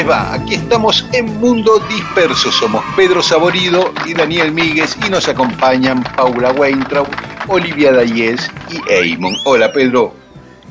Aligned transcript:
Les 0.00 0.08
va? 0.08 0.32
Aquí 0.32 0.54
estamos 0.54 1.06
en 1.12 1.26
Mundo 1.40 1.78
Disperso. 1.88 2.50
Somos 2.50 2.82
Pedro 2.96 3.22
Saborido 3.22 3.92
y 4.06 4.14
Daniel 4.14 4.52
Míguez 4.52 4.96
y 5.06 5.10
nos 5.10 5.28
acompañan 5.28 6.02
Paula 6.16 6.52
Weintraub, 6.52 7.06
Olivia 7.48 7.92
Dayes 7.92 8.50
y 8.70 8.80
Eamon. 8.92 9.34
Hola, 9.44 9.72
Pedro. 9.72 10.14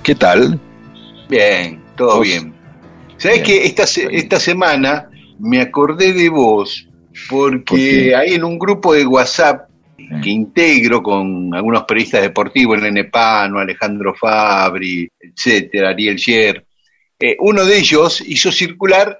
¿Qué 0.01 0.15
tal? 0.15 0.59
Bien, 1.29 1.81
todo 1.95 2.17
¿Vos? 2.17 2.27
bien. 2.27 2.53
¿Sabés 3.17 3.43
que 3.43 3.65
esta, 3.65 3.83
esta 3.83 4.39
semana 4.39 5.09
me 5.39 5.61
acordé 5.61 6.13
de 6.13 6.29
vos 6.29 6.87
porque 7.29 8.15
hay 8.15 8.33
en 8.33 8.43
un 8.43 8.57
grupo 8.57 8.93
de 8.93 9.05
WhatsApp 9.05 9.69
que 10.23 10.29
integro 10.29 11.03
con 11.03 11.53
algunos 11.53 11.83
periodistas 11.83 12.21
deportivos, 12.21 12.77
el 12.77 12.83
Nene 12.85 13.03
Pano, 13.05 13.59
Alejandro 13.59 14.15
Fabri, 14.15 15.07
etcétera, 15.19 15.89
Ariel 15.89 16.15
Sher. 16.15 16.65
Eh, 17.19 17.35
uno 17.39 17.65
de 17.65 17.77
ellos 17.77 18.21
hizo 18.25 18.51
circular 18.51 19.17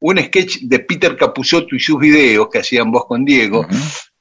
un 0.00 0.18
sketch 0.18 0.58
de 0.62 0.78
Peter 0.80 1.16
Capusotto 1.16 1.74
y 1.76 1.80
sus 1.80 1.98
videos 1.98 2.48
que 2.50 2.58
hacían 2.58 2.90
vos 2.90 3.04
con 3.06 3.24
Diego, 3.24 3.66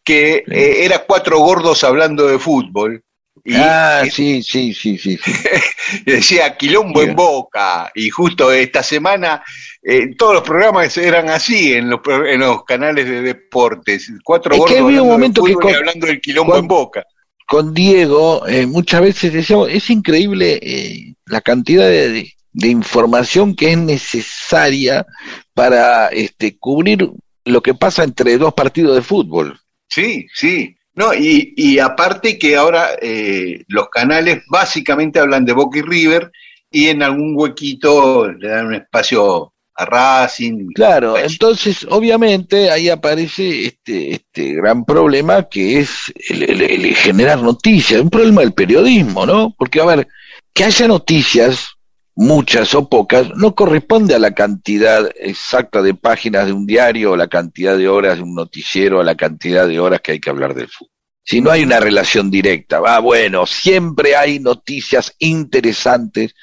que 0.03 0.43
Sí. 0.45 0.53
eh, 0.53 0.85
era 0.85 0.99
cuatro 1.05 1.39
gordos 1.39 1.83
hablando 1.83 2.27
de 2.27 2.39
fútbol. 2.39 3.01
Y 3.45 3.55
ah, 3.55 4.03
sí, 4.09 4.41
sí, 4.43 4.73
sí, 4.73 4.97
sí. 4.97 5.17
sí. 5.17 5.31
decía 6.05 6.55
quilombo 6.55 7.01
en 7.01 7.15
boca. 7.15 7.91
Y 7.95 8.09
justo 8.09 8.51
esta 8.51 8.83
semana 8.83 9.43
eh, 9.81 10.15
todos 10.17 10.35
los 10.35 10.43
programas 10.43 10.95
eran 10.97 11.29
así 11.29 11.73
en 11.73 11.89
los, 11.89 11.99
pro- 11.99 12.25
en 12.25 12.39
los 12.39 12.63
canales 12.63 13.05
de 13.09 13.21
deportes. 13.21 14.09
Cuatro 14.23 14.53
Es 14.53 14.59
que 14.59 14.79
gordos 14.79 14.85
había 14.85 15.01
un 15.01 15.11
hablando 15.11 15.11
de 15.11 15.11
momento 15.11 15.43
que 15.43 15.51
y 15.51 15.55
con- 15.55 15.75
hablando 15.75 16.07
del 16.07 16.21
quilombo 16.21 16.51
con- 16.53 16.61
en 16.61 16.67
boca. 16.67 17.03
Con 17.45 17.73
Diego, 17.73 18.47
eh, 18.47 18.65
muchas 18.65 19.01
veces 19.01 19.33
decíamos, 19.33 19.69
es 19.69 19.89
increíble 19.89 20.59
eh, 20.61 21.13
la 21.25 21.41
cantidad 21.41 21.85
de, 21.89 22.09
de 22.09 22.33
información 22.53 23.55
que 23.55 23.71
es 23.71 23.77
necesaria 23.77 25.05
para 25.53 26.07
este, 26.07 26.57
cubrir 26.57 27.09
lo 27.45 27.61
que 27.61 27.73
pasa 27.73 28.03
entre 28.03 28.37
dos 28.37 28.53
partidos 28.53 28.95
de 28.95 29.01
fútbol. 29.01 29.59
Sí, 29.89 30.27
sí. 30.33 30.75
No, 30.95 31.13
y, 31.13 31.53
y 31.57 31.79
aparte 31.79 32.37
que 32.37 32.55
ahora 32.55 32.89
eh, 33.01 33.63
los 33.67 33.89
canales 33.89 34.43
básicamente 34.49 35.19
hablan 35.19 35.43
de 35.45 35.53
Boca 35.53 35.79
y 35.79 35.81
River 35.81 36.31
y 36.69 36.87
en 36.89 37.01
algún 37.03 37.33
huequito 37.35 38.31
le 38.31 38.47
dan 38.47 38.67
un 38.67 38.75
espacio 38.75 39.53
a 39.75 39.85
Racing. 39.85 40.67
Claro, 40.75 41.11
Bueno, 41.11 41.25
entonces 41.27 41.85
obviamente 41.89 42.69
ahí 42.69 42.89
aparece 42.89 43.65
este, 43.65 44.13
este 44.13 44.53
gran 44.53 44.85
problema 44.85 45.49
que 45.49 45.79
es 45.79 46.13
el, 46.29 46.43
el- 46.43 46.61
el 46.61 46.95
generar 46.95 47.41
noticias, 47.41 47.99
un 47.99 48.11
problema 48.11 48.41
del 48.41 48.53
periodismo, 48.53 49.25
¿no? 49.25 49.53
Porque, 49.57 49.81
a 49.81 49.85
ver, 49.85 50.07
que 50.53 50.63
haya 50.63 50.87
noticias, 50.87 51.69
muchas 52.15 52.75
o 52.75 52.89
pocas, 52.89 53.29
no 53.35 53.55
corresponde 53.55 54.15
a 54.15 54.19
la 54.19 54.33
cantidad 54.33 55.09
exacta 55.15 55.81
de 55.81 55.93
páginas 55.93 56.45
de 56.45 56.53
un 56.53 56.65
diario 56.65 57.11
o 57.11 57.15
la 57.15 57.27
cantidad 57.27 57.77
de 57.77 57.87
horas 57.87 58.17
de 58.17 58.23
un 58.23 58.35
noticiero 58.35 58.99
o 58.99 59.03
la 59.03 59.15
cantidad 59.15 59.67
de 59.67 59.79
horas 59.79 60.01
que 60.01 60.13
hay 60.13 60.19
que 60.19 60.29
hablar 60.29 60.53
del 60.53 60.67
fútbol. 60.67 60.91
Si 61.25 61.39
no 61.39 61.51
hay 61.51 61.63
una 61.63 61.79
relación 61.79 62.29
directa, 62.29 62.81
ah, 62.85 62.99
bueno, 62.99 63.45
siempre 63.45 64.15
hay 64.15 64.39
noticias 64.39 65.15
interesantes 65.19 66.35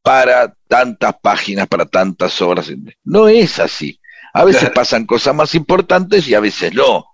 para 0.00 0.54
tantas 0.68 1.14
páginas, 1.20 1.66
para 1.66 1.86
tantas 1.86 2.40
horas. 2.40 2.70
No 3.04 3.28
es 3.28 3.58
así. 3.58 4.00
A 4.32 4.44
veces 4.44 4.70
pasan 4.70 5.06
cosas 5.06 5.34
más 5.34 5.54
importantes 5.54 6.26
y 6.28 6.34
a 6.34 6.40
veces 6.40 6.72
no. 6.72 7.04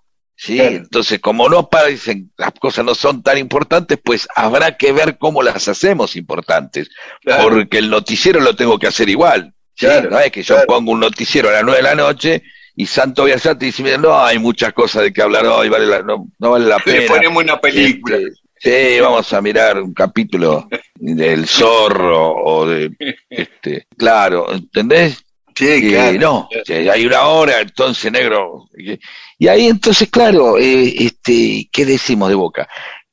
¿Sí? 0.41 0.55
Claro. 0.57 0.75
Entonces, 0.77 1.19
como 1.19 1.49
no 1.49 1.69
parecen, 1.69 2.31
las 2.37 2.53
cosas 2.53 2.85
no 2.85 2.95
son 2.95 3.21
tan 3.21 3.37
importantes, 3.37 3.99
pues 4.01 4.25
habrá 4.35 4.77
que 4.77 4.93
ver 4.93 5.17
cómo 5.17 5.43
las 5.43 5.67
hacemos 5.67 6.15
importantes. 6.15 6.89
claro, 7.21 7.43
Porque 7.49 7.77
el 7.79 7.89
noticiero 7.89 8.39
lo 8.39 8.55
tengo 8.55 8.79
que 8.79 8.87
hacer 8.87 9.09
igual. 9.09 9.53
¿sí? 9.75 9.85
Claro, 9.85 10.09
no 10.09 10.19
es 10.19 10.31
que 10.31 10.41
yo 10.43 10.55
pongo 10.65 10.91
un 10.93 11.01
noticiero 11.01 11.49
a 11.49 11.51
las 11.53 11.63
nueve 11.63 11.77
de 11.81 11.83
la 11.83 11.95
noche 11.95 12.41
y 12.75 12.85
Santo 12.85 13.25
Biasati 13.25 13.65
dice, 13.65 13.83
mira, 13.83 13.97
no 13.97 14.17
hay 14.23 14.39
muchas 14.39 14.71
cosas 14.71 15.03
de 15.03 15.11
que 15.11 15.21
hablar 15.21 15.45
hoy, 15.45 15.67
vale 15.67 15.85
la- 15.85 16.01
no, 16.01 16.27
no 16.39 16.51
vale 16.51 16.65
la 16.65 16.77
le 16.77 16.83
pena. 16.83 17.07
ponemos 17.07 17.43
una 17.43 17.59
película. 17.59 18.17
Este, 18.61 18.93
sí, 18.95 18.99
vamos 19.01 19.33
a 19.33 19.41
mirar 19.41 19.81
un 19.81 19.93
capítulo 19.93 20.67
del 20.95 21.45
zorro 21.47 22.31
o 22.43 22.65
de 22.65 22.91
este, 23.29 23.87
claro, 23.97 24.51
¿entendés? 24.53 25.25
sí, 25.55 25.89
claro. 25.89 26.19
no, 26.19 26.49
hay 26.91 27.05
una 27.05 27.23
hora, 27.23 27.59
entonces 27.59 28.09
negro. 28.13 28.69
Y 29.39 29.47
ahí 29.49 29.67
entonces, 29.67 30.09
claro, 30.09 30.57
eh, 30.59 30.93
este, 31.05 31.69
¿qué 31.71 31.85
decimos 31.85 32.29
de 32.29 32.35
Boca? 32.35 32.69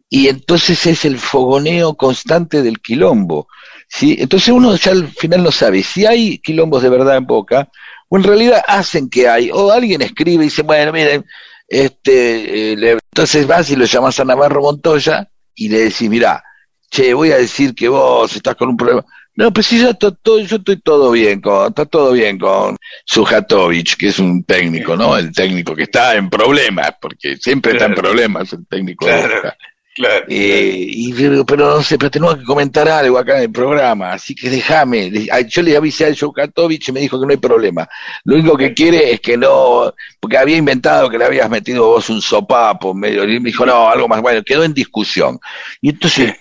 Y 0.08 0.28
entonces 0.28 0.86
es 0.86 1.04
el 1.04 1.18
fogoneo 1.18 1.96
constante 1.96 2.62
del 2.62 2.80
quilombo. 2.80 3.48
¿sí? 3.88 4.16
Entonces 4.18 4.48
uno 4.50 4.76
ya 4.76 4.92
al 4.92 5.08
final 5.08 5.42
no 5.44 5.52
sabe 5.52 5.82
si 5.82 6.06
hay 6.06 6.38
quilombos 6.38 6.82
de 6.82 6.88
verdad 6.90 7.16
en 7.16 7.26
Boca 7.26 7.68
o 8.08 8.16
en 8.16 8.24
realidad 8.24 8.62
hacen 8.68 9.10
que 9.10 9.28
hay. 9.28 9.50
O 9.52 9.70
alguien 9.72 10.02
escribe 10.02 10.44
y 10.44 10.46
dice, 10.48 10.62
bueno, 10.62 10.92
miren, 10.92 11.24
este, 11.68 12.72
eh, 12.72 12.76
le- 12.76 12.92
entonces 13.12 13.46
vas 13.46 13.70
y 13.70 13.76
lo 13.76 13.84
llamas 13.84 14.20
a 14.20 14.24
Navarro 14.24 14.62
Montoya 14.62 15.28
y 15.54 15.68
le 15.68 15.78
decís, 15.80 16.08
mirá, 16.10 16.42
che, 16.90 17.14
voy 17.14 17.32
a 17.32 17.38
decir 17.38 17.74
que 17.74 17.88
vos 17.88 18.34
estás 18.36 18.56
con 18.56 18.68
un 18.70 18.76
problema. 18.76 19.04
No, 19.36 19.52
pues 19.52 19.66
sí, 19.66 19.78
yo, 19.80 19.92
to- 19.94 20.12
to- 20.14 20.40
yo 20.40 20.56
estoy 20.56 20.78
todo 20.80 21.10
bien 21.10 21.40
con, 21.42 21.68
está 21.68 21.84
todo 21.84 22.12
bien 22.12 22.38
con 22.38 22.76
Sujatovic, 23.04 23.96
que 23.96 24.08
es 24.08 24.18
un 24.18 24.44
técnico, 24.44 24.96
¿no? 24.96 25.16
El 25.16 25.32
técnico 25.32 25.74
que 25.74 25.82
está 25.84 26.14
en 26.14 26.30
problemas, 26.30 26.92
porque 27.00 27.36
siempre 27.36 27.72
está 27.72 27.84
en 27.86 27.92
Claro. 27.92 28.02
problemas 28.08 28.52
el 28.52 28.66
técnico 28.66 29.04
de 29.06 29.12
Claro. 29.12 29.34
Boca. 29.36 29.56
claro. 29.94 30.24
Eh, 30.28 30.86
y, 30.88 31.12
pero, 31.44 31.68
no 31.76 31.82
sé, 31.82 31.98
pero 31.98 32.10
tenemos 32.10 32.36
que 32.36 32.44
comentar 32.44 32.88
algo 32.88 33.18
acá 33.18 33.36
en 33.36 33.42
el 33.44 33.50
programa, 33.52 34.12
así 34.12 34.34
que 34.34 34.48
déjame. 34.50 35.10
Yo 35.48 35.62
le 35.62 35.76
avisé 35.76 36.06
a 36.06 36.14
Sujatovic 36.14 36.88
y 36.88 36.92
me 36.92 37.00
dijo 37.00 37.18
que 37.20 37.26
no 37.26 37.32
hay 37.32 37.38
problema. 37.38 37.86
Lo 38.24 38.36
único 38.36 38.56
que 38.56 38.72
quiere 38.74 39.12
es 39.12 39.20
que 39.20 39.36
no, 39.36 39.92
porque 40.20 40.38
había 40.38 40.56
inventado 40.56 41.08
que 41.10 41.18
le 41.18 41.24
habías 41.26 41.48
metido 41.50 41.86
vos 41.86 42.08
un 42.10 42.22
sopapo 42.22 42.94
medio, 42.94 43.24
y 43.24 43.38
me 43.40 43.50
dijo, 43.50 43.66
no, 43.66 43.88
algo 43.88 44.08
más, 44.08 44.20
bueno, 44.22 44.42
quedó 44.42 44.64
en 44.64 44.72
discusión. 44.74 45.38
Y 45.82 45.90
entonces, 45.90 46.34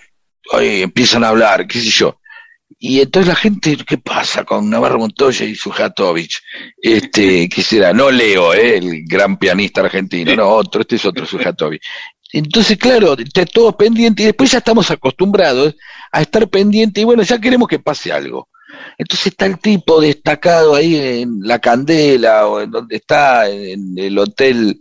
oye, 0.52 0.82
empiezan 0.82 1.24
a 1.24 1.28
hablar, 1.28 1.66
qué 1.66 1.78
sé 1.78 1.90
yo. 1.90 2.18
Y 2.78 3.00
entonces 3.00 3.28
la 3.28 3.36
gente, 3.36 3.76
¿qué 3.86 3.98
pasa 3.98 4.44
con 4.44 4.68
Navarro 4.68 4.98
Montoya 4.98 5.46
y 5.46 5.54
Sujatovic? 5.54 6.32
Este, 6.80 7.48
¿qué 7.54 7.62
será? 7.62 7.92
No 7.92 8.10
Leo, 8.10 8.52
¿eh? 8.52 8.78
el 8.78 9.04
gran 9.06 9.38
pianista 9.38 9.80
argentino, 9.80 10.34
no, 10.34 10.48
otro, 10.48 10.82
este 10.82 10.96
es 10.96 11.04
otro 11.04 11.26
Sujatovic. 11.26 11.82
Entonces, 12.32 12.76
claro, 12.76 13.16
está 13.16 13.46
todo 13.46 13.76
pendiente 13.76 14.22
y 14.22 14.26
después 14.26 14.50
ya 14.50 14.58
estamos 14.58 14.90
acostumbrados 14.90 15.74
a 16.12 16.22
estar 16.22 16.48
pendiente 16.48 17.00
y 17.00 17.04
bueno, 17.04 17.22
ya 17.22 17.40
queremos 17.40 17.68
que 17.68 17.78
pase 17.78 18.12
algo. 18.12 18.48
Entonces 18.98 19.28
está 19.28 19.46
el 19.46 19.58
tipo 19.58 20.00
destacado 20.00 20.74
ahí 20.74 20.96
en 20.96 21.40
la 21.42 21.58
candela 21.58 22.46
o 22.46 22.60
en 22.60 22.70
donde 22.70 22.96
está, 22.96 23.48
en 23.48 23.94
el 23.96 24.18
hotel 24.18 24.80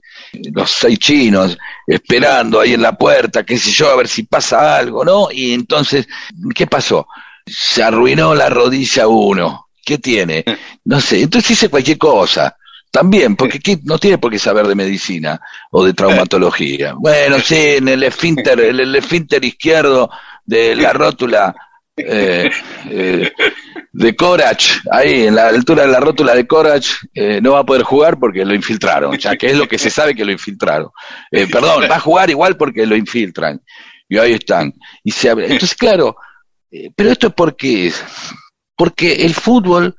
Los 0.53 0.71
Seis 0.71 0.99
Chinos, 0.99 1.57
esperando 1.85 2.59
ahí 2.59 2.73
en 2.73 2.81
la 2.81 2.97
puerta, 2.97 3.43
qué 3.43 3.57
sé 3.57 3.71
yo, 3.71 3.89
a 3.89 3.95
ver 3.95 4.07
si 4.07 4.23
pasa 4.23 4.77
algo, 4.77 5.05
¿no? 5.05 5.31
Y 5.31 5.53
entonces, 5.53 6.07
¿qué 6.53 6.67
pasó? 6.67 7.07
Se 7.45 7.83
arruinó 7.83 8.33
la 8.35 8.49
rodilla 8.49 9.07
uno. 9.07 9.67
¿Qué 9.83 9.99
tiene? 9.99 10.43
No 10.85 10.99
sé, 10.99 11.21
entonces 11.21 11.49
dice 11.49 11.69
cualquier 11.69 11.97
cosa. 11.97 12.55
También, 12.95 13.35
porque 13.35 13.59
no 13.83 13.99
tiene 13.99 14.17
por 14.17 14.31
qué 14.31 14.39
saber 14.39 14.67
de 14.67 14.73
medicina 14.73 15.39
o 15.71 15.83
de 15.83 15.93
traumatología. 15.93 16.93
Bueno, 16.93 17.39
sí, 17.39 17.75
en 17.75 17.89
el 17.89 18.03
esfínter, 18.03 18.57
el, 18.59 18.95
esfínter 18.95 19.43
izquierdo 19.43 20.09
de 20.45 20.77
la 20.77 20.93
rótula 20.93 21.53
eh, 21.97 22.49
eh, 22.89 23.31
de 23.91 24.15
Corach, 24.15 24.79
ahí 24.89 25.27
en 25.27 25.35
la 25.35 25.49
altura 25.49 25.85
de 25.85 25.91
la 25.91 25.99
rótula 25.99 26.33
de 26.33 26.47
Corach, 26.47 26.87
eh, 27.13 27.41
no 27.41 27.51
va 27.51 27.59
a 27.59 27.65
poder 27.65 27.83
jugar 27.83 28.17
porque 28.17 28.45
lo 28.45 28.55
infiltraron, 28.55 29.17
ya 29.17 29.35
que 29.35 29.47
es 29.47 29.57
lo 29.57 29.67
que 29.67 29.77
se 29.77 29.89
sabe 29.89 30.15
que 30.15 30.23
lo 30.23 30.31
infiltraron. 30.31 30.89
perdón, 31.29 31.83
va 31.91 31.97
a 31.97 31.99
jugar 31.99 32.29
igual 32.29 32.55
porque 32.55 32.85
lo 32.85 32.95
infiltran. 32.95 33.61
Y 34.07 34.17
ahí 34.17 34.33
están. 34.33 34.73
Y 35.03 35.11
se 35.11 35.29
Entonces, 35.29 35.75
claro, 35.75 36.15
pero 36.95 37.11
esto 37.11 37.27
es 37.27 37.33
porque 37.33 37.87
es. 37.87 38.03
Porque 38.75 39.25
el 39.25 39.33
fútbol 39.33 39.95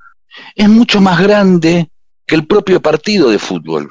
es 0.55 0.69
mucho 0.69 1.01
más 1.01 1.21
grande 1.21 1.89
que 2.27 2.35
el 2.35 2.47
propio 2.47 2.81
partido 2.81 3.31
de 3.31 3.39
fútbol. 3.39 3.91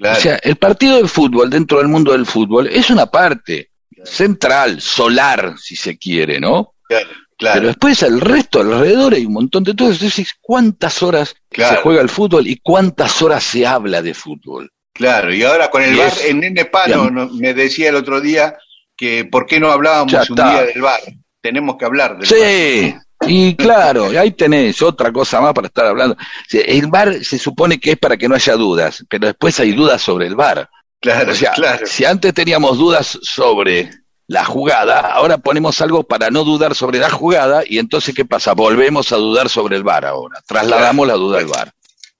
O 0.00 0.14
sea, 0.14 0.36
el 0.42 0.56
partido 0.56 1.00
de 1.00 1.08
fútbol 1.08 1.48
dentro 1.48 1.78
del 1.78 1.88
mundo 1.88 2.12
del 2.12 2.26
fútbol 2.26 2.66
es 2.66 2.90
una 2.90 3.06
parte 3.06 3.70
central, 4.04 4.80
solar, 4.80 5.54
si 5.58 5.74
se 5.74 5.96
quiere, 5.96 6.38
¿no? 6.38 6.74
Claro, 6.88 7.08
claro. 7.38 7.54
Pero 7.54 7.66
después 7.68 8.02
el 8.02 8.20
resto 8.20 8.60
alrededor 8.60 9.14
hay 9.14 9.24
un 9.24 9.32
montón 9.32 9.64
de 9.64 9.74
todo. 9.74 9.90
Entonces, 9.90 10.34
¿cuántas 10.40 11.02
horas 11.02 11.34
se 11.50 11.76
juega 11.76 12.02
el 12.02 12.10
fútbol 12.10 12.46
y 12.46 12.56
cuántas 12.56 13.22
horas 13.22 13.42
se 13.42 13.66
habla 13.66 14.02
de 14.02 14.12
fútbol? 14.12 14.70
Claro, 14.92 15.32
y 15.34 15.42
ahora 15.42 15.70
con 15.70 15.82
el 15.82 15.96
bar, 15.96 16.12
en 16.24 16.40
Nene 16.40 16.64
Pano 16.64 17.10
me 17.32 17.52
decía 17.52 17.90
el 17.90 17.96
otro 17.96 18.20
día 18.20 18.56
que 18.96 19.26
por 19.26 19.46
qué 19.46 19.60
no 19.60 19.70
hablábamos 19.70 20.30
un 20.30 20.36
día 20.36 20.62
del 20.62 20.80
bar. 20.80 21.00
Tenemos 21.46 21.76
que 21.76 21.84
hablar 21.84 22.18
del 22.18 22.26
sí, 22.26 22.92
y 23.24 23.54
claro, 23.54 24.06
ahí 24.18 24.32
tenés 24.32 24.82
otra 24.82 25.12
cosa 25.12 25.40
más 25.40 25.54
para 25.54 25.68
estar 25.68 25.86
hablando. 25.86 26.16
El 26.50 26.88
bar 26.88 27.24
se 27.24 27.38
supone 27.38 27.78
que 27.78 27.92
es 27.92 27.98
para 27.98 28.16
que 28.16 28.28
no 28.28 28.34
haya 28.34 28.56
dudas, 28.56 29.04
pero 29.08 29.28
después 29.28 29.60
hay 29.60 29.70
dudas 29.70 30.02
sobre 30.02 30.26
el 30.26 30.34
bar. 30.34 30.68
Claro, 31.00 31.32
claro. 31.54 31.86
Si 31.86 32.04
antes 32.04 32.34
teníamos 32.34 32.78
dudas 32.78 33.16
sobre 33.22 33.90
la 34.26 34.44
jugada, 34.44 35.12
ahora 35.12 35.38
ponemos 35.38 35.80
algo 35.80 36.02
para 36.02 36.30
no 36.30 36.42
dudar 36.42 36.74
sobre 36.74 36.98
la 36.98 37.10
jugada 37.10 37.62
y 37.64 37.78
entonces 37.78 38.12
¿qué 38.12 38.24
pasa? 38.24 38.54
Volvemos 38.54 39.12
a 39.12 39.16
dudar 39.16 39.48
sobre 39.48 39.76
el 39.76 39.84
bar 39.84 40.04
ahora. 40.04 40.42
Trasladamos 40.44 41.06
la 41.06 41.14
duda 41.14 41.38
al 41.38 41.46
bar. 41.46 41.72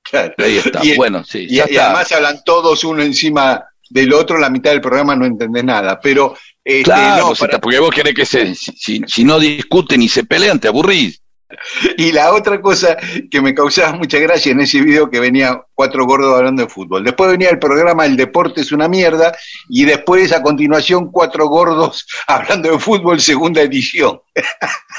Claro. 0.08 0.34
Ahí 0.38 0.58
está. 0.58 0.82
bueno, 0.96 1.25
sí. 1.25 1.49
Y, 1.50 1.56
y 1.56 1.79
además 1.79 2.12
hablan 2.12 2.44
todos 2.44 2.84
uno 2.84 3.02
encima 3.02 3.64
del 3.90 4.12
otro, 4.12 4.38
la 4.38 4.50
mitad 4.50 4.70
del 4.70 4.81
programa 4.81 5.17
no 5.17 5.26
entendés 5.26 5.64
nada. 5.64 5.99
Pero 6.00 6.37
este, 6.66 6.82
claro, 6.82 7.32
porque 7.62 7.78
vos 7.78 7.94
querés 7.94 8.12
que 8.12 8.26
se, 8.26 8.52
si, 8.56 9.22
no 9.22 9.38
discuten 9.38 10.02
y 10.02 10.08
se 10.08 10.24
pelean, 10.24 10.58
te 10.58 10.66
aburrís. 10.66 11.22
Y 11.96 12.10
la 12.10 12.32
otra 12.32 12.60
cosa 12.60 12.96
que 13.30 13.40
me 13.40 13.54
causaba 13.54 13.92
mucha 13.92 14.18
gracia 14.18 14.50
en 14.50 14.58
ese 14.58 14.80
video 14.80 15.08
que 15.08 15.20
venía 15.20 15.62
cuatro 15.74 16.04
gordos 16.04 16.34
hablando 16.34 16.62
de 16.62 16.68
fútbol. 16.68 17.04
Después 17.04 17.30
venía 17.30 17.50
el 17.50 17.60
programa 17.60 18.04
El 18.04 18.16
deporte 18.16 18.62
es 18.62 18.72
una 18.72 18.88
mierda 18.88 19.32
y 19.68 19.84
después 19.84 20.32
a 20.32 20.42
continuación 20.42 21.12
cuatro 21.12 21.46
gordos 21.46 22.04
hablando 22.26 22.72
de 22.72 22.80
fútbol 22.80 23.20
segunda 23.20 23.62
edición. 23.62 24.20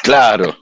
Claro. 0.04 0.56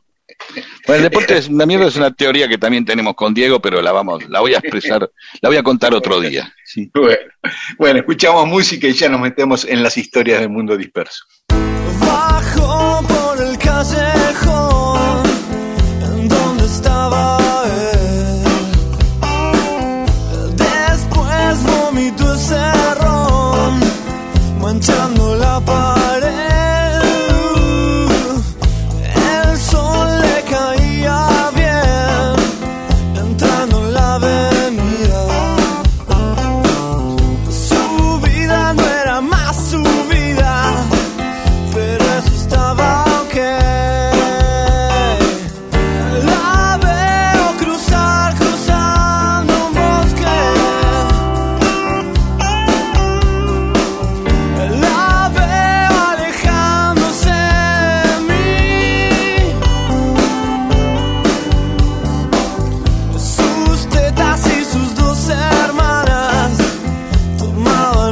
Bueno, 0.87 1.03
el 1.03 1.09
deporte 1.09 1.37
es 1.37 1.47
una 1.47 1.65
mierda, 1.65 1.87
es 1.87 1.95
una 1.95 2.11
teoría 2.11 2.47
que 2.47 2.57
también 2.57 2.85
tenemos 2.85 3.15
con 3.15 3.33
Diego, 3.33 3.61
pero 3.61 3.81
la 3.81 3.91
vamos, 3.91 4.27
la 4.29 4.39
voy 4.39 4.53
a 4.53 4.59
expresar, 4.59 5.09
la 5.41 5.49
voy 5.49 5.57
a 5.57 5.63
contar 5.63 5.93
otro 5.93 6.19
día. 6.19 6.53
Bueno, 7.77 7.99
escuchamos 7.99 8.47
música 8.47 8.87
y 8.87 8.93
ya 8.93 9.09
nos 9.09 9.21
metemos 9.21 9.65
en 9.65 9.83
las 9.83 9.97
historias 9.97 10.39
del 10.39 10.49
mundo 10.49 10.77
disperso. 10.77 11.25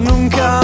Disperso, 0.04 0.63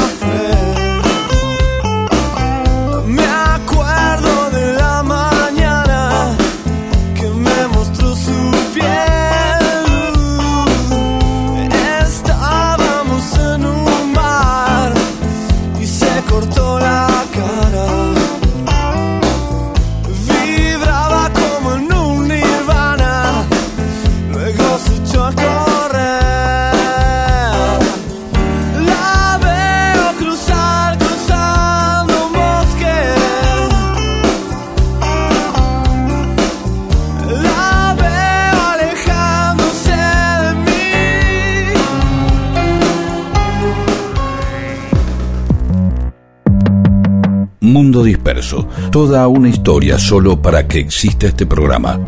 toda 48.92 49.28
una 49.28 49.50
historia 49.50 50.00
solo 50.00 50.42
para 50.42 50.68
que 50.68 50.80
exista 50.80 51.28
este 51.28 51.46
programa. 51.46 52.00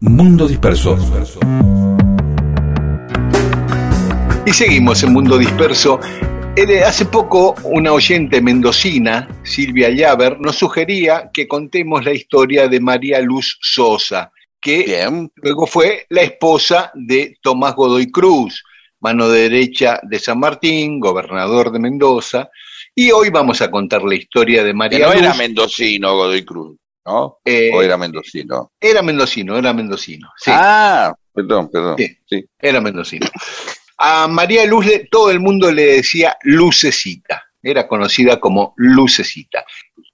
Mundo 0.00 0.48
Disperso. 0.48 0.96
Y 4.46 4.50
seguimos 4.52 5.02
en 5.02 5.12
Mundo 5.12 5.36
Disperso. 5.36 6.00
Eh, 6.56 6.82
hace 6.82 7.04
poco 7.04 7.54
una 7.64 7.92
oyente 7.92 8.40
mendocina, 8.40 9.28
Silvia 9.42 9.90
Llaver, 9.90 10.40
nos 10.40 10.56
sugería 10.56 11.30
que 11.32 11.46
contemos 11.46 12.04
la 12.04 12.12
historia 12.12 12.66
de 12.66 12.80
María 12.80 13.20
Luz 13.20 13.58
Sosa, 13.60 14.32
que 14.60 15.06
luego 15.36 15.66
fue 15.66 16.06
la 16.08 16.22
esposa 16.22 16.90
de 16.94 17.36
Tomás 17.42 17.74
Godoy 17.74 18.10
Cruz, 18.10 18.64
mano 19.00 19.28
derecha 19.28 20.00
de 20.02 20.18
San 20.18 20.40
Martín, 20.40 21.00
gobernador 21.00 21.70
de 21.70 21.78
Mendoza, 21.78 22.50
y 23.00 23.10
hoy 23.12 23.30
vamos 23.30 23.62
a 23.62 23.70
contar 23.70 24.02
la 24.02 24.14
historia 24.14 24.62
de 24.62 24.74
María 24.74 25.06
no 25.06 25.12
era 25.14 25.32
mendocino 25.32 26.16
Godoy 26.16 26.44
Cruz, 26.44 26.76
¿no? 27.06 27.38
Eh, 27.46 27.70
¿O 27.72 27.80
era 27.80 27.96
mendocino? 27.96 28.72
Era 28.78 29.00
mendocino, 29.00 29.56
era 29.56 29.72
mendocino. 29.72 30.28
Sí. 30.36 30.50
Ah, 30.52 31.10
perdón, 31.32 31.70
perdón. 31.70 31.96
Sí, 31.96 32.44
era 32.58 32.78
mendocino. 32.82 33.26
A 33.96 34.28
María 34.28 34.66
Luz 34.66 34.84
todo 35.10 35.30
el 35.30 35.40
mundo 35.40 35.72
le 35.72 35.96
decía 35.96 36.36
Lucecita, 36.42 37.42
era 37.62 37.88
conocida 37.88 38.38
como 38.38 38.74
Lucecita. 38.76 39.64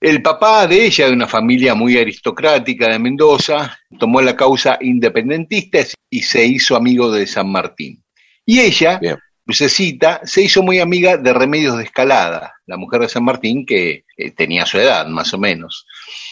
El 0.01 0.23
papá 0.23 0.69
de 0.69 0.85
ella, 0.85 1.07
de 1.07 1.13
una 1.13 1.27
familia 1.27 1.75
muy 1.75 1.99
aristocrática 1.99 2.89
de 2.89 3.01
Mendoza, 3.01 3.81
tomó 3.99 4.21
la 4.21 4.37
causa 4.37 4.79
independentista 4.81 5.81
y 6.09 6.23
se 6.23 6.47
hizo 6.47 6.77
amigo 6.77 7.11
de 7.11 7.27
San 7.27 7.51
Martín. 7.51 8.01
Y 8.45 8.61
ella, 8.61 9.01
Lucecita 9.47 10.21
se 10.25 10.43
hizo 10.43 10.63
muy 10.65 10.81
amiga 10.81 11.17
de 11.17 11.33
Remedios 11.33 11.79
de 11.79 11.85
Escalada, 11.85 12.55
la 12.67 12.77
mujer 12.77 13.03
de 13.03 13.09
San 13.09 13.23
Martín 13.23 13.65
que 13.65 14.05
tenía 14.37 14.67
su 14.67 14.79
edad, 14.79 15.07
más 15.07 15.33
o 15.35 15.39
menos. 15.39 15.87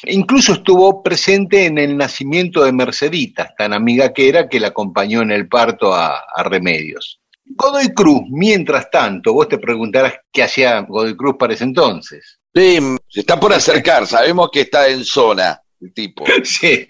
incluso 0.06 0.54
estuvo 0.54 1.00
presente 1.00 1.66
en 1.66 1.78
el 1.78 1.96
nacimiento 1.96 2.64
de 2.64 2.72
Mercedita, 2.72 3.54
tan 3.56 3.72
amiga 3.72 4.12
que 4.12 4.28
era 4.28 4.48
que 4.48 4.58
la 4.58 4.68
acompañó 4.68 5.22
en 5.22 5.30
el 5.30 5.48
parto 5.48 5.94
a, 5.94 6.24
Remedios. 6.44 7.20
Godoy 7.44 7.94
Cruz, 7.94 8.22
mientras 8.30 8.90
tanto, 8.90 9.32
vos 9.32 9.48
te 9.48 9.58
preguntarás 9.58 10.14
qué 10.32 10.42
hacía 10.42 10.80
Godoy 10.80 11.16
Cruz 11.16 11.36
para 11.38 11.54
ese 11.54 11.64
entonces. 11.64 12.40
Sí, 12.52 12.78
se 13.08 13.20
está 13.20 13.38
por 13.38 13.52
acercar, 13.52 14.06
sabemos 14.08 14.50
que 14.52 14.62
está 14.62 14.88
en 14.88 15.04
zona 15.04 15.60
el 15.84 15.92
tipo. 15.92 16.24
Sí, 16.44 16.88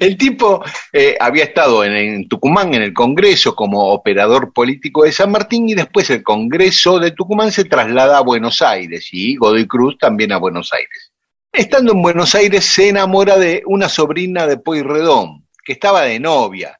el 0.00 0.16
tipo 0.16 0.62
eh, 0.92 1.16
había 1.18 1.44
estado 1.44 1.84
en, 1.84 1.92
en 1.92 2.28
Tucumán 2.28 2.74
en 2.74 2.82
el 2.82 2.92
Congreso 2.92 3.54
como 3.54 3.92
operador 3.92 4.52
político 4.52 5.04
de 5.04 5.12
San 5.12 5.30
Martín 5.30 5.68
y 5.68 5.74
después 5.74 6.10
el 6.10 6.22
Congreso 6.22 6.98
de 6.98 7.12
Tucumán 7.12 7.52
se 7.52 7.64
traslada 7.64 8.18
a 8.18 8.22
Buenos 8.22 8.62
Aires 8.62 9.08
y 9.12 9.36
Godoy 9.36 9.66
Cruz 9.66 9.96
también 9.98 10.32
a 10.32 10.38
Buenos 10.38 10.72
Aires. 10.72 11.12
Estando 11.52 11.92
en 11.92 12.02
Buenos 12.02 12.34
Aires 12.34 12.64
se 12.64 12.88
enamora 12.88 13.38
de 13.38 13.62
una 13.66 13.88
sobrina 13.88 14.46
de 14.46 14.56
Pueyrredón, 14.56 15.46
que 15.64 15.74
estaba 15.74 16.02
de 16.02 16.18
novia. 16.18 16.78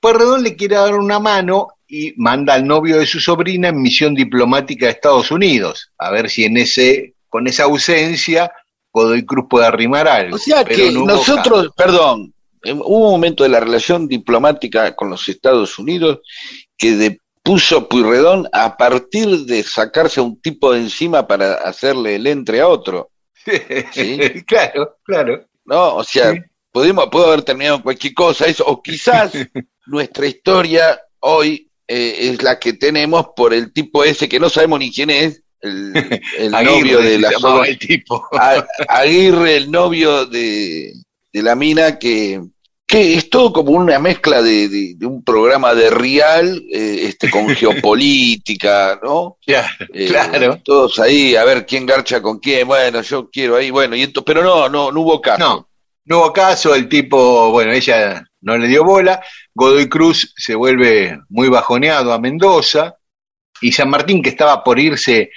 Pueyrredón 0.00 0.42
le 0.42 0.56
quiere 0.56 0.76
dar 0.76 0.94
una 0.94 1.18
mano 1.18 1.68
y 1.86 2.14
manda 2.16 2.54
al 2.54 2.66
novio 2.66 2.98
de 2.98 3.06
su 3.06 3.20
sobrina 3.20 3.68
en 3.68 3.82
misión 3.82 4.14
diplomática 4.14 4.86
a 4.86 4.90
Estados 4.90 5.30
Unidos, 5.30 5.92
a 5.98 6.10
ver 6.10 6.30
si 6.30 6.44
en 6.44 6.56
ese, 6.56 7.14
con 7.28 7.46
esa 7.46 7.64
ausencia 7.64 8.52
Godoy 8.92 9.24
Cruz 9.24 9.46
puede 9.48 9.66
arrimar 9.66 10.06
algo. 10.08 10.36
O 10.36 10.38
sea 10.38 10.64
pero 10.64 10.76
que 10.76 10.92
no 10.92 11.04
nosotros, 11.06 11.62
caso. 11.62 11.74
perdón, 11.76 12.34
eh, 12.62 12.72
hubo 12.72 13.06
un 13.06 13.12
momento 13.12 13.42
de 13.42 13.48
la 13.48 13.60
relación 13.60 14.06
diplomática 14.06 14.94
con 14.94 15.10
los 15.10 15.28
Estados 15.28 15.78
Unidos 15.78 16.20
que 16.76 16.92
de, 16.96 17.18
puso 17.42 17.88
Puyredón 17.88 18.48
a 18.52 18.76
partir 18.76 19.46
de 19.46 19.62
sacarse 19.62 20.20
a 20.20 20.22
un 20.22 20.40
tipo 20.40 20.72
de 20.72 20.80
encima 20.80 21.26
para 21.26 21.54
hacerle 21.54 22.16
el 22.16 22.26
entre 22.26 22.60
a 22.60 22.68
otro. 22.68 23.10
Sí. 23.92 24.18
claro, 24.46 24.98
claro. 25.04 25.44
¿no? 25.64 25.96
O 25.96 26.04
sea, 26.04 26.32
Sí. 26.32 26.40
podemos, 26.70 27.08
puede 27.10 27.26
haber 27.26 27.42
terminado 27.42 27.82
cualquier 27.82 28.14
cosa, 28.14 28.46
eso, 28.46 28.64
o 28.66 28.82
quizás 28.82 29.32
nuestra 29.86 30.26
historia 30.26 31.00
hoy 31.20 31.68
eh, 31.88 32.30
es 32.30 32.42
la 32.42 32.58
que 32.58 32.74
tenemos 32.74 33.28
por 33.34 33.52
el 33.52 33.72
tipo 33.72 34.04
ese 34.04 34.28
que 34.28 34.40
no 34.40 34.48
sabemos 34.48 34.78
ni 34.78 34.92
quién 34.92 35.10
es, 35.10 35.41
el, 35.62 35.92
el 36.38 36.54
Aguirre, 36.54 36.74
novio 36.80 36.98
de 37.00 37.18
la 37.18 37.30
el 37.66 37.78
tipo. 37.78 38.28
A- 38.38 38.66
Aguirre, 38.88 39.56
el 39.56 39.70
novio 39.70 40.26
de, 40.26 40.92
de 41.32 41.42
la 41.42 41.54
mina, 41.54 41.98
que, 41.98 42.40
que 42.86 43.14
es 43.14 43.30
todo 43.30 43.52
como 43.52 43.70
una 43.72 43.98
mezcla 43.98 44.42
de, 44.42 44.68
de- 44.68 44.94
de 44.96 45.06
un 45.06 45.24
programa 45.24 45.74
de 45.74 45.88
Real 45.90 46.62
eh, 46.72 47.04
este, 47.04 47.30
con 47.30 47.48
geopolítica, 47.56 48.98
¿no? 49.02 49.38
Ya, 49.46 49.66
Eh, 49.92 50.08
claro. 50.08 50.60
Todos 50.64 50.98
ahí, 50.98 51.36
a 51.36 51.44
ver 51.44 51.64
quién 51.66 51.86
garcha 51.86 52.20
con 52.20 52.38
quién, 52.38 52.66
bueno, 52.66 53.00
yo 53.02 53.30
quiero 53.30 53.56
ahí, 53.56 53.70
bueno, 53.70 53.96
y 53.96 54.02
ento- 54.04 54.22
pero 54.24 54.42
no, 54.42 54.68
no, 54.68 54.92
no 54.92 55.00
hubo 55.00 55.20
caso. 55.20 55.38
No, 55.38 55.68
no 56.04 56.18
hubo 56.18 56.32
caso, 56.32 56.74
el 56.74 56.88
tipo, 56.88 57.50
bueno, 57.50 57.72
ella 57.72 58.24
no 58.40 58.58
le 58.58 58.66
dio 58.68 58.84
bola, 58.84 59.22
Godoy 59.54 59.88
Cruz 59.88 60.32
se 60.36 60.54
vuelve 60.54 61.18
muy 61.28 61.48
bajoneado 61.48 62.12
a 62.12 62.18
Mendoza, 62.18 62.96
y 63.60 63.70
San 63.70 63.88
Martín, 63.90 64.20
que 64.22 64.30
estaba 64.30 64.64
por 64.64 64.80
irse 64.80 65.30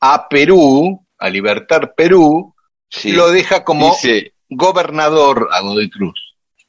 a 0.00 0.28
Perú, 0.28 1.04
a 1.18 1.28
libertar 1.28 1.94
Perú, 1.96 2.54
Sí. 2.90 3.12
lo 3.12 3.30
deja 3.30 3.64
como 3.64 3.90
Dice, 3.90 4.32
gobernador 4.48 5.48
a 5.52 5.60
Godoy 5.60 5.90
Cruz. 5.90 6.14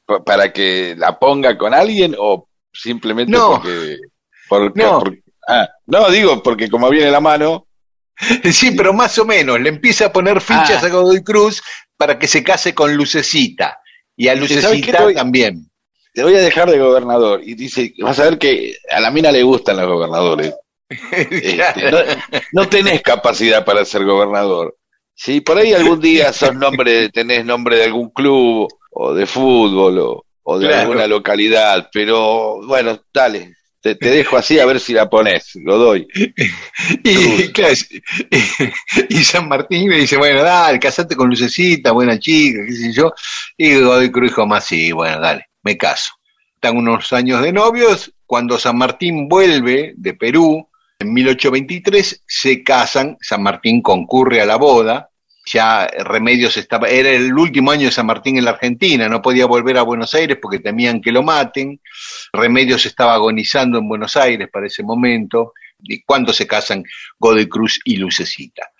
pa- 0.04 0.22
para 0.24 0.52
que 0.52 0.94
la 0.98 1.18
ponga 1.18 1.56
con 1.56 1.72
alguien 1.72 2.14
o 2.18 2.48
simplemente 2.72 3.32
No. 3.32 3.52
porque, 3.62 3.96
porque- 4.48 4.82
No. 4.82 4.98
porque- 4.98 5.22
ah, 5.48 5.68
no 5.86 6.10
digo 6.10 6.42
porque 6.42 6.68
como 6.68 6.88
viene 6.90 7.10
la 7.10 7.20
mano 7.20 7.66
Sí, 8.52 8.72
pero 8.72 8.92
más 8.92 9.18
o 9.18 9.24
menos, 9.24 9.58
le 9.60 9.70
empieza 9.70 10.06
a 10.06 10.12
poner 10.12 10.40
fichas 10.42 10.82
Ah. 10.82 10.86
a 10.86 10.90
Godoy 10.90 11.22
Cruz 11.22 11.62
para 11.96 12.18
que 12.18 12.26
se 12.26 12.42
case 12.44 12.74
con 12.74 12.94
Lucecita, 12.94 13.78
y 14.16 14.28
a. 14.28 14.34
Lucecita 14.34 15.02
voy- 15.04 15.14
también. 15.14 15.70
te 16.12 16.22
voy 16.22 16.34
a 16.34 16.40
dejar 16.40 16.68
de 16.70 16.78
gobernador 16.78 17.40
y 17.42 17.54
dice 17.54 17.94
vas 18.00 18.18
a 18.18 18.24
ver 18.24 18.36
que 18.38 18.76
a 18.90 19.00
la 19.00 19.10
mina 19.10 19.30
le 19.32 19.42
gustan 19.44 19.76
los 19.78 19.86
gobernadores 19.86 20.54
Este, 21.12 21.90
no, 21.90 21.98
no 22.52 22.68
tenés 22.68 23.00
capacidad 23.02 23.64
para 23.64 23.84
ser 23.84 24.04
gobernador 24.04 24.76
si 25.14 25.40
por 25.40 25.58
ahí 25.58 25.72
algún 25.72 26.00
día 26.00 26.32
sos 26.32 26.54
nombre 26.54 27.08
tenés 27.10 27.44
nombre 27.44 27.76
de 27.76 27.84
algún 27.84 28.10
club 28.10 28.68
o 28.90 29.14
de 29.14 29.26
fútbol 29.26 29.98
o, 30.00 30.26
o 30.42 30.58
de 30.58 30.66
Claro. 30.66 30.82
alguna 30.82 31.06
localidad 31.06 31.88
pero 31.92 32.66
bueno 32.66 32.98
dale 33.14 33.54
te, 33.82 33.94
te 33.94 34.10
dejo 34.10 34.36
así 34.36 34.58
a 34.58 34.66
ver 34.66 34.78
si 34.80 34.92
la 34.92 35.08
pones 35.08 35.52
lo 35.64 35.78
doy 35.78 36.06
Y, 37.04 37.48
claro, 37.52 37.74
y 39.08 39.16
San 39.24 39.48
Martín 39.48 39.88
le 39.90 39.96
dice, 39.98 40.16
bueno, 40.16 40.42
dale, 40.42 40.78
casate 40.78 41.16
con 41.16 41.28
Lucecita, 41.28 41.92
buena 41.92 42.18
chica, 42.18 42.60
qué 42.66 42.72
sé 42.72 42.92
yo. 42.92 43.12
Y 43.56 43.80
Godoy 43.80 44.10
Cruz 44.10 44.30
dijo 44.30 44.46
más, 44.46 44.64
sí, 44.66 44.92
bueno, 44.92 45.20
dale, 45.20 45.46
me 45.62 45.76
caso. 45.76 46.12
Están 46.54 46.76
unos 46.76 47.12
años 47.12 47.42
de 47.42 47.52
novios, 47.52 48.12
cuando 48.26 48.58
San 48.58 48.76
Martín 48.76 49.28
vuelve 49.28 49.94
de 49.96 50.14
Perú, 50.14 50.68
en 51.00 51.12
1823, 51.12 52.24
se 52.26 52.62
casan, 52.62 53.16
San 53.20 53.42
Martín 53.42 53.82
concurre 53.82 54.40
a 54.40 54.46
la 54.46 54.56
boda, 54.56 55.10
ya 55.46 55.86
Remedios 55.86 56.56
estaba, 56.56 56.88
era 56.88 57.10
el 57.10 57.32
último 57.32 57.70
año 57.70 57.86
de 57.86 57.92
San 57.92 58.06
Martín 58.06 58.36
en 58.36 58.44
la 58.44 58.52
Argentina, 58.52 59.08
no 59.08 59.22
podía 59.22 59.46
volver 59.46 59.78
a 59.78 59.82
Buenos 59.82 60.14
Aires 60.14 60.38
porque 60.40 60.58
temían 60.58 61.00
que 61.00 61.10
lo 61.10 61.22
maten, 61.22 61.80
Remedios 62.32 62.86
estaba 62.86 63.14
agonizando 63.14 63.78
en 63.78 63.88
Buenos 63.88 64.16
Aires 64.16 64.48
para 64.52 64.66
ese 64.66 64.82
momento, 64.82 65.54
y 65.82 66.02
cuando 66.02 66.32
se 66.32 66.46
casan 66.46 66.84
Godoy 67.18 67.48
Cruz 67.48 67.80
y 67.84 67.96
Lucecita. 67.96 68.70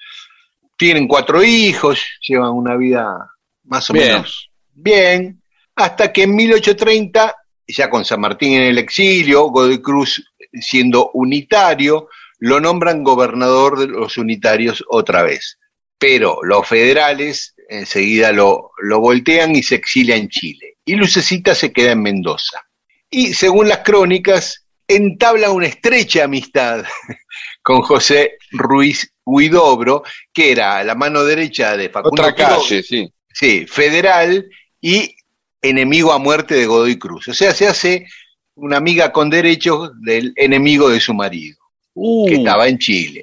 Tienen 0.76 1.08
cuatro 1.08 1.42
hijos, 1.42 2.02
llevan 2.20 2.52
una 2.52 2.76
vida 2.76 3.30
más 3.64 3.88
o 3.90 3.94
Bien. 3.94 4.08
menos 4.08 4.50
bien, 4.82 5.42
hasta 5.76 6.12
que 6.12 6.24
en 6.24 6.34
1830, 6.34 7.34
ya 7.66 7.90
con 7.90 8.04
San 8.04 8.20
Martín 8.20 8.54
en 8.54 8.62
el 8.62 8.78
exilio, 8.78 9.44
Godoy 9.44 9.80
Cruz 9.80 10.24
siendo 10.52 11.10
unitario, 11.12 12.08
lo 12.38 12.60
nombran 12.60 13.04
gobernador 13.04 13.78
de 13.78 13.88
los 13.88 14.16
unitarios 14.18 14.84
otra 14.88 15.22
vez. 15.22 15.58
Pero 15.98 16.38
los 16.42 16.66
federales 16.66 17.54
enseguida 17.68 18.32
lo, 18.32 18.72
lo 18.78 19.00
voltean 19.00 19.54
y 19.54 19.62
se 19.62 19.76
exilia 19.76 20.16
en 20.16 20.28
Chile. 20.28 20.76
Y 20.84 20.94
Lucecita 20.94 21.54
se 21.54 21.72
queda 21.72 21.92
en 21.92 22.02
Mendoza. 22.02 22.62
Y 23.10 23.34
según 23.34 23.68
las 23.68 23.78
crónicas, 23.78 24.66
entabla 24.88 25.50
una 25.50 25.66
estrecha 25.66 26.24
amistad 26.24 26.84
con 27.62 27.82
José 27.82 28.38
Ruiz 28.50 29.12
Huidobro, 29.24 30.02
que 30.32 30.52
era 30.52 30.82
la 30.82 30.94
mano 30.94 31.22
derecha 31.22 31.76
de 31.76 31.90
Facundo 31.90 32.22
otra 32.22 32.34
Quiroga, 32.34 32.56
calle 32.56 32.82
sí 32.82 33.12
sí, 33.32 33.66
federal 33.66 34.48
y 34.80 35.16
enemigo 35.62 36.12
a 36.12 36.18
muerte 36.18 36.54
de 36.54 36.66
Godoy 36.66 36.98
Cruz. 36.98 37.28
O 37.28 37.34
sea, 37.34 37.54
se 37.54 37.66
hace 37.66 38.06
una 38.54 38.76
amiga 38.76 39.12
con 39.12 39.30
derechos 39.30 39.90
del 40.00 40.32
enemigo 40.36 40.88
de 40.88 41.00
su 41.00 41.14
marido, 41.14 41.56
Uh, 41.92 42.28
que 42.28 42.34
estaba 42.36 42.68
en 42.68 42.78
Chile. 42.78 43.22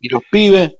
y 0.00 0.08
los 0.08 0.22
pibes 0.30 0.72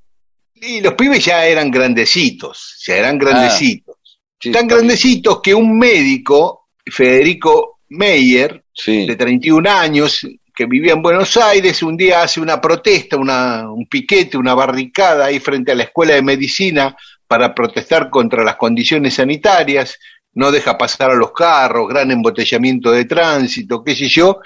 Y 0.55 0.81
los 0.81 0.93
pibes 0.93 1.23
ya 1.23 1.45
eran 1.45 1.71
grandecitos, 1.71 2.75
ya 2.85 2.97
eran 2.97 3.17
grandecitos. 3.17 3.95
Sí, 4.39 4.51
Tan 4.51 4.67
grandecitos 4.67 5.41
que 5.41 5.53
un 5.53 5.77
médico, 5.77 6.67
Federico 6.85 7.79
Meyer, 7.89 8.63
sí. 8.73 9.05
de 9.05 9.15
31 9.15 9.69
años, 9.69 10.25
que 10.53 10.65
vivía 10.65 10.93
en 10.93 11.01
Buenos 11.01 11.37
Aires, 11.37 11.81
un 11.81 11.95
día 11.95 12.21
hace 12.21 12.41
una 12.41 12.59
protesta, 12.59 13.15
una, 13.17 13.71
un 13.71 13.87
piquete, 13.87 14.37
una 14.37 14.53
barricada 14.53 15.25
ahí 15.27 15.39
frente 15.39 15.71
a 15.71 15.75
la 15.75 15.83
Escuela 15.83 16.15
de 16.15 16.21
Medicina 16.21 16.95
para 17.25 17.55
protestar 17.55 18.09
contra 18.09 18.43
las 18.43 18.57
condiciones 18.57 19.13
sanitarias, 19.13 19.97
no 20.39 20.51
deja 20.51 20.77
pasar 20.77 21.11
a 21.11 21.15
los 21.15 21.31
carros, 21.33 21.89
gran 21.89 22.09
embotellamiento 22.11 22.91
de 22.91 23.03
tránsito, 23.05 23.83
qué 23.83 23.93
sé 23.95 24.07
yo, 24.07 24.39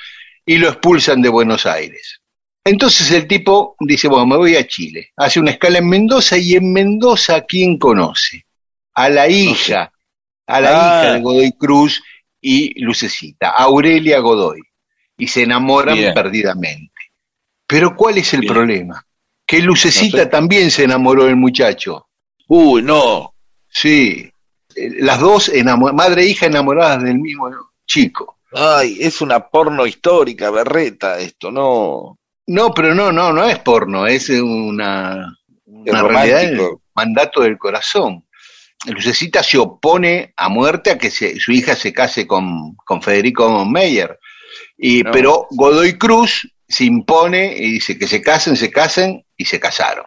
y 0.45 0.57
lo 0.57 0.67
expulsan 0.69 1.21
de 1.21 1.29
Buenos 1.29 1.65
Aires. 1.67 2.19
Entonces 2.65 3.11
el 3.11 3.27
tipo 3.27 3.75
dice, 3.79 4.07
bueno, 4.07 4.25
me 4.25 4.37
voy 4.37 4.55
a 4.55 4.65
Chile, 4.65 5.11
hace 5.17 5.39
una 5.39 5.51
escala 5.51 5.77
en 5.77 5.87
Mendoza 5.89 6.37
y 6.37 6.53
en 6.55 6.73
Mendoza, 6.73 7.35
¿a 7.35 7.41
quién 7.41 7.77
conoce? 7.77 8.45
A 8.95 9.07
la 9.09 9.27
hija, 9.29 9.91
a 10.47 10.61
la 10.61 10.69
Ah. 10.71 10.73
hija 11.03 11.13
de 11.13 11.21
Godoy 11.21 11.51
Cruz 11.51 12.01
y 12.41 12.81
Lucecita, 12.83 13.49
Aurelia 13.49 14.19
Godoy, 14.19 14.61
y 15.17 15.27
se 15.27 15.43
enamoran 15.43 15.95
Bien. 15.95 16.13
perdidamente. 16.13 16.91
Pero 17.67 17.95
¿cuál 17.95 18.17
es 18.17 18.33
el 18.33 18.41
Bien. 18.41 18.53
problema? 18.53 19.05
Que 19.45 19.59
Lucecita 19.61 20.17
No 20.17 20.23
sé. 20.23 20.29
también 20.29 20.71
se 20.71 20.83
enamoró 20.85 21.25
del 21.25 21.35
muchacho. 21.35 22.07
uy 22.47 22.81
no 22.81 23.29
Sí, 23.69 24.29
las 24.75 25.19
dos, 25.19 25.51
madre 25.93 26.23
e 26.23 26.27
hija 26.27 26.45
enamoradas 26.47 27.03
del 27.03 27.19
mismo 27.19 27.49
chico. 27.85 28.39
Ay, 28.55 28.97
es 28.99 29.21
una 29.21 29.47
porno 29.47 29.85
histórica, 29.85 30.51
berreta, 30.51 31.19
esto, 31.19 31.51
no. 31.51 32.19
No, 32.47 32.73
pero 32.73 32.93
no, 32.93 33.11
no, 33.11 33.31
no 33.33 33.45
es 33.45 33.59
porno, 33.59 34.05
es 34.05 34.29
una, 34.29 35.35
una 35.65 36.01
realidad 36.09 36.39
del 36.41 36.57
mandato 36.95 37.41
del 37.41 37.57
corazón. 37.57 38.25
Lucecita 38.85 39.41
se 39.41 39.57
opone 39.57 40.33
a 40.35 40.49
muerte 40.49 40.91
a 40.91 40.97
que 40.97 41.09
se- 41.09 41.39
su 41.39 41.51
hija 41.53 41.73
se 41.75 41.93
case 41.93 42.27
con, 42.27 42.75
con 42.75 43.01
Federico 43.01 43.65
Meyer. 43.65 44.19
Y, 44.77 45.03
No. 45.03 45.11
Pero 45.11 45.47
Godoy 45.51 45.97
Cruz 45.97 46.47
se 46.67 46.83
impone 46.85 47.55
y 47.57 47.71
dice 47.73 47.97
que 47.97 48.07
se 48.07 48.21
casen, 48.21 48.55
se 48.57 48.69
casen 48.69 49.25
y 49.37 49.45
se 49.45 49.59
casaron. 49.59 50.05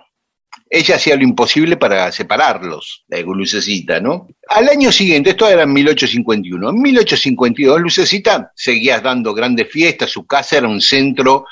Ella 0.68 0.96
hacía 0.96 1.16
lo 1.16 1.22
imposible 1.22 1.76
para 1.76 2.10
separarlos, 2.10 3.04
la 3.08 3.20
Lucecita, 3.20 4.00
¿no? 4.00 4.28
Al 4.48 4.68
año 4.68 4.90
siguiente, 4.90 5.30
esto 5.30 5.48
era 5.48 5.62
en 5.62 5.72
1851, 5.72 6.70
en 6.70 6.78
1852 6.80 7.80
Lucecita 7.80 8.52
seguía 8.54 9.00
dando 9.00 9.32
grandes 9.32 9.70
fiestas, 9.70 10.10
su 10.10 10.26
casa 10.26 10.58
era 10.58 10.68
un 10.68 10.80
centro 10.80 11.46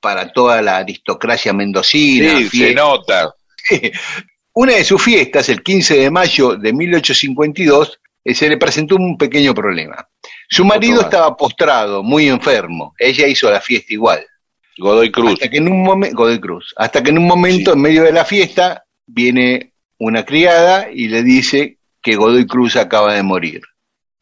para 0.00 0.32
toda 0.32 0.62
la 0.62 0.78
aristocracia 0.78 1.52
mendocina. 1.52 2.38
Sí, 2.38 2.48
se 2.48 2.74
nota. 2.74 3.34
Una 4.54 4.74
de 4.74 4.84
sus 4.84 5.02
fiestas, 5.02 5.48
el 5.48 5.62
15 5.62 5.98
de 5.98 6.10
mayo 6.10 6.56
de 6.56 6.72
1852, 6.72 8.00
eh, 8.24 8.34
se 8.34 8.48
le 8.48 8.56
presentó 8.56 8.96
un 8.96 9.18
pequeño 9.18 9.52
problema. 9.54 10.08
Su 10.48 10.64
marido 10.64 11.00
estaba 11.00 11.36
postrado, 11.36 12.02
muy 12.02 12.28
enfermo. 12.28 12.94
Ella 12.98 13.26
hizo 13.26 13.50
la 13.50 13.60
fiesta 13.60 13.92
igual. 13.92 14.24
Godoy 14.78 15.10
Cruz. 15.10 15.32
Hasta 15.34 15.48
que 15.48 15.56
en 15.58 15.68
un 15.68 15.82
momento, 15.82 16.16
Godoy 16.16 16.40
Cruz, 16.40 16.74
hasta 16.76 17.02
que 17.02 17.10
en 17.10 17.18
un 17.18 17.26
momento, 17.26 17.72
Sí. 17.72 17.76
en 17.76 17.82
medio 17.82 18.02
de 18.02 18.12
la 18.12 18.24
fiesta, 18.24 18.84
viene 19.06 19.72
una 19.98 20.24
criada 20.24 20.88
y 20.92 21.08
le 21.08 21.22
dice 21.22 21.78
que 22.02 22.16
Godoy 22.16 22.46
Cruz 22.46 22.76
acaba 22.76 23.14
de 23.14 23.22
morir. 23.22 23.62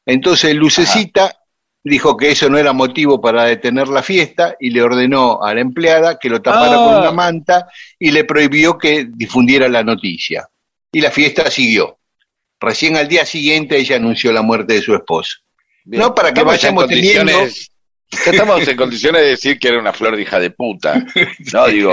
Entonces 0.07 0.55
Lucecita 0.55 1.37
dijo 1.85 2.17
que 2.17 2.31
eso 2.31 2.49
no 2.49 2.59
era 2.59 2.73
motivo 2.73 3.21
para 3.21 3.45
detener 3.45 3.89
la 3.89 4.03
fiesta 4.03 4.57
y 4.61 4.71
le 4.71 4.83
ordenó 4.83 5.43
a 5.43 5.55
la 5.55 5.61
empleada 5.61 6.19
que 6.19 6.29
lo 6.29 6.41
tapara 6.43 6.75
Ah. 6.75 6.77
con 6.77 6.95
una 7.01 7.11
manta 7.13 7.69
y 7.99 8.11
le 8.11 8.25
prohibió 8.25 8.79
que 8.79 9.07
difundiera 9.09 9.69
la 9.69 9.83
noticia. 9.83 10.49
Y 10.93 11.01
la 11.01 11.11
fiesta 11.11 11.51
siguió. 11.51 11.99
Recién 12.61 12.97
al 12.97 13.09
día 13.09 13.25
siguiente 13.27 13.77
ella 13.79 13.97
anunció 13.97 14.33
la 14.33 14.43
muerte 14.43 14.75
de 14.75 14.83
su 14.83 14.95
esposo. 14.95 15.39
Bien. 15.85 16.01
No, 16.03 16.15
para 16.15 16.29
que 16.33 16.41
Estamos 16.41 16.55
vayamos 16.55 16.87
teniendo- 16.89 17.33
ya 18.25 18.31
estamos 18.33 18.67
en 18.69 18.77
condiciones 18.77 19.23
de 19.23 19.29
decir 19.29 19.59
que 19.59 19.69
era 19.69 19.79
una 19.79 19.93
flor 19.93 20.17
de 20.17 20.23
hija 20.23 20.39
de 20.39 20.51
puta. 20.51 21.05
No, 21.53 21.67
digo, 21.69 21.93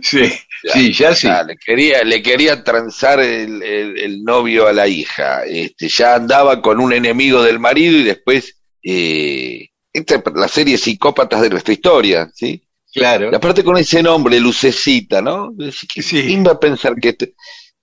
Sí, 0.00 0.32
sí, 0.72 0.92
ya 0.94 1.14
sí. 1.14 1.26
ya, 1.26 1.42
le 1.42 1.56
quería, 1.58 2.02
le 2.02 2.22
quería 2.22 2.64
transar 2.64 3.20
el, 3.20 3.62
el- 3.62 3.98
el 3.98 4.24
novio 4.24 4.66
a 4.66 4.72
la 4.72 4.88
hija. 4.88 5.44
Este, 5.44 5.88
ya 5.88 6.14
andaba 6.14 6.62
con 6.62 6.80
un 6.80 6.94
enemigo 6.94 7.42
del 7.42 7.58
marido 7.58 7.98
y 7.98 8.02
después 8.04 8.56
eh, 8.82 9.68
esta, 9.92 10.22
la 10.34 10.48
serie 10.48 10.78
Psicópatas 10.78 11.42
de 11.42 11.50
nuestra 11.50 11.74
historia, 11.74 12.30
¿sí? 12.34 12.62
Claro. 12.94 13.30
Y 13.30 13.34
aparte 13.34 13.62
con 13.62 13.76
ese 13.76 14.02
nombre, 14.02 14.40
Lucecita, 14.40 15.20
¿no? 15.20 15.50
¿Qui- 15.52 16.02
Sí. 16.02 16.22
¿Quién 16.22 16.46
va 16.46 16.52
a 16.52 16.60
pensar 16.60 16.94
que, 16.96 17.10
este- 17.10 17.34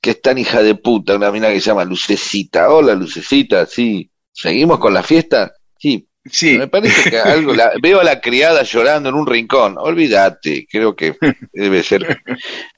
que 0.01 0.12
es 0.12 0.21
tan 0.21 0.39
hija 0.39 0.63
de 0.63 0.73
puta 0.75 1.15
una 1.15 1.31
mina 1.31 1.50
que 1.50 1.62
se 1.62 1.67
llama 1.67 1.85
Lucecita? 1.85 2.69
Hola, 2.73 2.95
Lucecita, 2.95 3.67
sí. 3.67 4.09
¿Seguimos 4.31 4.79
con 4.79 4.95
la 4.95 5.03
fiesta? 5.03 5.53
Sí. 5.77 6.07
Sí. 6.32 6.58
Me 6.58 6.68
parece 6.68 7.10
que 7.10 7.18
algo, 7.20 7.53
la- 7.53 7.72
veo 7.82 8.00
a 8.00 8.03
la 8.03 8.22
criada 8.22 8.63
llorando 8.63 9.10
en 9.10 9.15
un 9.15 9.27
rincón. 9.27 9.75
Olvídate, 9.77 10.65
creo 10.70 10.96
que 10.96 11.15
debe 11.51 11.84
ser, 11.84 12.22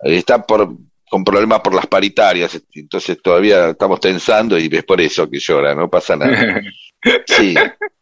está 0.04 0.42
por, 0.42 0.70
con 1.10 1.24
problemas 1.24 1.60
por 1.62 1.74
las 1.74 1.86
paritarias, 1.88 2.60
entonces 2.74 3.22
todavía 3.22 3.70
estamos 3.70 4.00
tensando 4.00 4.58
y 4.58 4.68
es 4.72 4.84
por 4.84 5.00
eso 5.00 5.30
que 5.30 5.40
llora, 5.40 5.76
no 5.76 5.90
pasa 5.90 6.16
nada. 6.16 6.62
Sí. 7.28 7.54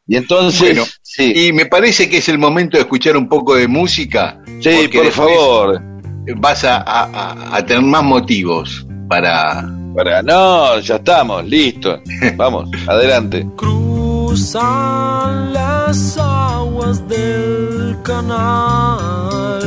Y 0.08 0.16
entonces, 0.16 0.62
Bueno, 0.78 0.86
sí, 1.02 1.48
Y 1.48 1.52
me 1.52 1.66
parece 1.66 2.10
que 2.10 2.18
es 2.20 2.30
el 2.30 2.38
momento 2.38 2.78
de 2.78 2.84
escuchar 2.84 3.18
un 3.18 3.28
poco 3.28 3.54
de 3.56 3.68
música. 3.68 4.42
sí, 4.62 4.88
por 4.94 5.12
favor. 5.12 5.82
Vas 6.38 6.64
a, 6.64 6.78
a- 6.78 7.04
a- 7.12 7.58
a 7.58 7.66
tener 7.66 7.84
más 7.84 8.02
motivos 8.02 8.88
para. 9.10 9.62
Para, 9.94 10.22
no, 10.24 10.80
ya 10.80 10.96
estamos, 10.96 11.44
listo. 11.46 12.02
Vamos, 12.38 12.70
adelante. 12.88 13.46
Cruzan 14.44 15.54
las 15.54 16.18
aguas 16.18 17.08
del 17.08 17.98
canal. 18.04 19.62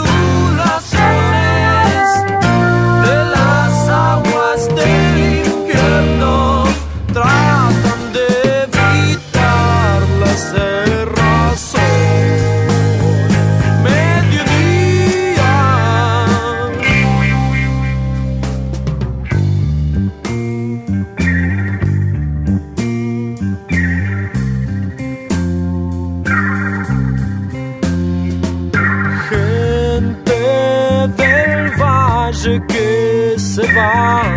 que 33.79 34.28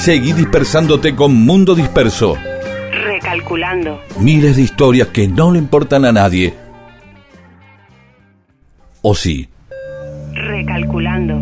Seguí 0.00 0.32
dispersándote 0.32 1.14
con 1.14 1.34
Mundo 1.34 1.74
Disperso. 1.74 2.34
Recalculando. 2.90 4.00
Miles 4.18 4.56
de 4.56 4.62
historias 4.62 5.08
que 5.08 5.28
no 5.28 5.52
le 5.52 5.58
importan 5.58 6.06
a 6.06 6.10
nadie. 6.10 6.54
¿O 9.02 9.14
sí? 9.14 9.46
Recalculando. 10.32 11.34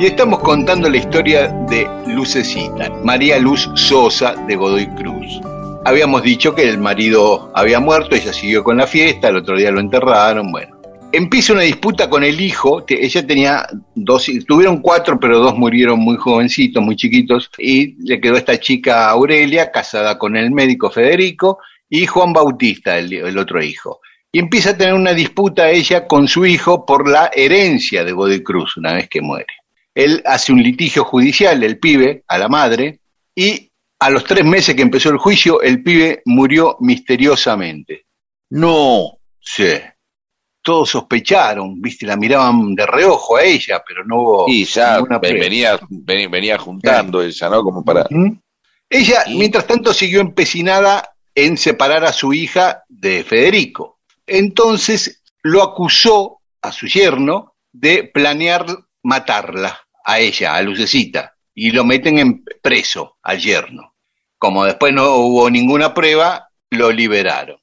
Y 0.00 0.06
estamos 0.06 0.40
contando 0.40 0.90
la 0.90 0.96
historia 0.96 1.46
de 1.70 1.86
Lucecita, 2.08 2.90
María 3.04 3.38
Luz 3.38 3.70
Sosa 3.74 4.34
de 4.48 4.56
Godoy 4.56 4.88
Cruz. 4.96 5.40
Habíamos 5.84 6.24
dicho 6.24 6.56
que 6.56 6.68
el 6.68 6.78
marido 6.78 7.52
había 7.54 7.78
muerto, 7.78 8.16
ella 8.16 8.32
siguió 8.32 8.64
con 8.64 8.78
la 8.78 8.88
fiesta, 8.88 9.28
el 9.28 9.36
otro 9.36 9.56
día 9.56 9.70
lo 9.70 9.78
enterraron, 9.78 10.50
bueno. 10.50 10.77
Empieza 11.10 11.54
una 11.54 11.62
disputa 11.62 12.10
con 12.10 12.22
el 12.22 12.38
hijo, 12.40 12.84
te- 12.84 13.02
ella 13.04 13.26
tenía 13.26 13.66
dos, 13.94 14.30
tuvieron 14.46 14.80
cuatro, 14.82 15.18
pero 15.18 15.38
dos 15.38 15.56
murieron 15.56 15.98
muy 16.00 16.16
jovencitos, 16.16 16.82
muy 16.82 16.96
chiquitos, 16.96 17.50
y 17.56 17.94
le 18.06 18.20
quedó 18.20 18.36
esta 18.36 18.60
chica 18.60 19.08
Aurelia, 19.08 19.70
casada 19.72 20.18
con 20.18 20.36
el 20.36 20.50
médico 20.50 20.90
Federico, 20.90 21.58
y 21.88 22.04
Juan 22.04 22.34
Bautista, 22.34 22.98
el, 22.98 23.10
el 23.14 23.38
otro 23.38 23.62
hijo. 23.62 24.00
Y 24.30 24.38
empieza 24.38 24.70
a 24.70 24.76
tener 24.76 24.92
una 24.92 25.14
disputa 25.14 25.70
ella 25.70 26.06
con 26.06 26.28
su 26.28 26.44
hijo 26.44 26.84
por 26.84 27.08
la 27.08 27.30
herencia 27.34 28.04
de 28.04 28.12
Godoy 28.12 28.42
Cruz 28.42 28.76
una 28.76 28.92
vez 28.92 29.08
que 29.08 29.22
muere. 29.22 29.46
Él 29.94 30.22
hace 30.26 30.52
un 30.52 30.62
litigio 30.62 31.04
judicial, 31.04 31.62
el 31.64 31.78
pibe, 31.78 32.22
a 32.28 32.36
la 32.36 32.48
madre, 32.48 33.00
y 33.34 33.70
a 33.98 34.10
los 34.10 34.24
tres 34.24 34.44
meses 34.44 34.74
que 34.74 34.82
empezó 34.82 35.08
el 35.08 35.16
juicio, 35.16 35.62
el 35.62 35.82
pibe 35.82 36.20
murió 36.26 36.76
misteriosamente. 36.80 38.04
No, 38.50 39.14
Sí. 39.40 39.72
Todos 40.68 40.90
sospecharon, 40.90 41.80
viste, 41.80 42.04
la 42.04 42.14
miraban 42.16 42.74
de 42.74 42.84
reojo 42.84 43.38
a 43.38 43.42
ella, 43.42 43.82
pero 43.88 44.04
no 44.04 44.16
hubo 44.20 44.44
y 44.50 44.66
ya 44.66 44.98
venía, 45.40 45.80
ven- 45.88 46.30
venía 46.30 46.58
juntando 46.58 47.22
ella, 47.22 47.48
¿no? 47.48 47.62
Como 47.62 47.82
para... 47.82 48.06
¿Mm? 48.10 48.38
Ella, 48.90 49.22
Y- 49.26 49.38
mientras 49.38 49.66
tanto, 49.66 49.94
siguió 49.94 50.20
empecinada 50.20 51.10
en 51.34 51.56
separar 51.56 52.04
a 52.04 52.12
su 52.12 52.34
hija 52.34 52.82
de 52.86 53.24
Federico. 53.24 54.00
Entonces 54.26 55.22
lo 55.42 55.62
acusó 55.62 56.40
a 56.60 56.70
su 56.70 56.86
yerno 56.86 57.54
de 57.72 58.04
planear 58.04 58.66
matarla, 59.02 59.78
a 60.04 60.18
ella, 60.18 60.54
a 60.54 60.60
Lucecita, 60.60 61.34
y 61.54 61.70
lo 61.70 61.82
meten 61.84 62.18
en 62.18 62.44
preso 62.60 63.16
al 63.22 63.38
yerno. 63.38 63.94
Como 64.36 64.66
después 64.66 64.92
no 64.92 65.14
hubo 65.16 65.48
ninguna 65.48 65.94
prueba, 65.94 66.50
lo 66.70 66.90
liberaron. 66.92 67.56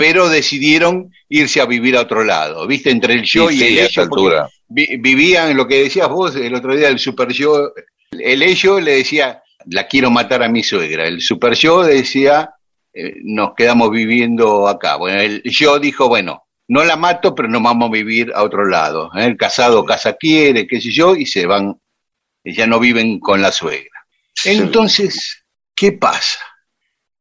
Pero 0.00 0.28
decidieron 0.30 1.12
irse 1.28 1.60
a 1.60 1.66
vivir 1.66 1.96
a 1.96 2.00
otro 2.00 2.24
lado, 2.24 2.66
¿viste? 2.66 2.90
Entre 2.90 3.14
el 3.14 3.22
yo 3.22 3.48
Sí, 3.50 3.56
y 3.56 3.58
sí, 3.58 3.64
el 3.66 3.78
ello. 3.78 4.08
porque 4.08 4.24
vi- 4.68 4.96
vivían 4.96 5.56
lo 5.56 5.68
que 5.68 5.82
decías 5.82 6.08
vos 6.08 6.34
el 6.36 6.54
otro 6.54 6.74
día, 6.74 6.88
el 6.88 6.98
super 6.98 7.28
yo. 7.30 7.72
El 8.10 8.42
ello 8.42 8.80
le 8.80 8.92
decía, 8.96 9.42
la 9.66 9.86
quiero 9.86 10.10
matar 10.10 10.42
a 10.42 10.48
mi 10.48 10.62
suegra. 10.62 11.06
El 11.06 11.20
super 11.20 11.52
yo 11.54 11.82
decía, 11.82 12.50
eh, 12.94 13.12
nos 13.24 13.50
quedamos 13.54 13.90
viviendo 13.90 14.66
acá. 14.68 14.96
Bueno, 14.96 15.20
el 15.20 15.42
yo 15.44 15.78
dijo, 15.78 16.08
bueno, 16.08 16.44
no 16.68 16.82
la 16.84 16.96
mato, 16.96 17.34
pero 17.34 17.48
nos 17.48 17.62
vamos 17.62 17.90
a 17.90 17.92
vivir 17.92 18.32
a 18.34 18.42
otro 18.42 18.64
lado. 18.66 19.10
¿eh? 19.16 19.26
El 19.26 19.36
casado 19.36 19.84
casa 19.84 20.14
quiere, 20.14 20.66
qué 20.66 20.80
sé 20.80 20.90
yo, 20.90 21.14
y 21.14 21.26
se 21.26 21.44
van, 21.46 21.74
ya 22.44 22.66
no 22.66 22.80
viven 22.80 23.20
con 23.20 23.42
la 23.42 23.52
suegra. 23.52 23.90
Entonces, 24.44 25.44
¿qué 25.74 25.92
pasa? 25.92 26.38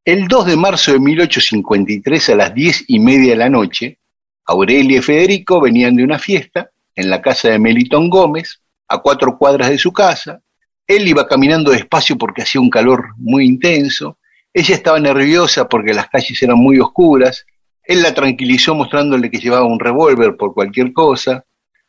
El 0.06 0.28
2 0.28 0.46
de 0.46 0.56
marzo 0.56 0.94
de 0.94 1.00
1853 1.00 2.30
a 2.30 2.36
las 2.36 2.54
diez 2.54 2.86
y 2.88 3.00
media 3.00 3.32
de 3.32 3.36
la 3.36 3.50
noche, 3.50 4.00
Aurelia 4.46 5.00
y 5.00 5.02
Federico 5.02 5.62
venían 5.62 5.96
de 5.96 6.04
una 6.04 6.18
fiesta 6.18 6.72
en 6.96 7.10
la 7.10 7.22
casa 7.22 7.50
de 7.50 7.60
Melitón 7.60 8.10
Gómez, 8.10 8.62
a 8.88 9.00
cuatro 9.00 9.38
cuadras 9.38 9.70
de 9.70 9.78
su 9.78 9.94
casa. 9.94 10.42
Él 10.88 11.08
iba 11.08 11.28
caminando 11.28 11.72
despacio 11.72 12.18
porque 12.18 12.42
hacía 12.42 12.60
un 12.60 12.70
calor 12.70 13.10
muy 13.18 13.46
intenso. 13.46 14.18
Ella 14.54 14.74
estaba 14.74 15.00
nerviosa 15.00 15.70
porque 15.70 15.94
las 15.94 16.10
calles 16.10 16.42
eran 16.42 16.58
muy 16.58 16.80
oscuras. 16.80 17.46
Él 17.84 18.02
la 18.02 18.14
tranquilizó 18.14 18.74
mostrándole 18.74 19.30
que 19.30 19.38
llevaba 19.40 19.66
un 19.66 19.80
revólver 19.80 20.36
por 20.36 20.54
cualquier 20.54 20.92
cosa. 20.94 21.46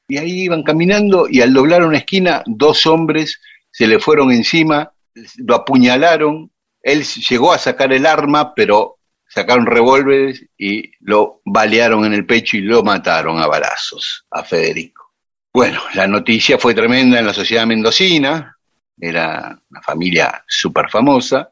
Y 0.07 0.19
ahí 0.19 0.43
iban 0.43 0.63
caminando 0.63 1.27
y 1.31 1.41
al 1.41 1.55
doblar 1.55 1.85
una 1.85 1.99
esquina, 1.99 2.43
dos 2.45 2.85
hombres 2.87 3.41
se 3.71 3.87
le 3.87 3.99
fueron 3.99 4.33
encima, 4.33 4.93
lo 5.37 5.55
apuñalaron. 5.55 6.51
Él 6.83 7.05
llegó 7.05 7.53
a 7.53 7.59
sacar 7.59 7.93
el 7.93 8.07
arma, 8.07 8.55
pero 8.55 8.99
sacaron 9.29 9.67
revólveres 9.67 10.45
y 10.59 10.91
lo 11.01 11.41
balearon 11.45 12.05
en 12.05 12.15
el 12.15 12.27
pecho 12.27 12.57
y 12.57 12.63
lo 12.63 12.83
mataron 12.83 13.39
a 13.39 13.47
balazos 13.47 14.27
a 14.31 14.43
Federico. 14.43 15.13
Bueno, 15.53 15.81
la 15.95 16.07
noticia 16.07 16.59
fue 16.59 16.75
tremenda 16.75 17.19
en 17.19 17.27
la 17.27 17.35
sociedad 17.35 17.67
mendocina, 17.67 18.57
era 19.01 19.59
una 19.71 19.83
familia 19.83 20.45
súper 20.47 20.91
famosa, 20.91 21.51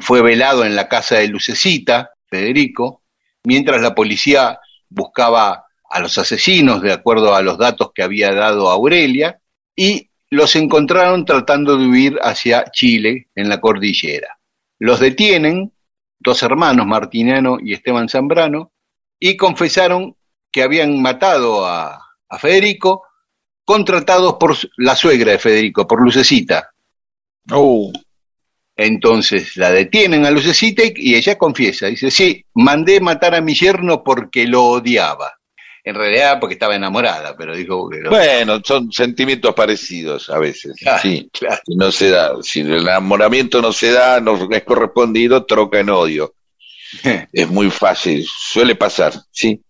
fue 0.00 0.22
velado 0.22 0.64
en 0.64 0.74
la 0.74 0.88
casa 0.88 1.16
de 1.16 1.28
Lucecita, 1.28 2.10
Federico, 2.28 3.02
mientras 3.44 3.80
la 3.80 3.94
policía 3.94 4.58
buscaba 4.88 5.66
a 5.90 6.00
los 6.00 6.18
asesinos 6.18 6.82
de 6.82 6.92
acuerdo 6.92 7.34
a 7.34 7.42
los 7.42 7.58
datos 7.58 7.92
que 7.94 8.02
había 8.02 8.32
dado 8.32 8.70
Aurelia 8.70 9.40
y 9.74 10.10
los 10.30 10.56
encontraron 10.56 11.24
tratando 11.24 11.76
de 11.76 11.86
huir 11.86 12.18
hacia 12.22 12.64
Chile 12.70 13.28
en 13.34 13.48
la 13.48 13.60
cordillera. 13.60 14.37
Los 14.78 15.00
detienen, 15.00 15.72
dos 16.18 16.42
hermanos, 16.42 16.86
Martiniano 16.86 17.58
y 17.60 17.72
Esteban 17.72 18.08
Zambrano, 18.08 18.72
y 19.18 19.36
confesaron 19.36 20.16
que 20.50 20.62
habían 20.62 21.00
matado 21.02 21.66
a, 21.66 22.00
a 22.28 22.38
Federico, 22.38 23.02
contratados 23.64 24.34
por 24.34 24.56
la 24.76 24.96
suegra 24.96 25.32
de 25.32 25.38
Federico, 25.38 25.86
por 25.86 26.02
Lucecita. 26.02 26.70
Uh, 27.50 27.92
Entonces 28.76 29.56
la 29.56 29.70
detienen 29.70 30.24
a 30.24 30.30
Lucecita 30.30 30.84
y, 30.84 30.92
y 30.96 31.14
ella 31.16 31.36
confiesa, 31.36 31.86
dice, 31.86 32.10
sí, 32.10 32.44
mandé 32.54 33.00
matar 33.00 33.34
a 33.34 33.40
mi 33.40 33.54
yerno 33.54 34.04
porque 34.04 34.46
lo 34.46 34.64
odiaba. 34.64 35.37
En 35.88 35.94
realidad 35.94 36.38
porque 36.38 36.52
estaba 36.52 36.76
enamorada, 36.76 37.34
pero 37.34 37.56
dijo 37.56 37.88
que 37.88 38.00
lo 38.00 38.10
bueno, 38.10 38.60
son 38.62 38.92
sentimientos 38.92 39.54
parecidos 39.54 40.28
a 40.28 40.38
veces. 40.38 40.76
Claro, 40.78 41.00
sí. 41.00 41.30
claro. 41.32 41.62
Si 41.64 41.76
no 41.76 41.90
se 41.90 42.10
da, 42.10 42.32
si 42.42 42.60
el 42.60 42.82
enamoramiento 42.82 43.62
no 43.62 43.72
se 43.72 43.92
da, 43.92 44.20
no 44.20 44.36
es 44.50 44.64
correspondido, 44.64 45.46
troca 45.46 45.80
en 45.80 45.88
odio. 45.88 46.34
Es 47.32 47.48
muy 47.48 47.70
fácil, 47.70 48.22
suele 48.26 48.74
pasar, 48.74 49.14
sí. 49.30 49.62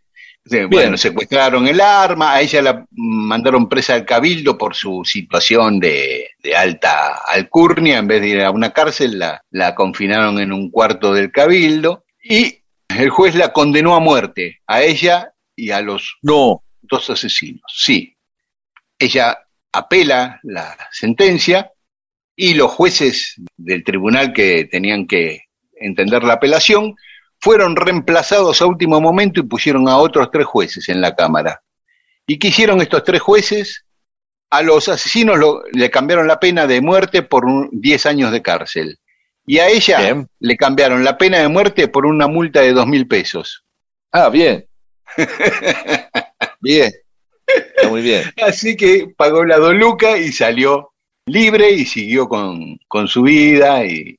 Sí, 0.45 0.65
bueno, 0.65 0.97
secuestraron 0.97 1.69
el 1.69 1.81
arma, 1.81 2.35
a 2.35 2.41
ella 2.41 2.63
la 2.63 2.85
mandaron 2.91 3.69
presa 3.69 3.95
al 3.95 4.05
cabildo 4.05 4.59
por 4.59 4.75
su 4.75 5.03
situación 5.05 5.79
de, 5.79 6.31
de 6.43 6.57
alta 6.57 7.21
alcurnia, 7.29 7.99
en 7.99 8.09
vez 8.09 8.23
de 8.23 8.29
ir 8.29 8.41
a 8.41 8.51
una 8.51 8.73
cárcel, 8.73 9.21
la, 9.21 9.45
la 9.51 9.77
confinaron 9.77 10.41
en 10.41 10.53
un 10.53 10.69
cuarto 10.73 11.15
del 11.15 11.31
cabildo 11.31 12.07
y 12.25 12.59
el 12.89 13.11
juez 13.11 13.37
la 13.37 13.53
condenó 13.53 13.95
a 13.95 14.01
muerte, 14.01 14.59
a 14.67 14.83
ella 14.83 15.33
y 15.59 15.71
a 15.73 15.81
los 15.81 16.17
No, 16.23 16.63
dos 16.83 17.11
asesinos. 17.11 17.63
Sí, 17.75 18.17
ella 18.99 19.39
apela 19.73 20.41
la 20.45 20.77
sentencia 20.93 21.71
y 22.37 22.55
los 22.55 22.71
jueces 22.71 23.35
del 23.57 23.83
tribunal 23.85 24.33
que 24.33 24.65
tenían 24.67 25.07
que 25.07 25.43
entender 25.81 26.23
la 26.25 26.35
apelación 26.35 26.95
fueron 27.41 27.77
reemplazados 27.77 28.61
a 28.63 28.67
último 28.67 29.01
momento 29.01 29.41
y 29.41 29.45
pusieron 29.45 29.89
a 29.89 29.97
otros 29.99 30.31
tres 30.33 30.47
jueces 30.47 30.89
en 30.89 31.01
la 31.01 31.15
Cámara. 31.15 31.63
¿Y 32.27 32.39
qué 32.39 32.49
hicieron 32.49 32.81
estos 32.81 33.05
tres 33.05 33.21
jueces? 33.21 33.85
A 34.51 34.63
los 34.63 34.89
asesinos 34.89 35.39
lo- 35.39 35.63
le 35.73 35.91
cambiaron 35.91 36.27
la 36.27 36.41
pena 36.41 36.67
de 36.67 36.81
muerte 36.81 37.23
por 37.23 37.45
un- 37.45 37.69
10 37.73 38.07
años 38.07 38.33
de 38.33 38.43
cárcel. 38.43 38.99
Y 39.47 39.59
a 39.59 39.69
ella 39.69 40.01
Bien. 40.01 40.29
le 40.41 40.57
cambiaron 40.57 41.05
la 41.05 41.17
pena 41.17 41.39
de 41.39 41.49
muerte 41.49 41.89
por 41.89 42.07
una 42.07 42.27
multa 42.29 42.61
de 42.61 42.73
dos 42.73 42.87
mil 42.87 43.07
pesos. 43.09 43.65
ah, 44.13 44.29
bien. 44.31 44.65
bien. 46.61 46.93
Está 47.47 47.89
muy 47.89 48.03
bien. 48.03 48.25
Así 48.43 48.77
que 48.77 49.09
pagó 49.17 49.45
la 49.45 49.57
doluca 49.57 50.19
y 50.19 50.33
salió 50.33 50.93
libre 51.27 51.71
y 51.71 51.85
siguió 51.87 52.29
con, 52.29 52.79
con 52.87 53.09
su 53.09 53.23
vida. 53.23 53.85
Y 53.85 54.19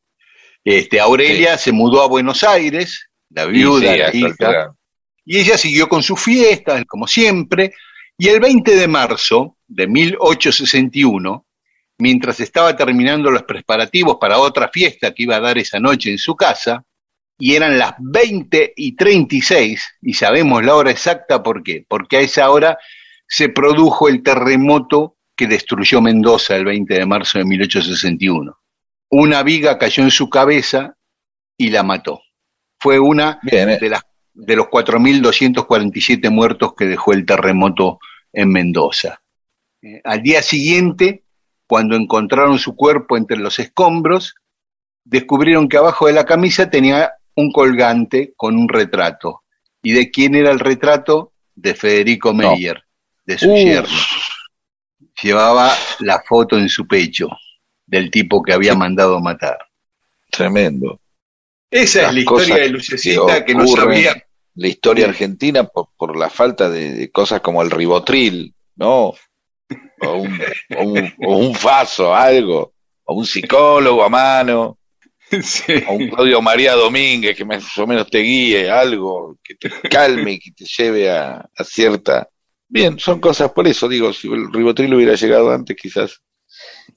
este, 0.63 0.99
Aurelia 0.99 1.57
se 1.57 1.71
mudó 1.71 2.01
a 2.01 2.07
Buenos 2.07 2.43
Aires, 2.43 3.09
la 3.29 3.45
viuda, 3.45 3.91
Sí, 4.11 4.21
la 4.21 4.29
hija, 4.29 4.75
y 5.25 5.37
ella 5.37 5.57
siguió 5.57 5.87
con 5.87 6.01
sus 6.01 6.19
fiestas, 6.19 6.83
como 6.85 7.05
siempre. 7.05 7.73
Y 8.17 8.29
el 8.29 8.39
20 8.39 8.75
de 8.75 8.87
marzo 8.87 9.57
de 9.67 9.87
1861, 9.87 11.45
mientras 11.99 12.39
estaba 12.39 12.75
terminando 12.75 13.29
los 13.29 13.43
preparativos 13.43 14.17
para 14.19 14.39
otra 14.39 14.69
fiesta 14.69 15.13
que 15.13 15.23
iba 15.23 15.35
a 15.35 15.39
dar 15.39 15.57
esa 15.59 15.79
noche 15.79 16.09
en 16.09 16.17
su 16.17 16.35
casa, 16.35 16.83
y 17.41 17.55
eran 17.55 17.79
las 17.79 17.93
20 17.97 18.73
y 18.75 18.95
36, 18.97 19.81
y 20.01 20.13
sabemos 20.13 20.63
la 20.63 20.75
hora 20.75 20.91
exacta 20.91 21.41
por 21.41 21.63
qué, 21.63 21.85
porque 21.87 22.17
a 22.17 22.19
esa 22.19 22.51
hora 22.51 22.77
se 23.27 23.47
produjo 23.47 24.09
el 24.09 24.21
terremoto 24.21 25.15
que 25.37 25.47
destruyó 25.47 26.01
Mendoza 26.01 26.57
el 26.57 26.65
20 26.65 26.93
de 26.93 27.05
marzo 27.05 27.39
de 27.39 27.45
1861. 27.45 28.59
Una 29.11 29.41
viga 29.41 29.77
cayó 29.77 30.03
en 30.03 30.11
su 30.11 30.29
cabeza 30.29 30.97
y 31.57 31.69
la 31.69 31.81
mató. 31.81 32.21
Fue 32.77 32.99
una 32.99 33.39
Bien, 33.43 33.69
eh. 33.69 33.77
de, 33.79 33.89
las, 33.89 34.03
de 34.33 34.55
los 34.57 34.67
4.247 34.67 36.29
muertos 36.29 36.73
que 36.75 36.85
dejó 36.85 37.13
el 37.13 37.25
terremoto 37.25 37.99
en 38.33 38.51
Mendoza. 38.51 39.21
Eh, 39.81 40.01
al 40.03 40.21
día 40.21 40.41
siguiente, 40.41 41.23
cuando 41.67 41.95
encontraron 41.95 42.59
su 42.59 42.75
cuerpo 42.75 43.15
entre 43.15 43.37
los 43.37 43.59
escombros, 43.59 44.35
descubrieron 45.05 45.69
que 45.69 45.77
abajo 45.77 46.07
de 46.07 46.13
la 46.13 46.25
camisa 46.25 46.69
tenía 46.69 47.13
un 47.35 47.51
colgante 47.51 48.33
con 48.35 48.55
un 48.57 48.67
retrato. 48.69 49.43
¿Y 49.81 49.93
de 49.93 50.11
quién 50.11 50.35
era 50.35 50.51
el 50.51 50.59
retrato? 50.59 51.33
De 51.55 51.73
Federico 51.75 52.33
No. 52.33 52.51
Meyer, 52.51 52.83
de 53.25 53.37
su 53.37 53.49
Uf. 53.49 53.57
yerno. 53.57 53.97
Llevaba 55.21 55.73
la 55.99 56.21
foto 56.21 56.57
en 56.57 56.69
su 56.69 56.87
pecho 56.87 57.27
del 57.85 58.09
tipo 58.11 58.41
que 58.41 58.53
había 58.53 58.75
mandado 58.75 59.19
matar. 59.19 59.57
Tremendo. 60.31 60.99
Esa 61.71 62.03
Las 62.03 62.09
es 62.09 62.13
la 62.15 62.19
historia 62.21 62.55
de 62.55 62.61
que 62.61 62.69
Lucecita 62.69 63.45
que 63.45 63.55
no 63.55 63.63
ocurren. 63.63 63.85
sabía 63.85 64.23
La 64.55 64.67
historia 64.67 65.05
argentina 65.07 65.63
por, 65.65 65.89
por 65.97 66.17
la 66.17 66.29
falta 66.29 66.69
de, 66.69 66.93
de 66.93 67.11
cosas 67.11 67.41
como 67.41 67.61
el 67.61 67.69
ribotril, 67.71 68.53
¿no? 68.75 69.13
O 70.01 70.13
un, 70.15 70.39
o 70.77 70.83
un, 70.83 71.13
o 71.27 71.37
un 71.37 71.53
faso, 71.55 72.13
algo. 72.15 72.73
O 73.03 73.15
un 73.15 73.25
psicólogo 73.25 74.03
a 74.03 74.09
mano. 74.09 74.78
Sí. 75.43 75.73
O 75.87 75.93
un 75.93 76.09
Claudio 76.09 76.41
María 76.41 76.73
Domínguez 76.73 77.35
que 77.37 77.45
más 77.45 77.77
o 77.77 77.85
menos 77.87 78.09
te 78.09 78.19
guíe, 78.19 78.69
algo 78.69 79.37
que 79.43 79.55
te 79.55 79.69
calme 79.89 80.33
y 80.33 80.39
que 80.39 80.51
te 80.51 80.65
lleve 80.65 81.11
a, 81.11 81.47
a 81.55 81.63
cierta. 81.63 82.27
Bien, 82.67 82.99
son 82.99 83.19
cosas, 83.19 83.51
por 83.51 83.67
eso 83.67 83.87
digo, 83.87 84.13
si 84.13 84.27
el 84.27 84.51
ribotril 84.51 84.93
hubiera 84.93 85.15
llegado 85.15 85.51
antes, 85.51 85.75
quizás 85.75 86.21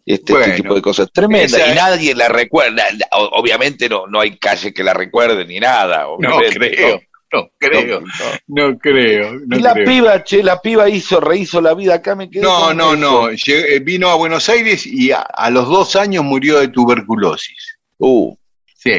este, 0.05 0.33
Bueno, 0.33 0.47
este 0.49 0.63
tipo 0.63 0.75
de 0.75 0.83
cosas 0.83 1.09
tremendas. 1.13 1.53
esa 1.55 1.73
Y 1.73 1.75
nadie 1.75 2.15
la 2.15 2.29
recuerda. 2.29 2.85
Obviamente 3.13 3.89
no, 3.89 4.07
no 4.07 4.21
hay 4.21 4.37
calle 4.39 4.73
que 4.75 4.83
la 4.85 4.93
recuerde 4.95 5.45
ni 5.47 5.61
nada. 5.61 6.07
No 6.19 6.39
creo, 6.51 7.01
no 7.33 7.51
creo, 7.59 8.01
No, 8.01 8.69
no 8.71 8.79
creo. 8.79 9.33
no 9.47 9.57
y 9.57 9.61
la 9.63 9.73
creo. 9.73 9.87
piba, 9.87 10.25
che, 10.25 10.43
la 10.43 10.61
piba 10.61 10.89
hizo, 10.91 11.21
rehizo 11.21 11.61
la 11.63 11.73
vida 11.75 11.95
acá, 11.95 12.15
me 12.15 12.29
quedé 12.29 12.43
No, 12.43 12.75
no, 12.75 12.93
eso. 12.93 12.97
no. 13.01 13.31
Llegué- 13.31 13.79
vino 13.83 14.09
a 14.11 14.17
Buenos 14.17 14.49
Aires 14.51 14.85
y 14.87 15.13
a, 15.13 15.21
a 15.21 15.49
los 15.51 15.67
dos 15.69 15.97
años 15.97 16.23
murió 16.25 16.61
de 16.61 16.69
tuberculosis. 16.69 17.72
Uh, 17.99 18.35
Sí. 18.77 18.91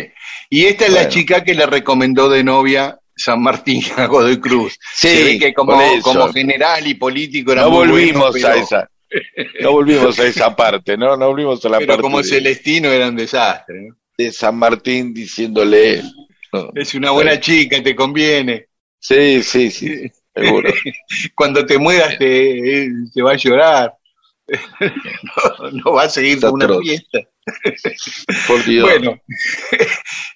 Y 0.50 0.64
esta 0.66 0.86
es 0.86 0.94
la 0.94 1.10
chica 1.10 1.44
que 1.44 1.54
le 1.54 1.66
recomendó 1.66 2.30
de 2.30 2.42
novia 2.42 2.98
San 3.16 3.42
Martín 3.42 3.82
a 3.98 4.06
Godoy 4.06 4.40
Cruz. 4.40 4.80
Sí, 4.96 5.38
que 5.38 5.54
como, 5.54 5.78
general 6.32 6.88
y 6.88 6.94
político 6.94 7.52
era 7.52 7.64
no 7.64 7.72
muy 7.72 7.88
volvimos 7.88 8.32
bueno, 8.32 8.48
a 8.48 8.52
pero- 8.52 8.64
esa, 8.64 8.90
no 9.60 9.72
volvimos 9.74 10.18
a 10.20 10.26
esa 10.26 10.56
parte, 10.56 10.98
¿no? 10.98 11.18
No 11.18 11.28
volvimos 11.28 11.64
a 11.66 11.70
la 11.70 11.78
Pero 11.80 11.88
parte 11.88 12.02
como 12.02 12.18
de, 12.20 12.24
Celestino 12.24 12.90
era 12.90 13.10
un 13.10 13.16
desastre. 13.16 13.90
¿no? 13.90 13.96
de 14.18 14.32
San 14.32 14.56
Martín 14.56 15.14
diciéndole 15.14 16.04
Es 16.76 16.94
una 16.94 17.12
buena 17.12 17.40
chica, 17.40 17.82
te 17.82 17.96
conviene. 17.96 18.68
Sí, 19.00 19.42
sí, 19.44 19.70
sí, 19.70 20.10
seguro. 20.34 20.72
Cuando 21.36 21.66
te 21.66 21.78
mueras 21.78 22.18
te, 22.18 22.90
te 23.14 23.22
va 23.22 23.32
a 23.32 23.38
llorar. 23.38 23.94
No, 25.62 25.72
no 25.72 25.92
va 25.94 26.04
a 26.04 26.10
seguir 26.10 26.36
Está 26.36 26.52
una 26.52 26.68
fiesta. 26.80 27.20
Por 28.48 28.64
Dios. 28.64 28.90
Bueno, 28.90 29.20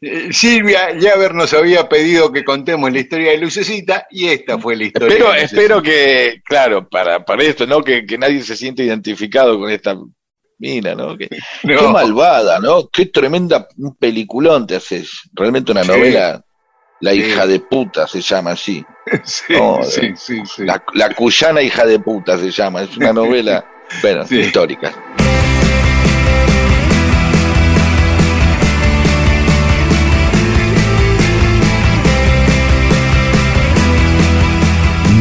Silvia 0.32 0.97
Yaver 0.97 1.34
nos 1.34 1.53
había 1.53 1.88
pedido 1.89 2.32
que 2.32 2.43
contemos 2.43 2.91
la 2.91 2.99
historia 2.99 3.32
de 3.32 3.38
Lucecita 3.38 4.08
y 4.12 4.27
esta 4.27 4.58
fue 4.60 4.75
la 4.75 4.86
historia. 4.86 5.13
De 5.13 5.19
Lucecita. 5.19 5.45
espero 5.45 5.82
que, 5.82 6.41
claro, 6.45 6.88
para, 6.88 7.23
para 7.23 7.43
esto, 7.43 7.65
¿no? 7.65 7.82
Que, 7.84 8.06
que 8.06 8.17
nadie 8.17 8.41
se 8.41 8.56
siente 8.56 8.84
identificado 8.84 9.58
con 9.60 9.69
esta 9.71 9.95
mina, 10.60 10.95
¿no? 10.95 11.17
Que, 11.17 11.30
No. 11.63 11.77
Qué 11.80 11.88
malvada, 11.88 12.60
¿no? 12.60 12.88
Qué 12.89 13.06
tremenda 13.08 13.67
un 13.77 13.95
peliculón 13.95 14.67
te 14.67 14.75
haces. 14.75 15.21
Realmente 15.34 15.71
una 15.71 15.84
Sí. 15.84 15.89
novela, 15.89 16.43
La 16.99 17.12
Sí. 17.12 17.19
hija 17.19 17.45
de 17.45 17.60
puta 17.60 18.08
se 18.08 18.21
llama 18.21 18.51
así. 18.51 18.84
Sí, 19.23 19.53
No, 19.53 19.84
sí, 19.84 20.08
eh, 20.08 20.13
sí, 20.17 20.41
sí. 20.45 20.65
La, 20.65 20.84
la 20.95 21.13
cuyana 21.13 21.62
hija 21.62 21.86
de 21.86 21.99
puta 21.99 22.39
se 22.39 22.49
llama. 22.49 22.82
Es 22.82 22.97
una 22.97 23.13
novela, 23.13 23.63
bueno, 24.02 24.26
Sí. 24.26 24.39
histórica. 24.39 24.91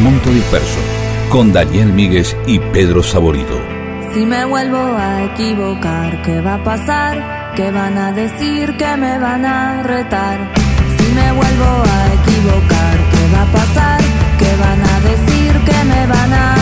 Mundo 0.03 0.31
Disperso, 0.31 0.79
con 1.29 1.51
Daniel 1.51 1.91
Míguez 1.93 2.35
y 2.45 2.59
Pedro 2.59 3.03
Saborido. 3.03 3.59
Si 4.13 4.25
me 4.25 4.45
vuelvo 4.45 4.77
a 4.77 5.23
equivocar, 5.25 6.21
¿qué 6.23 6.39
va 6.41 6.55
a 6.55 6.63
pasar? 6.63 7.53
¿Qué 7.55 7.71
van 7.71 7.97
a 7.97 8.11
decir? 8.11 8.75
¿Qué 8.77 8.95
me 8.97 9.17
van 9.19 9.45
a 9.45 9.83
retar? 9.83 10.37
Si 10.97 11.13
me 11.13 11.31
vuelvo 11.33 11.65
a 11.65 12.13
equivocar, 12.19 12.95
¿qué 13.11 13.35
va 13.35 13.41
a 13.43 13.51
pasar? 13.51 14.01
¿Qué 14.39 14.51
van 14.63 14.81
a 14.81 14.99
decir? 15.09 15.51
¿Qué 15.65 15.83
me 15.85 16.07
van 16.07 16.33
a 16.33 16.56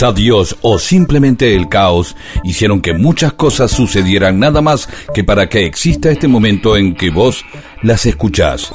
Quizá 0.00 0.14
Dios 0.14 0.56
o 0.62 0.78
simplemente 0.78 1.54
el 1.54 1.68
caos 1.68 2.16
hicieron 2.42 2.80
que 2.80 2.94
muchas 2.94 3.34
cosas 3.34 3.70
sucedieran 3.70 4.38
nada 4.40 4.62
más 4.62 4.88
que 5.12 5.24
para 5.24 5.50
que 5.50 5.66
exista 5.66 6.10
este 6.10 6.26
momento 6.26 6.74
en 6.78 6.94
que 6.94 7.10
vos 7.10 7.44
las 7.82 8.06
escuchás. 8.06 8.72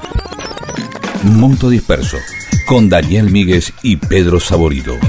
Mundo 1.24 1.72
Disperso, 1.72 2.18
con 2.68 2.90
Daniel 2.90 3.32
Míguez 3.32 3.74
y 3.82 3.96
Pedro 3.96 4.40
Saborido. 4.40 5.00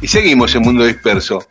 Y 0.00 0.08
seguimos 0.08 0.54
en 0.54 0.62
Mundo 0.62 0.86
Disperso. 0.86 1.44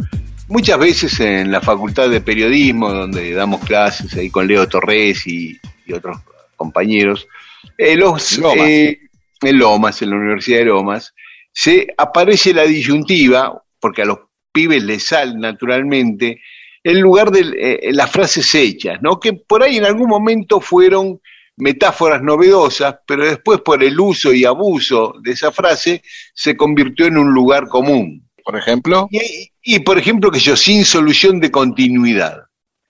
Muchas 0.48 0.80
veces 0.80 1.20
en 1.20 1.52
la 1.52 1.62
Facultad 1.62 2.10
de 2.10 2.20
Periodismo, 2.20 2.92
donde 2.92 3.32
damos 3.34 3.64
clases 3.64 4.12
ahí 4.16 4.32
con 4.32 4.48
Leo 4.48 4.68
Torres 4.68 5.28
y 5.28 5.60
otros 5.94 6.18
compañeros, 6.56 7.28
eh, 7.78 7.96
los, 7.96 8.38
Lomas. 8.38 8.68
eh, 8.68 9.00
en 9.42 9.58
Lomas, 9.58 10.02
en 10.02 10.10
la 10.12 10.16
Universidad 10.18 10.60
de 10.60 10.66
Lomas, 10.66 11.14
se 11.52 11.88
aparece 11.98 12.54
la 12.54 12.64
disyuntiva, 12.64 13.64
porque 13.80 14.02
a 14.02 14.06
los 14.06 14.20
pibes 14.52 14.84
les 14.84 15.06
sale 15.06 15.36
naturalmente, 15.38 16.42
en 16.84 17.02
lugar 17.02 17.32
de 17.32 17.42
eh, 17.58 17.94
las 17.94 18.12
frases 18.12 18.54
hechas, 18.56 19.02
¿no? 19.02 19.20
que 19.20 19.34
por 19.34 19.64
ahí 19.64 19.78
en 19.78 19.86
algún 19.86 20.08
momento 20.08 20.62
fueron 20.62 21.20
metáforas 21.58 22.22
novedosas, 22.22 22.98
pero 23.08 23.26
después 23.26 23.62
por 23.62 23.84
el 23.84 24.00
uso 24.00 24.34
y 24.34 24.46
abuso 24.46 25.16
de 25.22 25.32
esa 25.32 25.52
frase 25.52 26.04
se 26.34 26.56
convirtió 26.56 27.06
en 27.06 27.18
un 27.18 27.34
lugar 27.34 27.68
común. 27.68 28.30
Por 28.44 28.58
ejemplo, 28.58 29.08
Y, 29.10 29.52
y, 29.64 29.80
por 29.80 29.98
ejemplo, 29.98 30.30
que 30.30 30.40
yo, 30.40 30.56
sin 30.56 30.86
solución 30.86 31.40
de 31.40 31.50
continuidad. 31.50 32.44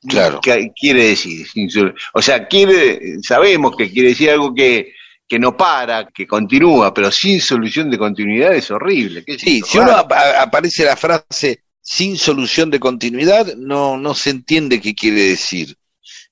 Claro. 0.07 0.39
¿Qué 0.41 0.71
quiere 0.79 1.05
decir? 1.09 1.45
O 2.13 2.21
sea, 2.21 2.47
quiere, 2.47 3.17
sabemos 3.21 3.75
que 3.77 3.89
quiere 3.91 4.09
decir 4.09 4.29
algo 4.29 4.53
que, 4.53 4.93
que 5.27 5.39
no 5.39 5.55
para, 5.57 6.07
que 6.07 6.27
continúa, 6.27 6.93
pero 6.93 7.11
sin 7.11 7.41
solución 7.41 7.89
de 7.89 7.97
continuidad 7.97 8.53
es 8.55 8.69
horrible. 8.71 9.23
¿Qué 9.25 9.33
es 9.33 9.41
sí, 9.41 9.61
si 9.65 9.77
uno 9.77 9.91
aparece 9.91 10.85
la 10.85 10.95
frase 10.95 11.61
sin 11.81 12.17
solución 12.17 12.69
de 12.71 12.79
continuidad, 12.79 13.55
no, 13.55 13.97
no 13.97 14.13
se 14.15 14.31
entiende 14.31 14.81
qué 14.81 14.93
quiere 14.95 15.21
decir. 15.21 15.75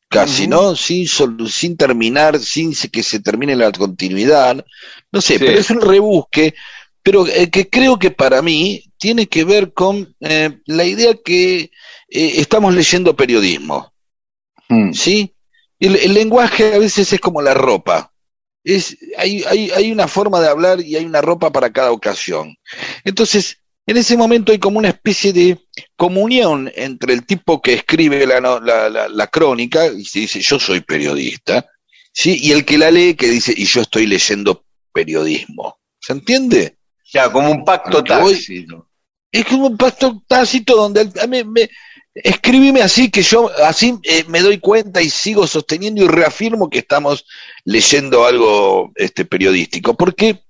Casi. 0.10 0.48
¿no? 0.48 0.76
Sin, 0.76 1.06
solu- 1.06 1.50
sin 1.50 1.76
terminar, 1.76 2.38
sin 2.40 2.74
que 2.92 3.02
se 3.02 3.20
termine 3.20 3.56
la 3.56 3.72
continuidad. 3.72 4.64
No 5.12 5.22
sé, 5.22 5.34
Sí. 5.34 5.40
pero 5.40 5.60
es 5.60 5.70
un 5.72 5.82
rebusque, 5.82 6.54
pero 7.02 7.26
eh, 7.28 7.50
que 7.50 7.68
creo 7.68 7.98
que 7.98 8.12
para 8.12 8.42
mí 8.44 8.84
tiene 8.98 9.28
que 9.28 9.44
ver 9.44 9.74
con 9.74 10.16
eh, 10.22 10.60
la 10.68 10.86
idea 10.86 11.16
que 11.26 11.72
eh, 12.14 12.34
estamos 12.42 12.74
leyendo 12.74 13.16
periodismo. 13.16 13.94
Mm. 14.70 14.94
¿sí? 14.94 15.34
El, 15.80 15.96
el 15.98 16.14
lenguaje 16.14 16.74
a 16.76 16.78
veces 16.80 17.12
es 17.14 17.20
como 17.20 17.42
la 17.42 17.54
ropa. 17.54 18.12
Es, 18.64 18.98
hay, 19.18 19.44
hay, 19.44 19.72
hay 19.72 19.92
una 19.92 20.08
forma 20.08 20.40
de 20.40 20.48
hablar 20.48 20.80
y 20.80 20.96
hay 20.96 21.04
una 21.06 21.22
ropa 21.22 21.52
para 21.52 21.72
cada 21.74 21.92
ocasión. 21.92 22.56
Entonces, 23.04 23.58
en 23.86 23.98
ese 23.98 24.16
momento 24.16 24.54
hay 24.54 24.60
como 24.60 24.80
una 24.80 24.88
especie 24.88 25.34
de 25.34 25.60
comunión 25.98 26.72
entre 26.76 27.14
el 27.14 27.26
tipo 27.26 27.62
que 27.62 27.74
escribe 27.74 28.26
la, 28.26 28.40
la, 28.40 28.90
la- 28.90 29.10
la 29.10 29.28
crónica 29.28 29.88
y 29.88 30.06
se 30.06 30.20
dice 30.20 30.40
yo 30.40 30.58
soy 30.60 30.80
periodista, 30.80 31.66
¿sí? 32.14 32.38
y 32.42 32.54
el 32.54 32.64
que 32.64 32.78
la 32.78 32.90
lee 32.92 33.16
que 33.16 33.28
dice 33.28 33.54
y 33.56 33.66
yo 33.66 33.82
estoy 33.82 34.08
leyendo 34.08 34.64
periodismo. 34.94 35.80
¿Se 36.00 36.14
entiende? 36.14 36.78
Ya, 37.12 37.30
como 37.30 37.52
un 37.52 37.66
pacto 37.66 37.98
voy- 38.02 38.34
tácito. 38.34 38.88
Es 39.30 39.46
como 39.46 39.68
un 39.68 39.76
pacto 39.78 40.24
tácito 40.28 40.76
donde 40.78 41.06
mí 41.28 41.44
me, 41.44 41.70
escribime 42.16 42.82
así 42.82 43.10
que 43.10 43.22
yo 43.24 43.50
así 43.66 43.98
eh, 44.04 44.24
me 44.28 44.42
doy 44.42 44.60
cuenta 44.60 45.02
y 45.02 45.10
sigo 45.10 45.48
sosteniendo 45.48 46.04
y 46.04 46.08
reafirmo 46.08 46.70
que 46.70 46.80
estamos 46.80 47.26
leyendo 47.66 48.26
algo 48.26 48.92
este 48.96 49.26
periodístico, 49.26 49.96
porque 49.96 50.44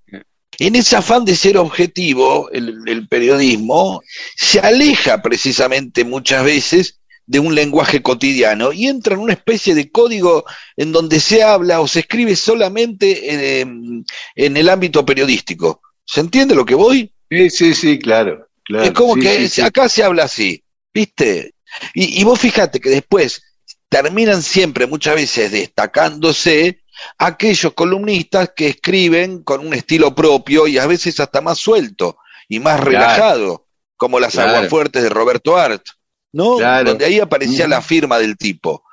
en 0.60 0.76
ese 0.76 0.96
afán 0.96 1.26
de 1.26 1.36
ser 1.36 1.58
objetivo, 1.58 2.50
el, 2.52 2.84
el 2.88 3.08
periodismo 3.08 4.02
se 4.36 4.60
aleja 4.60 5.22
precisamente 5.22 6.04
muchas 6.04 6.44
veces 6.46 7.00
de 7.26 7.40
un 7.40 7.56
lenguaje 7.56 8.02
cotidiano 8.02 8.72
y 8.74 8.88
entra 8.88 9.16
en 9.16 9.22
una 9.22 9.34
especie 9.34 9.74
de 9.76 9.90
código 9.90 10.46
en 10.76 10.92
donde 10.92 11.20
se 11.20 11.42
habla 11.42 11.80
o 11.82 11.88
se 11.88 12.02
escribe 12.02 12.36
solamente 12.36 13.62
en, 13.62 14.06
en 14.36 14.58
el 14.58 14.70
ámbito 14.70 15.06
periodístico. 15.06 15.82
¿Se 16.06 16.20
entiende 16.20 16.54
lo 16.54 16.66
que 16.66 16.76
voy? 16.76 17.12
Sí, 17.30 17.50
sí, 17.50 17.74
sí, 17.74 18.00
claro. 18.00 18.48
claro. 18.64 18.84
es 18.84 18.92
como 18.92 19.16
Sí, 19.16 19.22
que 19.22 19.50
sí, 19.50 19.50
sí. 19.50 19.62
acá 19.62 19.90
se 19.90 20.04
habla 20.04 20.26
así, 20.26 20.64
¿viste? 20.94 21.53
Y, 21.94 22.20
y 22.22 22.24
vos 22.24 22.40
fíjate 22.40 22.80
que 22.80 22.90
después 22.90 23.42
terminan 23.90 24.42
siempre 24.42 24.88
muchas 24.88 25.16
veces 25.16 25.52
destacándose 25.52 26.84
aquellos 27.18 27.74
columnistas 27.74 28.52
que 28.56 28.68
escriben 28.70 29.44
con 29.44 29.66
un 29.66 29.74
estilo 29.74 30.14
propio 30.16 30.68
y 30.68 30.78
a 30.78 30.86
veces 30.88 31.20
hasta 31.20 31.42
más 31.42 31.58
suelto 31.60 32.18
y 32.48 32.60
más 32.60 32.76
Claro. 32.76 32.90
relajado, 32.92 33.68
como 33.98 34.20
las 34.20 34.34
Claro. 34.34 34.56
aguafuertes 34.58 35.04
de 35.04 35.10
Roberto 35.10 35.58
Art, 35.58 35.84
¿no? 36.32 36.58
Claro. 36.58 36.90
Donde 36.92 37.06
ahí 37.06 37.20
aparecía 37.20 37.68
la 37.68 37.82
firma 37.82 38.20
del 38.20 38.38
tipo. 38.38 38.84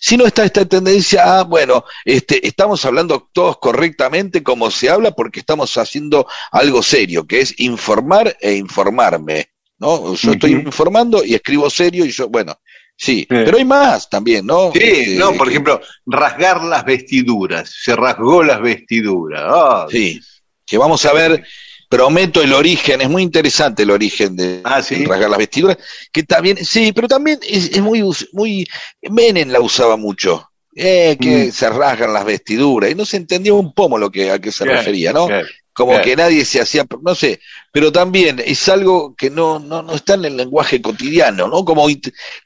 Si 0.00 0.16
no 0.16 0.26
está 0.26 0.44
esta 0.44 0.64
tendencia 0.64 1.40
a, 1.40 1.42
bueno, 1.42 1.84
este, 2.04 2.46
estamos 2.46 2.84
hablando 2.84 3.28
todos 3.32 3.58
correctamente 3.58 4.42
como 4.44 4.70
se 4.70 4.88
habla 4.88 5.10
porque 5.10 5.40
estamos 5.40 5.76
haciendo 5.76 6.28
algo 6.52 6.82
serio, 6.84 7.26
que 7.26 7.40
es 7.40 7.58
informar 7.58 8.36
e 8.40 8.54
informarme, 8.54 9.51
¿no? 9.82 10.14
Yo 10.14 10.32
estoy 10.32 10.52
informando 10.52 11.22
y 11.24 11.34
escribo 11.34 11.68
serio 11.68 12.06
y 12.06 12.10
yo, 12.12 12.28
bueno, 12.28 12.58
sí, 12.96 13.26
pero 13.28 13.58
hay 13.58 13.64
más 13.64 14.08
también, 14.08 14.46
¿no? 14.46 14.70
Sí, 14.72 14.78
Este, 14.80 15.16
no, 15.16 15.32
por 15.34 15.48
que- 15.48 15.52
ejemplo, 15.54 15.80
rasgar 16.06 16.62
las 16.64 16.84
vestiduras. 16.84 17.70
Se 17.82 17.94
rasgó 17.96 18.42
las 18.42 18.62
vestiduras. 18.62 19.42
Ah, 19.44 19.86
Sí, 19.90 20.20
que 20.64 20.78
vamos 20.78 21.04
a 21.04 21.12
ver, 21.12 21.44
prometo 21.88 22.40
el 22.40 22.52
origen, 22.54 23.02
es 23.02 23.10
muy 23.10 23.22
interesante 23.22 23.82
el 23.82 23.90
origen 23.90 24.34
de, 24.36 24.60
Ah, 24.64 24.80
¿sí? 24.82 24.94
de 25.00 25.06
rasgar 25.06 25.28
las 25.28 25.38
vestiduras, 25.38 25.76
que 26.10 26.22
también, 26.22 26.64
sí, 26.64 26.92
pero 26.94 27.08
también 27.08 27.38
es, 27.46 27.70
es 27.72 27.82
muy, 27.82 28.02
muy, 28.32 28.66
Menem 29.10 29.50
la 29.50 29.60
usaba 29.60 29.96
mucho, 29.96 30.48
eh, 30.74 31.18
que 31.20 31.48
Mm. 31.48 31.52
se 31.52 31.68
rasgan 31.68 32.14
las 32.14 32.24
vestiduras, 32.24 32.90
y 32.90 32.94
no 32.94 33.04
se 33.04 33.18
entendía 33.18 33.52
un 33.52 33.74
pomo 33.74 33.98
lo 33.98 34.10
que, 34.10 34.30
a 34.30 34.38
qué 34.38 34.50
se 34.50 34.64
refería, 34.64 35.12
¿no? 35.12 35.28
Como 35.74 35.92
claro. 35.92 36.04
que 36.04 36.16
nadie 36.16 36.44
se 36.44 36.60
hacía, 36.60 36.84
no 37.02 37.14
sé, 37.14 37.40
pero 37.72 37.90
también 37.90 38.42
es 38.44 38.68
algo 38.68 39.14
que 39.16 39.30
no, 39.30 39.58
no, 39.58 39.82
no 39.82 39.94
está 39.94 40.14
en 40.14 40.26
el 40.26 40.36
lenguaje 40.36 40.82
cotidiano, 40.82 41.48
¿no? 41.48 41.64
Como, 41.64 41.86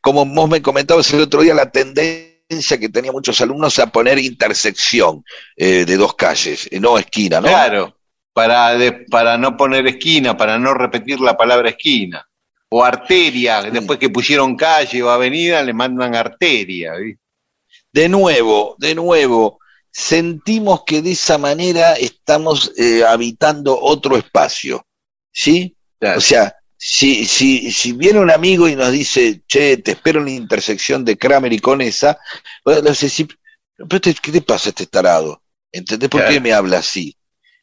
como 0.01 0.25
vos 0.27 0.49
me 0.49 0.63
comentabas 0.63 1.13
el 1.13 1.23
otro 1.23 1.43
día, 1.43 1.53
la 1.55 1.71
tendencia 1.71 2.79
que 2.79 2.89
tenía 2.89 3.11
muchos 3.11 3.41
alumnos 3.41 3.79
a 3.81 3.89
poner 3.89 4.19
intersección 4.21 5.25
eh, 5.57 5.85
de 5.85 5.97
dos 5.97 6.15
calles, 6.15 6.69
eh, 6.71 6.79
no 6.79 6.99
esquina, 6.99 7.41
¿no? 7.41 7.49
Claro, 7.49 7.97
para, 8.33 8.77
de- 8.77 8.93
para 9.11 9.37
no 9.37 9.57
poner 9.57 9.87
esquina, 9.89 10.37
para 10.37 10.59
no 10.59 10.73
repetir 10.75 11.21
la 11.21 11.37
palabra 11.37 11.71
esquina. 11.71 12.25
O 12.69 12.85
arteria, 12.85 13.63
después 13.63 13.99
que 13.99 14.11
pusieron 14.11 14.57
calle 14.57 15.03
o 15.03 15.11
avenida, 15.11 15.63
le 15.63 15.73
mandan 15.73 16.15
arteria. 16.15 16.93
De 17.93 18.09
nuevo, 18.09 18.77
de 18.79 18.95
nuevo, 18.95 19.59
sentimos 19.99 20.83
que 20.85 21.01
de 21.01 21.13
esa 21.13 21.39
manera 21.39 21.95
estamos 21.95 22.71
eh, 22.77 23.03
habitando 23.03 23.81
otro 23.81 24.19
espacio, 24.19 24.87
¿sí? 25.33 25.75
Claro. 25.99 26.19
O 26.19 26.21
sea, 26.21 26.55
si, 26.77 27.25
si, 27.25 27.73
si 27.73 27.93
viene 27.93 28.19
un 28.21 28.31
amigo 28.31 28.69
y 28.69 28.77
nos 28.77 28.93
dice, 28.93 29.41
che, 29.49 29.79
te 29.79 29.93
espero 29.93 30.19
en 30.21 30.27
la 30.27 30.33
intersección 30.33 31.03
de 31.03 31.17
Kramer 31.17 31.51
y 31.55 31.61
Conesa, 31.61 32.19
sí, 32.95 33.27
pero 33.89 33.99
te- 34.03 34.13
¿qué 34.15 34.33
te 34.33 34.43
pasa 34.43 34.69
este 34.69 34.87
tarado? 34.87 35.41
¿Entendés 35.73 36.11
por 36.11 36.27
qué 36.27 36.41
me 36.41 36.53
habla 36.53 36.79
así? 36.79 37.17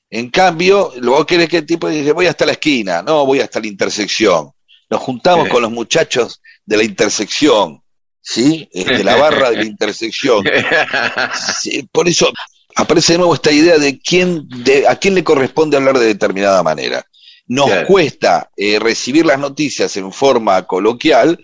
En 0.10 0.32
cambio, 0.32 0.91
luego 0.98 1.28
querés 1.28 1.50
que 1.50 1.58
el 1.58 1.67
tipo 1.67 1.88
dice, 1.88 2.13
voy 2.13 2.26
hasta 2.26 2.48
la 2.48 2.54
esquina, 2.54 3.04
no, 3.04 3.28
voy 3.28 3.41
hasta 3.41 3.60
la 3.60 3.67
intersección. 3.67 4.50
Nos 4.89 5.02
juntamos 5.02 5.46
Sí. 5.46 5.52
con 5.52 5.62
los 5.62 5.72
muchachos 5.72 6.41
de 6.65 6.78
la 6.78 6.84
intersección, 6.84 7.83
¿sí? 8.23 8.67
Este, 8.71 9.03
la 9.03 9.15
barra 9.17 9.51
de 9.51 9.57
la 9.57 9.65
intersección. 9.65 10.43
Sí, 11.62 11.88
por 11.91 12.07
eso 12.07 12.31
aparece 12.75 13.13
de 13.13 13.19
nuevo 13.19 13.36
esta 13.36 13.51
idea 13.51 13.77
de 13.77 13.99
quién, 13.99 14.47
de, 14.47 14.88
a 14.88 14.95
quién 14.95 15.13
le 15.13 15.23
corresponde 15.23 15.77
hablar 15.77 15.99
de 15.99 16.07
determinada 16.07 16.63
manera. 16.63 17.05
Nos 17.47 17.67
Claro. 17.67 17.88
cuesta 17.88 18.49
eh, 18.55 18.79
recibir 18.79 19.25
las 19.25 19.38
noticias 19.38 19.95
en 19.97 20.12
forma 20.12 20.63
coloquial, 20.65 21.38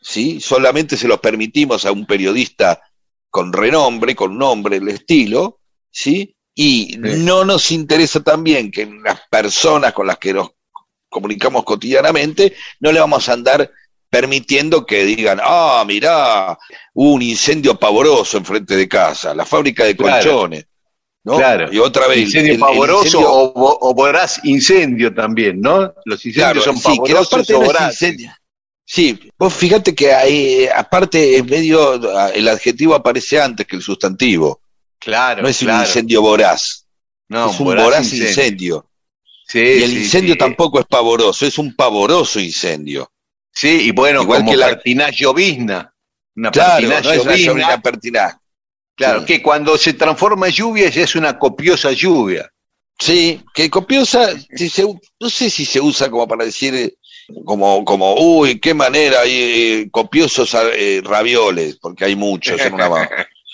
¿sí? 0.00 0.40
Solamente 0.40 0.96
se 0.96 1.08
los 1.08 1.18
permitimos 1.20 1.84
a 1.84 1.92
un 1.92 2.06
periodista 2.06 2.80
con 3.28 3.52
renombre, 3.52 4.14
con 4.14 4.38
nombre, 4.38 4.76
el 4.76 4.88
estilo, 4.88 5.58
¿sí? 5.90 6.34
Y 6.54 6.96
no 6.98 7.44
nos 7.44 7.70
interesa 7.72 8.20
también 8.22 8.70
que 8.70 8.86
las 8.86 9.20
personas 9.30 9.92
con 9.92 10.06
las 10.06 10.18
que 10.18 10.34
nos 10.34 10.50
comunicamos 11.08 11.64
cotidianamente, 11.64 12.54
no 12.80 12.92
le 12.92 13.00
vamos 13.00 13.28
a 13.28 13.32
andar 13.34 13.70
permitiendo 14.12 14.84
que 14.84 15.06
digan, 15.06 15.40
ah, 15.42 15.82
mirá, 15.86 16.58
hubo 16.92 17.14
un 17.14 17.22
incendio 17.22 17.78
pavoroso 17.78 18.36
enfrente 18.36 18.76
de 18.76 18.86
casa, 18.86 19.34
la 19.34 19.46
fábrica 19.46 19.84
de 19.84 19.96
Claro. 19.96 20.22
colchones. 20.30 20.66
¿no? 21.24 21.36
Claro. 21.36 21.72
Y 21.72 21.78
otra 21.78 22.08
vez. 22.08 22.18
Incendio 22.18 22.48
el- 22.50 22.56
el 22.56 22.60
pavoroso 22.60 23.04
incendio- 23.20 23.30
o, 23.30 23.54
vo- 23.54 23.78
o 23.80 23.94
voraz 23.94 24.40
incendio 24.44 25.14
también, 25.14 25.60
¿no? 25.60 25.94
Los 26.04 26.26
incendios 26.26 26.52
Claro, 26.52 26.62
son 26.62 26.76
sí, 26.76 26.82
que 26.82 27.12
pavorosos 27.12 27.32
aparte 27.32 27.54
o 27.54 27.58
no 27.58 27.62
es 27.62 27.66
voraces. 27.68 28.02
incendio. 28.02 28.32
Sí, 28.84 29.30
vos 29.38 29.54
fíjate 29.54 29.94
que 29.94 30.12
ahí, 30.12 30.66
aparte 30.74 31.36
es 31.36 31.44
medio, 31.46 31.94
el 32.34 32.48
adjetivo 32.48 32.94
aparece 32.96 33.40
antes 33.40 33.66
que 33.68 33.76
el 33.76 33.82
sustantivo. 33.82 34.60
Claro, 34.98 35.42
No 35.42 35.48
es 35.48 35.58
claro. 35.58 35.78
un 35.78 35.84
incendio 35.86 36.20
voraz, 36.22 36.86
No, 37.28 37.50
es 37.50 37.60
un 37.60 37.66
voraz, 37.66 38.12
incendio. 38.12 38.90
Sí, 39.46 39.60
y 39.60 39.82
el 39.84 39.90
sí, 39.92 39.96
incendio 39.98 40.34
sí. 40.34 40.38
tampoco 40.38 40.80
es 40.80 40.86
pavoroso, 40.86 41.46
es 41.46 41.56
un 41.56 41.74
pavoroso 41.76 42.40
incendio. 42.40 43.11
Sí, 43.52 43.68
y 43.88 43.90
bueno, 43.92 44.22
Igual 44.22 44.40
como 44.40 44.50
que 44.52 44.56
la- 44.56 44.66
pertinaz 44.68 45.14
llovizna. 45.16 45.94
Una 46.34 46.50
Claro, 46.50 46.72
pertinaz 46.88 47.04
no 47.04 47.10
es 47.12 47.18
una 47.24 47.36
llovizna, 47.36 47.82
pertinaz. 47.82 48.36
Claro, 48.94 49.20
Sí. 49.20 49.26
que 49.26 49.42
cuando 49.42 49.76
se 49.78 49.92
transforma 49.94 50.46
en 50.48 50.52
lluvia 50.52 50.88
ya 50.88 51.02
es 51.02 51.14
una 51.14 51.38
copiosa 51.38 51.92
lluvia. 51.92 52.50
Sí, 52.98 53.42
que 53.54 53.68
copiosa, 53.68 54.30
si 54.54 54.68
se- 54.68 54.86
no 55.20 55.30
sé 55.30 55.50
si 55.50 55.64
se 55.64 55.80
usa 55.80 56.10
como 56.10 56.26
para 56.28 56.44
decir, 56.44 56.94
como, 57.44 57.84
como 57.84 58.14
uy, 58.14 58.60
qué 58.60 58.74
manera, 58.74 59.20
hay 59.22 59.32
eh, 59.32 59.88
copiosos 59.90 60.54
eh, 60.74 61.00
ravioles, 61.04 61.78
porque 61.80 62.04
hay 62.04 62.16
muchos 62.16 62.60
en 62.60 62.74
una, 62.74 62.86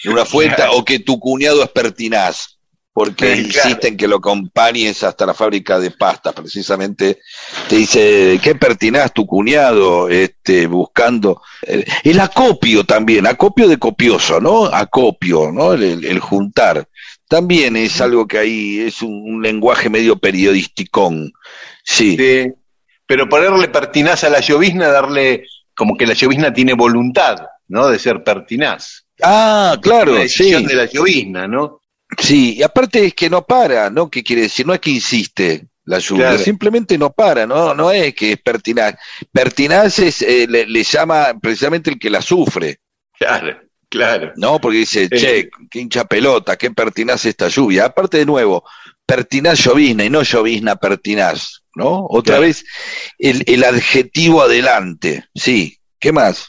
en 0.04 0.12
una 0.12 0.24
fuente, 0.24 0.62
o 0.72 0.84
que 0.84 0.98
tu 1.00 1.18
cuñado 1.18 1.62
es 1.62 1.70
pertinaz, 1.70 2.57
porque 2.98 3.36
Sí, 3.36 3.42
insisten 3.42 3.96
que 3.96 4.08
lo 4.08 4.16
acompañes 4.16 5.04
hasta 5.04 5.24
la 5.24 5.32
fábrica 5.34 5.78
de 5.78 5.92
pastas, 5.92 6.32
precisamente 6.34 7.20
te 7.68 7.76
dice, 7.76 8.40
qué 8.42 8.56
pertinaz 8.56 9.12
tu 9.12 9.24
cuñado, 9.24 10.08
este, 10.08 10.66
buscando, 10.66 11.40
el, 11.62 11.84
el 12.02 12.18
acopio 12.18 12.82
también, 12.82 13.28
acopio 13.28 13.68
de 13.68 13.78
copioso, 13.78 14.40
¿no? 14.40 14.64
Acopio, 14.64 15.52
¿no? 15.52 15.74
El, 15.74 15.84
el- 15.84 16.04
el 16.06 16.18
juntar. 16.18 16.88
También 17.28 17.76
es 17.76 18.00
algo 18.00 18.26
que 18.26 18.38
ahí 18.38 18.80
es 18.80 19.00
un, 19.02 19.12
un 19.12 19.42
lenguaje 19.42 19.88
medio 19.90 20.16
periodísticón. 20.18 21.32
Sí, 21.84 22.16
Sí. 22.16 22.52
Pero 23.06 23.28
ponerle 23.28 23.68
pertinaz 23.68 24.24
a 24.24 24.28
la 24.28 24.40
llovizna, 24.40 24.88
darle 24.88 25.44
como 25.74 25.96
que 25.96 26.04
la 26.06 26.14
llovizna 26.14 26.52
tiene 26.52 26.74
voluntad, 26.74 27.36
¿no? 27.68 27.86
De 27.88 27.98
ser 28.00 28.24
pertinaz. 28.24 29.04
Ah, 29.22 29.76
claro, 29.80 30.14
Una 30.14 30.26
sí. 30.28 30.50
de 30.52 30.74
la 30.74 30.86
llovizna, 30.86 31.46
¿no? 31.46 31.80
Sí, 32.16 32.56
y 32.56 32.62
aparte 32.62 33.04
es 33.04 33.14
que 33.14 33.28
no 33.28 33.44
para, 33.44 33.90
¿no? 33.90 34.10
¿Qué 34.10 34.22
quiere 34.22 34.42
decir? 34.42 34.66
No 34.66 34.72
es 34.74 34.80
que 34.80 34.90
insiste 34.90 35.66
la 35.84 35.98
lluvia, 35.98 36.28
Claro. 36.30 36.38
simplemente 36.44 36.96
no 36.98 37.12
para, 37.12 37.46
¿no? 37.46 37.74
No 37.74 37.90
es 37.90 38.14
que 38.14 38.32
es 38.32 38.38
pertinaz. 38.38 38.94
Pertinaz 39.32 39.98
es, 39.98 40.22
eh, 40.22 40.46
le, 40.48 40.66
le 40.66 40.82
llama 40.82 41.34
precisamente 41.40 41.90
el 41.90 41.98
que 41.98 42.10
la 42.10 42.22
sufre, 42.22 42.78
Claro, 43.18 43.58
claro. 43.88 44.32
¿no? 44.36 44.60
Porque 44.60 44.78
dice, 44.78 45.08
Sí. 45.12 45.18
che, 45.18 45.50
qué 45.70 45.80
hincha 45.80 46.04
pelota, 46.04 46.56
qué 46.56 46.70
pertinaz 46.70 47.24
esta 47.24 47.48
lluvia. 47.48 47.86
Aparte 47.86 48.18
de 48.18 48.26
nuevo, 48.26 48.64
pertinaz 49.06 49.64
llovizna 49.64 50.04
y 50.04 50.10
no 50.10 50.22
llovizna 50.22 50.76
pertinaz, 50.76 51.62
¿no? 51.74 52.06
Otra 52.08 52.34
Claro. 52.36 52.42
vez 52.42 52.64
el, 53.18 53.42
el 53.46 53.64
adjetivo 53.64 54.42
adelante, 54.42 55.24
sí. 55.34 55.77
¿Qué 55.98 56.12
más? 56.12 56.46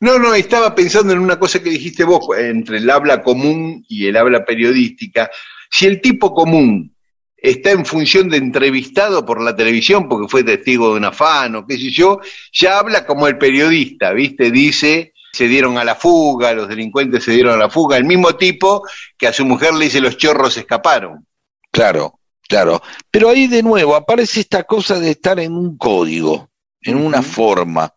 No, 0.00 0.16
no, 0.18 0.32
estaba 0.34 0.74
pensando 0.74 1.12
en 1.12 1.18
una 1.18 1.40
cosa 1.40 1.60
que 1.60 1.70
dijiste 1.70 2.04
vos, 2.04 2.20
entre 2.38 2.78
el 2.78 2.88
habla 2.88 3.20
común 3.20 3.84
y 3.88 4.06
el 4.06 4.16
habla 4.16 4.44
periodística. 4.44 5.28
Si 5.68 5.86
el 5.86 6.00
tipo 6.00 6.32
común 6.32 6.94
está 7.36 7.72
en 7.72 7.84
función 7.84 8.28
de 8.28 8.36
entrevistado 8.36 9.24
por 9.26 9.42
la 9.42 9.56
televisión, 9.56 10.08
porque 10.08 10.28
fue 10.28 10.44
testigo 10.44 10.90
de 10.90 10.98
un 10.98 11.04
afán 11.04 11.56
o 11.56 11.66
qué 11.66 11.76
sé 11.76 11.90
yo, 11.90 12.20
ya 12.52 12.78
habla 12.78 13.04
como 13.04 13.26
el 13.26 13.38
periodista, 13.38 14.12
¿viste? 14.12 14.52
Dice, 14.52 15.14
se 15.32 15.48
dieron 15.48 15.78
a 15.78 15.84
la 15.84 15.96
fuga, 15.96 16.52
los 16.52 16.68
delincuentes 16.68 17.24
se 17.24 17.32
dieron 17.32 17.54
a 17.54 17.64
la 17.64 17.70
fuga, 17.70 17.96
el 17.96 18.04
mismo 18.04 18.36
tipo 18.36 18.82
que 19.16 19.26
a 19.26 19.32
su 19.32 19.44
mujer 19.44 19.74
le 19.74 19.86
dice 19.86 20.00
los 20.00 20.16
chorros 20.16 20.56
escaparon. 20.56 21.26
Claro, 21.72 22.20
claro. 22.48 22.82
Pero 23.10 23.30
ahí 23.30 23.48
de 23.48 23.64
nuevo 23.64 23.96
aparece 23.96 24.40
esta 24.40 24.62
cosa 24.62 25.00
de 25.00 25.10
estar 25.10 25.40
en 25.40 25.52
un 25.52 25.76
código, 25.76 26.50
en 26.80 26.96
una 26.96 27.22
forma 27.22 27.92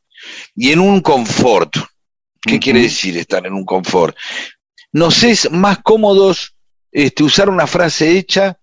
y 0.55 0.71
en 0.71 0.79
un 0.79 1.01
confort. 1.01 1.75
¿Qué 2.41 2.59
quiere 2.59 2.81
decir 2.81 3.17
estar 3.17 3.45
en 3.45 3.53
un 3.53 3.65
confort? 3.65 4.15
Nos 4.91 5.23
es 5.23 5.51
más 5.51 5.79
cómodos 5.79 6.55
este, 6.91 7.23
usar 7.23 7.49
una 7.49 7.67
frase 7.67 8.17
hecha 8.17 8.57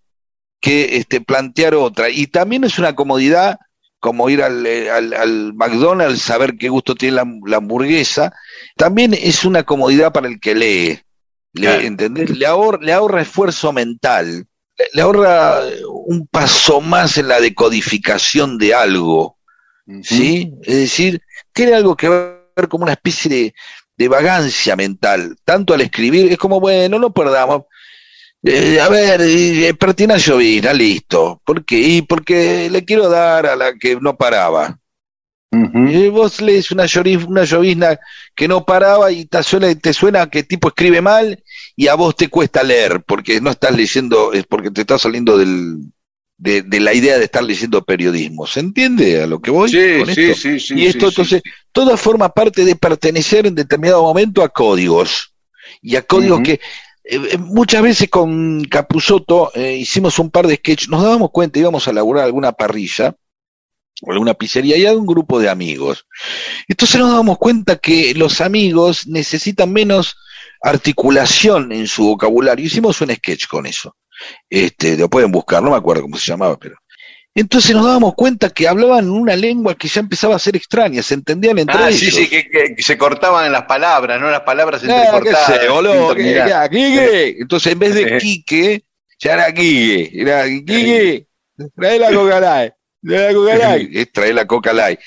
que 0.60 0.96
este, 0.96 1.20
plantear 1.20 1.74
otra. 1.74 2.10
Y 2.10 2.26
también 2.26 2.64
es 2.64 2.78
una 2.78 2.94
comodidad 2.94 3.58
como 4.00 4.30
ir 4.30 4.42
al, 4.42 4.66
eh, 4.66 4.90
al, 4.90 5.12
al 5.12 5.54
McDonald's, 5.54 6.22
saber 6.22 6.56
qué 6.56 6.68
gusto 6.68 6.94
tiene 6.94 7.16
la, 7.16 7.26
la 7.46 7.56
hamburguesa, 7.56 8.32
también 8.76 9.12
es 9.14 9.44
una 9.44 9.64
comodidad 9.64 10.12
para 10.12 10.28
el 10.28 10.38
que 10.40 10.54
lee. 10.54 11.00
Le. 11.54 11.86
¿entendés? 11.86 12.30
Le, 12.30 12.46
ahorra, 12.46 12.78
le 12.80 12.92
ahorra 12.92 13.22
esfuerzo 13.22 13.72
mental, 13.72 14.46
le, 14.76 14.84
le 14.92 15.02
ahorra 15.02 15.62
un 16.06 16.26
paso 16.28 16.80
más 16.80 17.18
en 17.18 17.28
la 17.28 17.40
decodificación 17.40 18.58
de 18.58 18.74
algo, 18.74 19.37
¿sí? 20.02 20.52
Es 20.62 20.76
decir, 20.76 21.22
tiene 21.52 21.74
algo 21.74 21.96
que 21.96 22.08
ver 22.08 22.68
como 22.68 22.84
una 22.84 22.92
especie 22.92 23.30
de, 23.30 23.54
de 23.96 24.08
vagancia 24.08 24.76
mental, 24.76 25.36
tanto 25.44 25.74
al 25.74 25.80
escribir, 25.80 26.30
es 26.30 26.38
como, 26.38 26.60
bueno, 26.60 26.98
no 26.98 27.12
perdamos. 27.12 27.62
Eh, 28.42 28.78
a 28.80 28.88
ver, 28.88 29.20
eh, 29.22 29.74
pertinacio 29.74 30.36
Vina, 30.36 30.72
listo. 30.72 31.42
¿Por 31.44 31.64
qué? 31.64 31.78
Y 31.78 32.02
porque 32.02 32.70
le 32.70 32.84
quiero 32.84 33.08
dar 33.08 33.46
a 33.46 33.56
la 33.56 33.74
que 33.74 33.96
no 34.00 34.16
paraba. 34.16 34.78
Y 35.50 36.08
vos 36.08 36.42
lees 36.42 36.70
una, 36.72 36.84
una 37.26 37.44
llovizna 37.44 37.98
que 38.36 38.46
no 38.46 38.66
paraba 38.66 39.10
y 39.10 39.24
te 39.24 39.42
suena, 39.42 39.74
te 39.74 39.94
suena 39.94 40.28
que 40.28 40.42
tipo 40.42 40.68
escribe 40.68 41.00
mal 41.00 41.42
y 41.74 41.88
a 41.88 41.94
vos 41.94 42.14
te 42.14 42.28
cuesta 42.28 42.62
leer 42.62 43.02
porque 43.02 43.40
no 43.40 43.50
estás 43.50 43.74
leyendo, 43.74 44.34
es 44.34 44.44
porque 44.46 44.70
te 44.70 44.82
estás 44.82 45.00
saliendo 45.00 45.38
del, 45.38 45.90
de, 46.38 46.62
de 46.62 46.80
la 46.80 46.94
idea 46.94 47.18
de 47.18 47.24
estar 47.24 47.42
leyendo 47.42 47.84
periodismo. 47.84 48.46
¿Se 48.46 48.60
entiende 48.60 49.22
a 49.22 49.26
lo 49.26 49.40
que 49.40 49.50
voy 49.50 49.68
Sí, 49.68 49.98
con 49.98 50.14
sí, 50.14 50.22
esto? 50.22 50.40
sí, 50.40 50.60
sí, 50.60 50.74
y 50.76 50.86
esto, 50.86 51.10
sí, 51.10 51.24
sí, 51.24 51.34
entonces, 51.34 51.42
todo 51.72 51.96
forma 51.96 52.30
parte 52.30 52.64
de 52.64 52.76
pertenecer 52.76 53.46
en 53.46 53.54
determinado 53.54 54.02
momento 54.02 54.42
a 54.42 54.48
códigos. 54.48 55.34
Y 55.82 55.96
a 55.96 56.02
códigos 56.02 56.40
que 56.40 56.52
eh, 56.52 56.60
eh, 57.04 57.38
muchas 57.38 57.82
veces 57.82 58.08
con 58.08 58.64
Capusotto 58.64 59.50
eh, 59.54 59.76
hicimos 59.76 60.18
un 60.18 60.30
par 60.30 60.46
de 60.46 60.56
sketches, 60.56 60.88
nos 60.88 61.02
dábamos 61.02 61.30
cuenta, 61.30 61.58
íbamos 61.58 61.86
a 61.88 61.92
laburar 61.92 62.24
alguna 62.24 62.52
parrilla 62.52 63.14
o 64.02 64.12
alguna 64.12 64.34
pizzería 64.34 64.76
y 64.76 64.86
había 64.86 64.98
un 64.98 65.06
grupo 65.06 65.40
de 65.40 65.48
amigos. 65.48 66.06
Entonces 66.68 67.00
nos 67.00 67.10
dábamos 67.10 67.38
cuenta 67.38 67.76
que 67.76 68.14
los 68.14 68.40
amigos 68.40 69.06
necesitan 69.08 69.72
menos 69.72 70.16
articulación 70.62 71.72
en 71.72 71.86
su 71.86 72.04
vocabulario. 72.04 72.66
Hicimos 72.66 73.00
un 73.00 73.14
sketch 73.14 73.46
con 73.48 73.66
eso. 73.66 73.96
Este, 74.48 74.96
lo 74.96 75.08
pueden 75.08 75.30
buscar, 75.32 75.62
no 75.62 75.70
me 75.70 75.76
acuerdo 75.76 76.02
cómo 76.02 76.16
se 76.16 76.30
llamaba, 76.30 76.56
pero. 76.58 76.76
Entonces 77.34 77.74
nos 77.76 77.84
dábamos 77.84 78.14
cuenta 78.14 78.50
que 78.50 78.66
hablaban 78.66 79.08
una 79.10 79.36
lengua 79.36 79.76
que 79.76 79.86
ya 79.86 80.00
empezaba 80.00 80.34
a 80.34 80.38
ser 80.40 80.56
extraña, 80.56 81.02
se 81.04 81.14
entendían 81.14 81.58
entre 81.58 81.76
Ah, 81.78 81.88
ellos. 81.88 82.00
sí, 82.00 82.10
sí, 82.10 82.28
que, 82.28 82.48
que- 82.50 82.82
se 82.82 82.98
cortaban 82.98 83.46
en 83.46 83.52
las 83.52 83.62
palabras, 83.64 84.20
¿no? 84.20 84.28
Las 84.30 84.40
palabras 84.40 84.82
Ah, 84.84 84.86
sé, 85.46 85.68
boludo, 85.68 86.14
que- 86.16 86.22
Quique. 86.68 87.36
Entonces 87.38 87.72
en 87.74 87.78
vez 87.78 87.94
de 87.94 88.16
Quique, 88.18 88.82
ya 89.20 89.34
era 89.34 89.52
Quique. 89.54 90.10
Era 90.20 90.46
Quique, 90.46 91.26
trae 91.76 91.98
la 92.00 92.12
coca 92.12 92.40
light. 92.40 92.72
Trae 93.04 93.28
la 93.28 93.34
coca 93.34 93.54
light. 93.56 94.10
Trae 94.12 94.32
la 94.32 94.46
coca 94.46 94.72
light. 94.72 95.00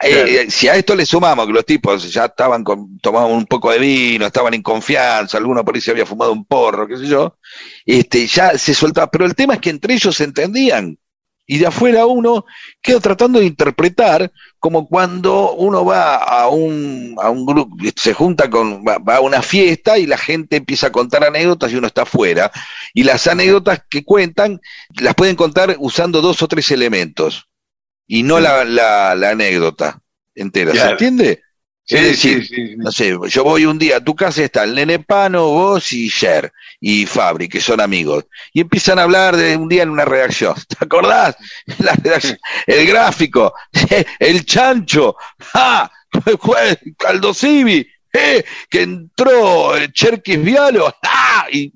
Eh, 0.00 0.10
Claro. 0.12 0.26
eh, 0.28 0.50
si 0.50 0.68
a 0.68 0.76
esto 0.76 0.94
le 0.94 1.06
sumamos 1.06 1.46
que 1.46 1.52
los 1.52 1.64
tipos 1.64 2.12
ya 2.12 2.26
estaban 2.26 2.62
con, 2.62 2.98
tomaban 2.98 3.32
un 3.32 3.46
poco 3.46 3.70
de 3.70 3.78
vino, 3.78 4.26
estaban 4.26 4.52
en 4.54 4.62
confianza, 4.62 5.38
alguno 5.38 5.64
por 5.64 5.74
ahí 5.74 5.80
se 5.80 5.90
había 5.90 6.04
fumado 6.06 6.32
un 6.32 6.44
porro, 6.44 6.86
qué 6.86 6.96
sé 6.98 7.06
yo, 7.06 7.38
este, 7.84 8.26
ya 8.26 8.58
se 8.58 8.74
soltaba. 8.74 9.10
Pero 9.10 9.24
el 9.24 9.34
tema 9.34 9.54
es 9.54 9.60
que 9.60 9.70
entre 9.70 9.94
ellos 9.94 10.14
se 10.16 10.24
entendían. 10.24 10.98
Y 11.48 11.58
de 11.58 11.66
afuera 11.68 12.06
uno 12.06 12.44
queda 12.82 12.98
tratando 12.98 13.38
de 13.38 13.46
interpretar 13.46 14.32
como 14.58 14.88
cuando 14.88 15.52
uno 15.52 15.84
va 15.84 16.16
a 16.16 16.48
un, 16.48 17.14
a 17.22 17.30
un 17.30 17.46
grupo, 17.46 17.76
se 17.94 18.12
junta 18.14 18.50
con, 18.50 18.82
va, 18.84 18.98
va 18.98 19.16
a 19.18 19.20
una 19.20 19.42
fiesta 19.42 19.96
y 19.96 20.06
la 20.06 20.18
gente 20.18 20.56
empieza 20.56 20.88
a 20.88 20.92
contar 20.92 21.22
anécdotas 21.24 21.70
y 21.72 21.76
uno 21.76 21.86
está 21.86 22.02
afuera. 22.02 22.50
Y 22.94 23.04
las 23.04 23.28
anécdotas 23.28 23.82
que 23.88 24.04
cuentan 24.04 24.60
las 25.00 25.14
pueden 25.14 25.36
contar 25.36 25.76
usando 25.78 26.20
dos 26.20 26.42
o 26.42 26.48
tres 26.48 26.70
elementos 26.72 27.48
y 28.06 28.22
no 28.22 28.40
la, 28.40 28.64
la, 28.64 29.14
la 29.14 29.30
anécdota 29.30 30.00
entera. 30.34 30.72
¿Se 30.72 30.90
entiende? 30.90 31.42
Sí, 31.88 31.96
es 31.96 32.02
decir, 32.02 32.42
sí, 32.42 32.54
sí, 32.54 32.66
sí. 32.66 32.76
no 32.76 32.90
sé, 32.90 33.16
yo 33.28 33.44
voy 33.44 33.64
un 33.64 33.78
día 33.78 33.98
a 33.98 34.04
tu 34.04 34.16
casa, 34.16 34.42
está 34.42 34.64
el 34.64 34.74
nene 34.74 34.98
Pano, 34.98 35.46
vos 35.46 35.92
y 35.92 36.10
Cher 36.10 36.52
y 36.80 37.06
Fabri, 37.06 37.48
que 37.48 37.60
son 37.60 37.80
amigos, 37.80 38.24
y 38.52 38.60
empiezan 38.60 38.98
a 38.98 39.04
hablar 39.04 39.36
de 39.36 39.56
un 39.56 39.68
día 39.68 39.84
en 39.84 39.90
una 39.90 40.04
redacción. 40.04 40.56
¿Te 40.68 40.84
acordás? 40.84 41.36
La 41.78 41.92
redacción, 41.92 42.38
el 42.66 42.86
gráfico, 42.88 43.54
el 44.18 44.44
chancho, 44.44 45.16
¡ah! 45.54 45.88
Caldo 46.98 47.32
Civi, 47.32 47.86
¡eh! 48.12 48.44
que 48.68 48.82
entró 48.82 49.76
eh, 49.76 49.92
Cherkis 49.92 50.42
Vialo, 50.42 50.92
¡ah! 51.04 51.46
Y, 51.52 51.72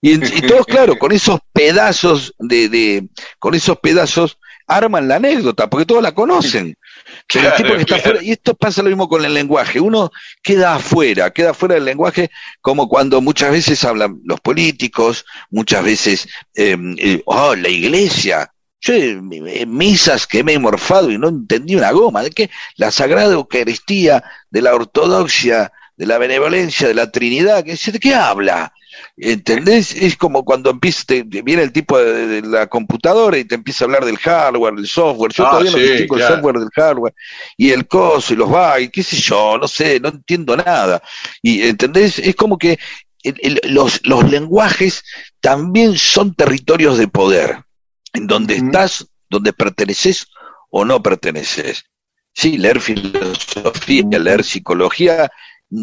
y, 0.00 0.18
todos, 0.42 0.64
claro, 0.66 0.96
con 0.96 1.10
esos 1.10 1.40
pedazos 1.52 2.34
de, 2.38 2.68
de, 2.68 3.08
con 3.40 3.54
esos 3.54 3.80
pedazos 3.80 4.38
arman 4.70 5.08
la 5.08 5.16
anécdota, 5.16 5.68
porque 5.68 5.86
todos 5.86 6.02
la 6.02 6.12
conocen. 6.12 6.74
Pero 7.32 7.44
el 7.48 7.52
Claro, 7.52 7.56
tipo 7.56 7.74
que 7.74 7.80
está 7.82 7.96
claro. 7.96 8.10
afuera- 8.18 8.24
y 8.24 8.32
esto 8.32 8.54
pasa 8.54 8.82
lo 8.82 8.88
mismo 8.88 9.08
con 9.08 9.24
el 9.24 9.34
lenguaje, 9.34 9.80
uno 9.80 10.10
queda 10.42 10.74
afuera, 10.76 11.30
queda 11.30 11.50
afuera 11.50 11.74
del 11.74 11.84
lenguaje, 11.84 12.30
como 12.60 12.88
cuando 12.88 13.20
muchas 13.20 13.50
veces 13.52 13.84
hablan 13.84 14.20
los 14.24 14.40
políticos, 14.40 15.24
muchas 15.50 15.84
veces, 15.84 16.28
eh, 16.54 16.76
eh, 16.98 17.22
oh, 17.26 17.54
la 17.54 17.68
iglesia, 17.68 18.52
yo 18.80 18.94
eh, 18.94 19.66
misas 19.66 20.26
que 20.26 20.42
me 20.42 20.54
he 20.54 20.58
morfado 20.58 21.10
y 21.10 21.18
no 21.18 21.28
entendí 21.28 21.76
una 21.76 21.90
goma, 21.92 22.22
de 22.22 22.30
que 22.30 22.50
la 22.76 22.90
sagrada 22.90 23.32
Eucaristía, 23.34 24.22
de 24.50 24.62
la 24.62 24.74
ortodoxia, 24.74 25.72
de 25.96 26.06
la 26.06 26.18
benevolencia, 26.18 26.88
de 26.88 26.94
la 26.94 27.10
Trinidad, 27.10 27.64
¿de 27.64 27.98
qué 28.00 28.14
habla? 28.14 28.72
¿Entendés? 29.16 29.94
Es 29.94 30.16
como 30.16 30.44
cuando 30.44 30.70
empieza, 30.70 31.04
te- 31.06 31.22
viene 31.24 31.62
el 31.62 31.72
tipo 31.72 31.98
de, 31.98 32.26
de 32.26 32.42
la 32.42 32.66
computadora 32.68 33.36
y 33.38 33.44
te 33.44 33.54
empieza 33.54 33.84
a 33.84 33.86
hablar 33.86 34.04
del 34.04 34.16
hardware, 34.18 34.74
del 34.74 34.86
software. 34.86 35.32
Yo 35.32 35.46
Ah, 35.46 35.50
todavía 35.50 35.70
no 35.72 35.76
sí, 35.78 35.82
distingo 35.84 36.14
el 36.14 36.20
claro. 36.20 36.34
software 36.36 36.58
del 36.58 36.70
hardware 36.74 37.14
y 37.56 37.70
el 37.70 37.86
coso 37.86 38.32
y 38.32 38.36
los 38.36 38.50
bytes, 38.50 38.90
qué 38.92 39.02
sé 39.02 39.16
yo, 39.16 39.58
no 39.58 39.68
sé, 39.68 40.00
no 40.00 40.08
entiendo 40.08 40.56
nada. 40.56 41.02
Y 41.42 41.62
¿entendés? 41.62 42.18
Es 42.18 42.34
como 42.36 42.56
que 42.58 42.78
el- 43.22 43.36
el- 43.42 43.74
los, 43.74 44.00
los 44.06 44.30
lenguajes 44.30 45.04
también 45.40 45.96
son 45.98 46.34
territorios 46.34 46.96
de 46.98 47.08
poder, 47.08 47.64
en 48.12 48.26
donde 48.26 48.56
estás, 48.56 49.06
donde 49.28 49.52
perteneces 49.52 50.26
o 50.70 50.84
no 50.84 51.02
perteneces. 51.02 51.84
Sí, 52.32 52.56
leer 52.58 52.80
filosofía, 52.80 54.04
leer 54.18 54.44
psicología, 54.44 55.30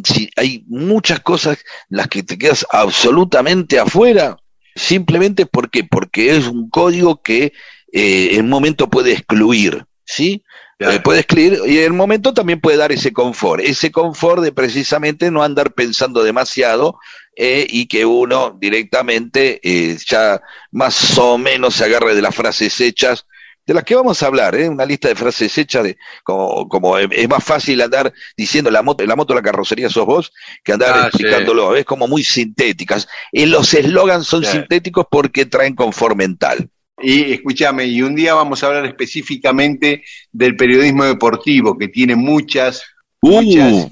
si 0.03 0.29
hay 0.35 0.63
muchas 0.67 1.19
cosas 1.21 1.59
las 1.89 2.07
que 2.07 2.23
te 2.23 2.37
quedas 2.37 2.65
absolutamente 2.71 3.79
afuera, 3.79 4.37
simplemente 4.75 5.45
¿por 5.45 5.69
qué? 5.69 5.83
porque 5.83 6.35
es 6.35 6.47
un 6.47 6.69
código 6.69 7.21
que 7.21 7.53
eh, 7.91 8.29
en 8.33 8.45
un 8.45 8.49
momento 8.49 8.89
puede 8.89 9.13
excluir, 9.13 9.85
¿sí? 10.05 10.43
Claro. 10.77 10.93
Eh, 10.93 10.99
puede 10.99 11.21
excluir 11.21 11.59
y 11.65 11.79
en 11.79 11.93
un 11.93 11.97
momento 11.97 12.35
también 12.35 12.61
puede 12.61 12.77
dar 12.77 12.91
ese 12.91 13.11
confort, 13.11 13.63
ese 13.63 13.91
confort 13.91 14.43
de 14.43 14.51
precisamente 14.51 15.31
no 15.31 15.41
andar 15.41 15.73
pensando 15.73 16.23
demasiado 16.23 16.99
eh, 17.35 17.65
y 17.67 17.87
que 17.87 18.05
uno 18.05 18.55
directamente 18.59 19.59
eh, 19.63 19.97
ya 20.07 20.41
más 20.71 21.17
o 21.17 21.37
menos 21.37 21.75
se 21.75 21.85
agarre 21.85 22.15
de 22.15 22.21
las 22.21 22.35
frases 22.35 22.79
hechas, 22.81 23.25
de 23.67 23.73
las 23.73 23.83
que 23.83 23.95
vamos 23.95 24.23
a 24.23 24.27
hablar, 24.27 24.55
¿eh? 24.55 24.69
una 24.69 24.85
lista 24.85 25.09
de 25.09 25.15
frases 25.15 25.55
hechas, 25.57 25.83
de, 25.83 25.97
como, 26.23 26.69
como 26.69 26.97
es, 26.97 27.27
más 27.27 27.43
fácil 27.43 27.81
andar 27.81 28.13
diciendo 28.37 28.71
la 28.71 28.81
moto, 28.81 29.05
la 29.05 29.17
moto, 29.17 29.35
la 29.35 29.41
carrocería 29.41 29.89
sos 29.89 30.05
vos, 30.05 30.31
que 30.63 30.71
andar 30.71 30.93
Ah, 30.95 31.07
explicándolo, 31.07 31.75
es 31.75 31.83
como 31.83 32.07
muy 32.07 32.23
sintéticas. 32.23 33.09
Y 33.31 33.45
los 33.45 33.73
eslogans 33.73 34.25
son 34.25 34.45
sintéticos 34.45 35.05
porque 35.11 35.45
traen 35.45 35.75
confort 35.75 36.15
mental. 36.15 36.69
Y 36.99 37.33
escúchame, 37.33 37.85
y 37.85 38.01
un 38.01 38.15
día 38.15 38.33
vamos 38.33 38.63
a 38.63 38.67
hablar 38.67 38.85
específicamente 38.85 40.03
del 40.31 40.55
periodismo 40.55 41.03
deportivo, 41.03 41.77
que 41.77 41.89
tiene 41.89 42.15
muchas, 42.15 42.81
muchas. 43.21 43.71
Uh, 43.71 43.91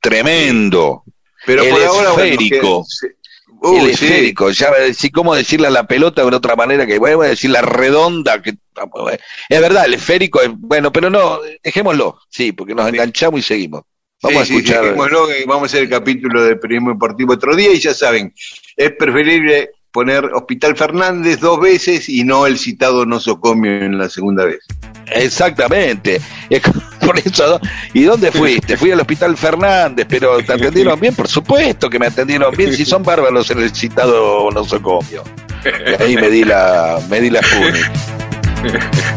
tremendo. 0.00 1.04
Pero 1.46 1.62
el 1.62 1.70
por 1.70 1.82
ahora, 1.82 2.10
bueno, 2.10 2.24
esférico. 2.24 2.84
que- 3.00 3.21
Uh, 3.64 3.76
el 3.86 3.96
sí. 3.96 4.06
esférico, 4.06 4.50
ya 4.50 4.72
decir 4.72 5.12
cómo 5.12 5.34
decirle 5.36 5.68
a 5.68 5.70
la 5.70 5.86
pelota 5.86 6.24
de 6.24 6.34
otra 6.36 6.56
manera 6.56 6.84
que 6.84 6.98
voy 6.98 7.12
a 7.12 7.28
decir 7.30 7.50
la 7.50 7.62
redonda, 7.62 8.42
que 8.42 8.54
es 9.48 9.60
verdad, 9.60 9.84
el 9.86 9.94
esférico 9.94 10.40
es 10.42 10.50
bueno, 10.52 10.92
pero 10.92 11.10
no, 11.10 11.38
dejémoslo, 11.62 12.18
sí, 12.28 12.50
porque 12.52 12.74
nos 12.74 12.88
enganchamos 12.88 13.38
y 13.38 13.42
seguimos. 13.42 13.82
Vamos 14.20 14.38
Sí, 14.38 14.42
a 14.42 14.46
sí, 14.46 14.56
escuchar. 14.56 14.84
dejémoslo, 14.84 15.26
que 15.28 15.44
vamos 15.46 15.62
a 15.62 15.66
hacer 15.66 15.82
el 15.84 15.88
capítulo 15.90 16.42
de 16.44 16.56
periodismo 16.56 16.90
deportivo 16.90 17.34
otro 17.34 17.54
día 17.54 17.72
y 17.72 17.78
ya 17.78 17.94
saben, 17.94 18.34
es 18.76 18.92
preferible 18.98 19.70
poner 19.92 20.24
Hospital 20.34 20.76
Fernández 20.76 21.40
dos 21.40 21.60
veces 21.60 22.08
y 22.08 22.24
no 22.24 22.46
el 22.46 22.58
citado 22.58 23.06
nosocomio 23.06 23.70
en 23.70 23.98
la 23.98 24.08
segunda 24.08 24.44
vez. 24.44 24.60
Exactamente. 25.14 26.20
Es 26.48 26.62
Por 27.04 27.18
eso, 27.18 27.60
¿y 27.92 28.04
dónde 28.04 28.32
fuiste? 28.32 28.76
Fui 28.76 28.90
al 28.90 29.00
Hospital 29.00 29.36
Fernández, 29.36 30.06
pero 30.08 30.38
¿te 30.42 30.52
atendieron 30.54 30.98
bien? 30.98 31.14
Por 31.14 31.28
supuesto 31.28 31.90
que 31.90 31.98
me 31.98 32.06
atendieron 32.06 32.54
bien, 32.56 32.72
si 32.72 32.84
son 32.84 33.02
bárbaros 33.02 33.50
en 33.50 33.60
el 33.60 33.74
citado 33.74 34.50
nosocomio. 34.50 35.22
Y 35.64 36.02
ahí 36.02 36.16
me 36.16 36.30
di 36.30 36.44
la, 36.44 37.00
me 37.08 37.20
di 37.20 37.30
la. 37.30 37.40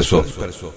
disperso. 0.00 0.74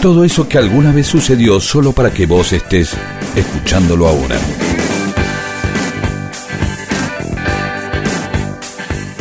Todo 0.00 0.24
eso 0.24 0.48
que 0.48 0.58
alguna 0.58 0.92
vez 0.92 1.06
sucedió 1.06 1.60
solo 1.60 1.92
para 1.92 2.12
que 2.12 2.26
vos 2.26 2.52
estés 2.52 2.96
escuchándolo 3.36 4.08
ahora. 4.08 4.36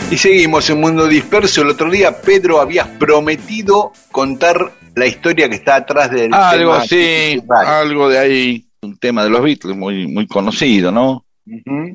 Y 0.10 0.18
seguimos 0.18 0.70
en 0.70 0.82
Mundo 0.82 1.08
Disperso. 1.08 1.62
El 1.62 1.70
otro 1.70 1.90
día, 1.90 2.22
Pedro, 2.22 2.60
habías 2.60 2.88
prometido 2.88 3.94
contar 4.12 4.74
la 4.96 5.06
historia 5.06 5.48
que 5.48 5.56
está 5.56 5.76
atrás 5.76 6.12
del 6.12 6.34
Algo 6.34 6.72
tema 6.72 6.78
así, 6.82 6.96
principal. 7.30 7.66
algo 7.66 8.10
de 8.10 8.20
ahí, 8.20 8.66
un 8.82 8.98
tema 8.98 9.24
de 9.24 9.30
los 9.30 9.42
Beatles 9.42 9.78
muy, 9.78 10.08
muy 10.08 10.28
conocido, 10.28 10.92
¿no? 10.92 11.26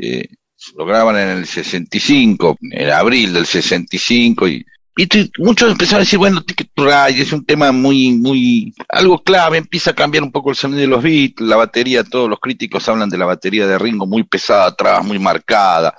Eh, 0.01 0.29
lo 0.77 0.87
graban 0.87 1.17
en 1.19 1.29
el 1.29 1.47
65, 1.47 2.57
en 2.63 2.91
abril 2.91 3.35
del 3.35 3.45
65 3.45 4.49
y, 4.49 4.65
y 4.97 5.09
muchos 5.39 5.71
empezaron 5.71 6.01
a 6.01 6.05
decir, 6.05 6.19
bueno, 6.19 6.43
Ticket 6.43 6.71
es 7.09 7.33
un 7.33 7.45
tema 7.45 7.71
muy, 7.71 8.13
muy, 8.13 8.75
algo 8.89 9.23
clave, 9.23 9.59
empieza 9.59 9.91
a 9.91 9.95
cambiar 9.95 10.25
un 10.25 10.33
poco 10.33 10.51
el 10.51 10.57
sonido 10.57 10.81
de 10.81 10.87
los 10.87 11.03
Beatles, 11.03 11.47
la 11.49 11.57
batería, 11.57 12.03
todos 12.03 12.31
los 12.31 12.41
críticos 12.41 12.89
hablan 12.89 13.11
de 13.11 13.19
la 13.19 13.27
batería 13.27 13.67
de 13.67 13.79
Ringo 13.79 14.07
muy 14.07 14.23
pesada 14.25 14.67
atrás, 14.69 15.05
muy 15.05 15.19
marcada, 15.19 15.95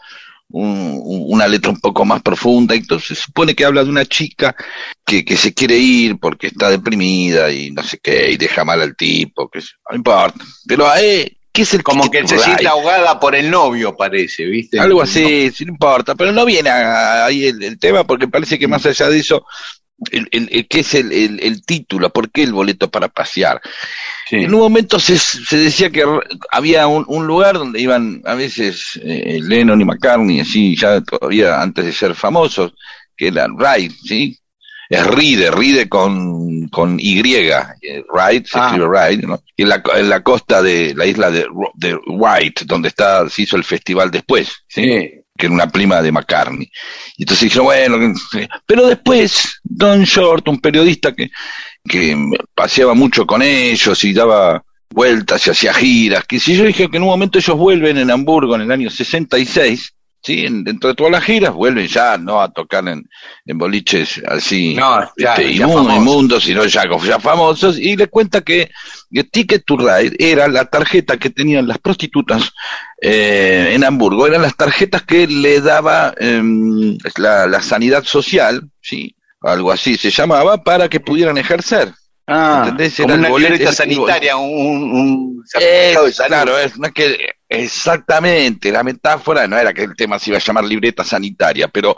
un- 0.49 0.99
una 1.29 1.47
letra 1.47 1.69
un 1.71 1.79
poco 1.79 2.05
más 2.05 2.21
profunda, 2.23 2.73
entonces 2.73 3.19
se 3.19 3.25
supone 3.25 3.53
que 3.53 3.65
habla 3.65 3.83
de 3.83 3.89
una 3.89 4.05
chica 4.05 4.55
que, 5.05 5.23
que 5.23 5.37
se 5.37 5.53
quiere 5.53 5.77
ir 5.77 6.17
porque 6.19 6.47
está 6.47 6.69
deprimida 6.69 7.51
y 7.51 7.69
no 7.71 7.83
sé 7.83 7.99
qué, 8.01 8.31
y 8.31 8.37
deja 8.37 8.65
mal 8.65 8.81
al 8.81 8.95
tipo, 8.95 9.47
que 9.49 9.59
no 9.91 9.95
importa, 9.95 10.43
pero 10.65 10.87
a 10.89 10.99
él, 10.99 11.36
¿qué 11.57 11.63
es 11.63 11.73
el 11.73 11.81
Como 11.83 12.11
que 12.11 12.27
se 12.27 12.37
siente 12.37 12.67
ahogada 12.67 13.19
por 13.19 13.35
el 13.35 13.49
novio, 13.49 13.97
parece, 13.97 14.45
¿viste? 14.45 14.79
Algo 14.79 15.01
así, 15.01 15.49
sí, 15.51 15.65
no 15.65 15.71
importa, 15.71 16.13
pero 16.13 16.31
no 16.31 16.45
viene 16.45 16.69
ahí 16.69 17.45
el, 17.47 17.63
el 17.63 17.79
tema 17.79 18.03
porque 18.05 18.27
parece 18.27 18.59
que 18.59 18.67
más 18.67 18.85
allá 18.85 19.09
de 19.09 19.17
eso, 19.17 19.43
el, 20.11 20.27
el, 20.31 20.47
el- 20.51 20.67
¿qué 20.67 20.81
es 20.81 20.93
el, 20.93 21.61
título? 21.65 22.11
¿Por 22.11 22.29
qué 22.29 22.43
el 22.43 22.53
boleto 22.53 22.91
para 22.91 23.07
pasear? 23.07 23.59
Sí. 24.29 24.35
En 24.37 24.53
un 24.53 24.59
momento 24.59 24.99
se, 24.99 25.17
se 25.17 25.57
decía 25.57 25.89
que 25.89 26.03
había 26.51 26.85
un, 26.85 27.03
un 27.07 27.25
lugar 27.25 27.55
donde 27.57 27.81
iban 27.81 28.21
a 28.25 28.35
veces 28.35 28.99
eh, 29.03 29.39
Lennon 29.41 29.81
y 29.81 29.85
McCartney, 29.85 30.41
así 30.41 30.75
ya 30.75 31.01
todavía 31.01 31.59
antes 31.59 31.85
de 31.85 31.91
ser 31.93 32.13
famosos, 32.13 32.73
que 33.15 33.29
era 33.29 33.47
Ride, 33.47 33.95
¿sí? 34.05 34.37
Es 34.89 35.05
Ride, 35.05 35.51
Ride 35.51 35.89
con, 35.89 36.67
con 36.69 36.97
Y, 36.99 37.19
eh, 37.19 37.53
Ride, 38.13 38.45
se 38.45 38.57
Ah. 38.59 38.67
escribe 38.67 38.87
Ride, 38.89 39.27
¿no? 39.27 39.41
Y 39.55 39.63
en 39.63 39.69
la, 39.69 39.83
en 39.95 40.09
la 40.09 40.23
costa 40.23 40.61
de 40.61 40.93
la 40.95 41.05
isla 41.05 41.29
de, 41.31 41.45
de 41.75 41.95
White, 42.07 42.63
donde 42.65 42.87
está, 42.89 43.27
se 43.29 43.41
hizo 43.43 43.55
el 43.57 43.63
festival 43.63 44.09
después, 44.11 44.47
¿sí? 44.67 44.83
Sí. 44.83 45.09
que 45.37 45.45
era 45.45 45.53
una 45.53 45.69
prima 45.69 46.01
de 46.01 46.11
McCartney. 46.11 46.71
Y 47.17 47.23
entonces 47.23 47.43
dijeron, 47.43 47.65
bueno, 47.65 47.99
que- 48.31 48.47
pero 48.65 48.87
después 48.87 49.59
Don 49.63 50.03
Short, 50.03 50.47
un 50.47 50.59
periodista 50.59 51.13
que, 51.13 51.29
que 51.87 52.17
paseaba 52.55 52.93
mucho 52.95 53.25
con 53.27 53.41
ellos 53.43 54.03
y 54.03 54.13
daba 54.13 54.63
vueltas 54.89 55.45
y 55.45 55.49
hacía 55.51 55.73
giras, 55.73 56.23
que 56.25 56.39
si 56.39 56.55
yo 56.55 56.63
dije 56.63 56.89
que 56.89 56.97
en 56.97 57.03
un 57.03 57.09
momento 57.09 57.37
ellos 57.37 57.57
vuelven 57.57 57.97
en 57.97 58.09
Hamburgo 58.09 58.55
en 58.55 58.61
el 58.61 58.71
año 58.71 58.89
66, 58.89 59.93
¿sí? 60.27 60.45
En- 60.45 60.63
dentro 60.63 60.89
de 60.89 60.95
todas 60.95 61.11
las 61.11 61.23
giras, 61.23 61.53
vuelven 61.53 61.87
ya 61.87 62.17
no 62.17 62.41
a 62.41 62.51
tocar 62.51 62.87
en, 62.87 63.03
en 63.45 63.57
boliches 63.57 64.21
así 64.27 64.75
No, 64.75 65.09
ya- 65.17 65.35
este, 65.35 65.55
ya 65.55 65.65
inmundos, 65.67 66.43
sino 66.43 66.65
ya, 66.65 66.83
ya 67.05 67.19
famosos, 67.19 67.79
y 67.79 67.95
le 67.95 68.07
cuenta 68.07 68.41
que 68.41 68.69
el 69.11 69.29
Ticket 69.31 69.63
to 69.65 69.77
Ride 69.77 70.15
era 70.19 70.47
la 70.49 70.65
tarjeta 70.65 71.17
que 71.17 71.29
tenían 71.29 71.67
las 71.67 71.77
prostitutas 71.79 72.51
eh, 73.01 73.71
en 73.73 73.83
Hamburgo, 73.83 74.27
eran 74.27 74.41
las 74.41 74.55
tarjetas 74.57 75.03
que 75.03 75.27
le 75.27 75.61
daba 75.61 76.13
em, 76.19 76.97
la, 77.17 77.47
la 77.47 77.61
sanidad 77.61 78.03
social, 78.03 78.69
¿sí? 78.81 79.15
algo 79.41 79.71
así 79.71 79.95
se 79.97 80.09
llamaba, 80.09 80.63
para 80.63 80.89
que 80.89 80.99
pudieran 80.99 81.37
ejercer. 81.37 81.93
Ah, 82.29 82.75
como 82.97 83.13
una 83.13 83.29
boleto- 83.29 83.71
sanitaria, 83.71 84.35
un, 84.35 84.91
un 84.91 85.43
certificado 85.47 86.05
de 86.07 86.11
salud. 86.11 86.27
claro, 86.27 86.59
es, 86.59 86.77
no 86.77 86.87
es 86.87 86.93
que 86.93 87.29
exactamente, 87.49 88.71
la 88.71 88.83
metáfora 88.83 89.47
no 89.47 89.57
era 89.57 89.73
que 89.73 89.83
el 89.83 89.95
tema 89.95 90.19
se 90.19 90.31
iba 90.31 90.37
a 90.37 90.41
llamar 90.41 90.65
libreta 90.65 91.03
sanitaria, 91.03 91.67
pero 91.67 91.97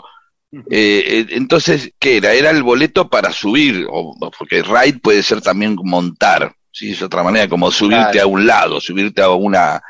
eh, 0.52 0.62
eh, 0.70 1.26
entonces, 1.30 1.92
¿qué 1.98 2.16
era? 2.16 2.32
Era 2.32 2.50
el 2.50 2.62
boleto 2.62 3.08
para 3.08 3.32
subir, 3.32 3.86
o, 3.88 4.16
porque 4.36 4.62
ride 4.62 4.98
puede 4.98 5.22
ser 5.22 5.40
también 5.40 5.76
montar, 5.84 6.52
¿sí? 6.72 6.92
Es 6.92 7.02
otra 7.02 7.22
manera, 7.22 7.48
como 7.48 7.70
subirte 7.70 8.12
Claro. 8.12 8.22
a 8.22 8.26
un 8.26 8.46
lado, 8.46 8.80
subirte 8.80 9.22
a 9.22 9.30
una, 9.30 9.80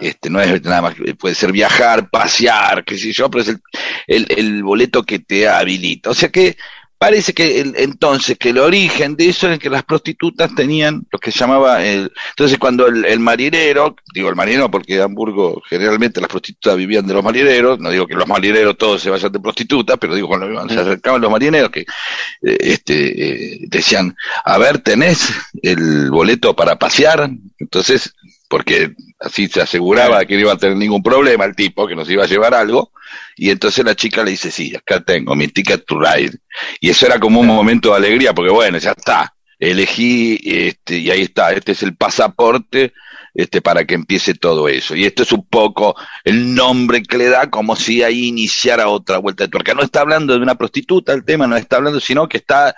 este, 0.00 0.30
no 0.30 0.40
es 0.40 0.62
nada 0.62 0.82
más, 0.82 0.94
puede 1.18 1.34
ser 1.34 1.50
viajar, 1.50 2.10
pasear, 2.10 2.84
qué 2.84 2.96
sé 2.96 3.12
yo, 3.12 3.28
pero 3.28 3.42
es 3.42 3.48
el, 3.48 3.60
el, 4.06 4.26
el 4.36 4.62
boleto 4.62 5.02
que 5.02 5.18
te 5.18 5.48
habilita. 5.48 6.10
O 6.10 6.14
sea 6.14 6.28
que 6.28 6.56
parece 7.04 7.34
que 7.34 7.60
el- 7.60 7.74
entonces 7.76 8.38
que 8.38 8.48
el 8.50 8.58
origen 8.58 9.14
de 9.16 9.28
eso 9.28 9.50
es 9.50 9.58
que 9.58 9.68
las 9.68 9.82
prostitutas 9.82 10.54
tenían 10.54 11.06
lo 11.12 11.18
que 11.18 11.30
se 11.30 11.38
llamaba 11.38 11.84
el, 11.84 12.10
entonces 12.30 12.58
cuando 12.58 12.86
el, 12.86 13.04
el 13.04 13.20
marinero, 13.20 13.94
digo 14.14 14.30
el 14.30 14.36
marinero 14.36 14.70
porque 14.70 14.96
en 14.96 15.02
Hamburgo 15.02 15.62
generalmente 15.68 16.20
las 16.20 16.30
prostitutas 16.30 16.76
vivían 16.76 17.06
de 17.06 17.12
los 17.12 17.22
marineros, 17.22 17.78
no 17.78 17.90
digo 17.90 18.06
que 18.06 18.14
los 18.14 18.26
marineros 18.26 18.78
todos 18.78 19.02
se 19.02 19.10
vayan 19.10 19.30
de 19.32 19.38
prostitutas, 19.40 19.98
pero 20.00 20.14
digo 20.14 20.28
cuando 20.28 20.68
se 20.68 20.80
acercaban 20.80 21.20
los 21.20 21.30
marineros 21.30 21.70
que 21.70 21.80
eh, 21.80 22.56
este 22.60 23.54
eh, 23.54 23.58
decían, 23.68 24.16
a 24.44 24.56
ver, 24.58 24.78
tenés 24.78 25.28
el 25.62 26.10
boleto 26.10 26.56
para 26.56 26.78
pasear, 26.78 27.28
entonces 27.58 28.14
porque 28.48 28.92
así 29.20 29.48
se 29.48 29.60
aseguraba 29.60 30.24
que 30.24 30.34
no 30.36 30.40
iba 30.42 30.52
a 30.52 30.58
tener 30.58 30.76
ningún 30.76 31.02
problema 31.02 31.44
el 31.44 31.54
tipo, 31.56 31.86
que 31.86 31.96
nos 31.96 32.08
iba 32.08 32.24
a 32.24 32.28
llevar 32.28 32.54
algo, 32.54 32.92
y 33.36 33.50
entonces 33.50 33.84
la 33.84 33.94
chica 33.94 34.22
le 34.22 34.32
dice, 34.32 34.50
sí, 34.50 34.74
acá 34.76 35.00
tengo 35.00 35.34
mi 35.34 35.48
ticket 35.48 35.84
to 35.84 35.98
ride. 35.98 36.38
Y 36.80 36.90
eso 36.90 37.06
era 37.06 37.18
como 37.18 37.40
un 37.40 37.46
momento 37.46 37.90
de 37.90 37.96
alegría, 37.96 38.32
porque 38.32 38.52
bueno, 38.52 38.78
ya 38.78 38.92
está, 38.92 39.34
elegí, 39.58 40.38
este, 40.44 40.98
y 40.98 41.10
ahí 41.10 41.22
está, 41.22 41.52
este 41.52 41.72
es 41.72 41.82
el 41.82 41.96
pasaporte 41.96 42.92
este, 43.34 43.60
para 43.60 43.84
que 43.84 43.94
empiece 43.94 44.34
todo 44.34 44.68
eso. 44.68 44.94
Y 44.94 45.04
esto 45.04 45.24
es 45.24 45.32
un 45.32 45.46
poco 45.46 45.96
el 46.24 46.54
nombre 46.54 47.02
que 47.02 47.18
le 47.18 47.28
da 47.28 47.50
como 47.50 47.74
si 47.76 48.02
ahí 48.02 48.28
iniciara 48.28 48.88
otra 48.88 49.18
vuelta 49.18 49.44
de 49.44 49.50
tuerca. 49.50 49.74
No 49.74 49.82
está 49.82 50.00
hablando 50.00 50.34
de 50.34 50.40
una 50.40 50.54
prostituta 50.54 51.12
el 51.12 51.24
tema, 51.24 51.46
no 51.46 51.56
está 51.56 51.76
hablando, 51.76 52.00
sino 52.00 52.28
que 52.28 52.38
está 52.38 52.74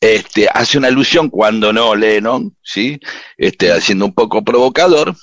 este, 0.00 0.48
hace 0.48 0.78
una 0.78 0.88
alusión 0.88 1.28
cuando 1.28 1.72
no 1.72 1.96
Lennon, 1.96 2.56
¿sí? 2.62 3.00
Este, 3.36 3.72
haciendo 3.72 4.06
un 4.06 4.14
poco 4.14 4.44
provocador, 4.44 5.16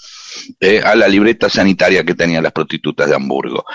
eh, 0.59 0.81
a 0.83 0.95
la 0.95 1.07
libreta 1.07 1.49
sanitaria 1.49 2.03
que 2.03 2.15
tenían 2.15 2.43
las 2.43 2.51
prostitutas 2.51 3.07
de 3.07 3.15
Hamburgo. 3.15 3.65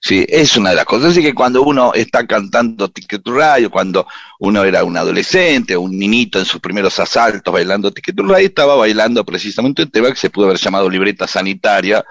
Sí, 0.00 0.24
es 0.28 0.56
una 0.56 0.70
de 0.70 0.76
las 0.76 0.84
cosas. 0.84 1.12
Así 1.12 1.22
que 1.22 1.34
cuando 1.34 1.62
uno 1.62 1.92
está 1.94 2.26
cantando 2.26 2.88
Ticket 2.88 3.22
to 3.22 3.34
cuando 3.70 4.06
uno 4.40 4.64
era 4.64 4.84
un 4.84 4.96
adolescente, 4.96 5.76
un 5.76 5.98
niñito 5.98 6.38
en 6.38 6.44
sus 6.44 6.60
primeros 6.60 6.98
asaltos 6.98 7.52
bailando 7.52 7.92
Ticket 7.92 8.16
to 8.16 8.36
estaba 8.36 8.76
bailando 8.76 9.24
precisamente 9.24 9.82
un 9.82 9.90
tema 9.90 10.10
que 10.10 10.16
se 10.16 10.30
pudo 10.30 10.46
haber 10.46 10.58
llamado 10.58 10.88
libreta 10.88 11.26
sanitaria, 11.26 12.04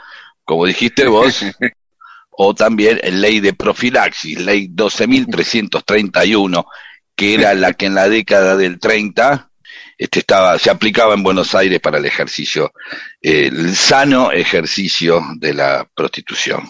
como 0.44 0.66
dijiste 0.66 1.08
vos, 1.08 1.46
o 2.32 2.54
también 2.54 3.00
ley 3.04 3.40
de 3.40 3.54
profilaxis, 3.54 4.40
ley 4.40 4.68
12.331, 4.70 6.66
que 7.16 7.34
era 7.34 7.54
la 7.54 7.74
que 7.74 7.88
en 7.88 7.96
la 7.96 8.08
década 8.08 8.56
del 8.56 8.80
30 8.80 9.50
este 9.98 10.20
estaba, 10.20 10.58
se 10.60 10.70
aplicaba 10.70 11.14
en 11.14 11.24
Buenos 11.24 11.56
Aires 11.56 11.80
para 11.80 11.98
el 11.98 12.06
ejercicio, 12.06 12.72
eh, 13.22 13.48
el 13.48 13.76
sano 13.76 14.32
ejercicio 14.32 15.24
de 15.38 15.54
la 15.54 15.88
prostitución. 15.96 16.70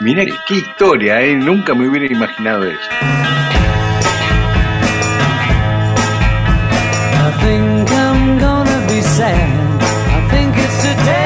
Mirá 0.00 0.24
qué 0.46 0.54
historia, 0.56 1.20
¿eh? 1.22 1.34
Nunca 1.34 1.74
me 1.74 1.88
hubiera 1.88 2.06
imaginado 2.06 2.64
eso. 2.64 2.80
I 7.12 7.32
think 7.40 7.90
I'm 7.90 8.38
gonna 8.38 8.86
be 8.88 9.00
sad. 9.00 9.80
I 10.08 10.28
think 10.30 10.56
it's 10.56 10.82
today. 10.82 11.25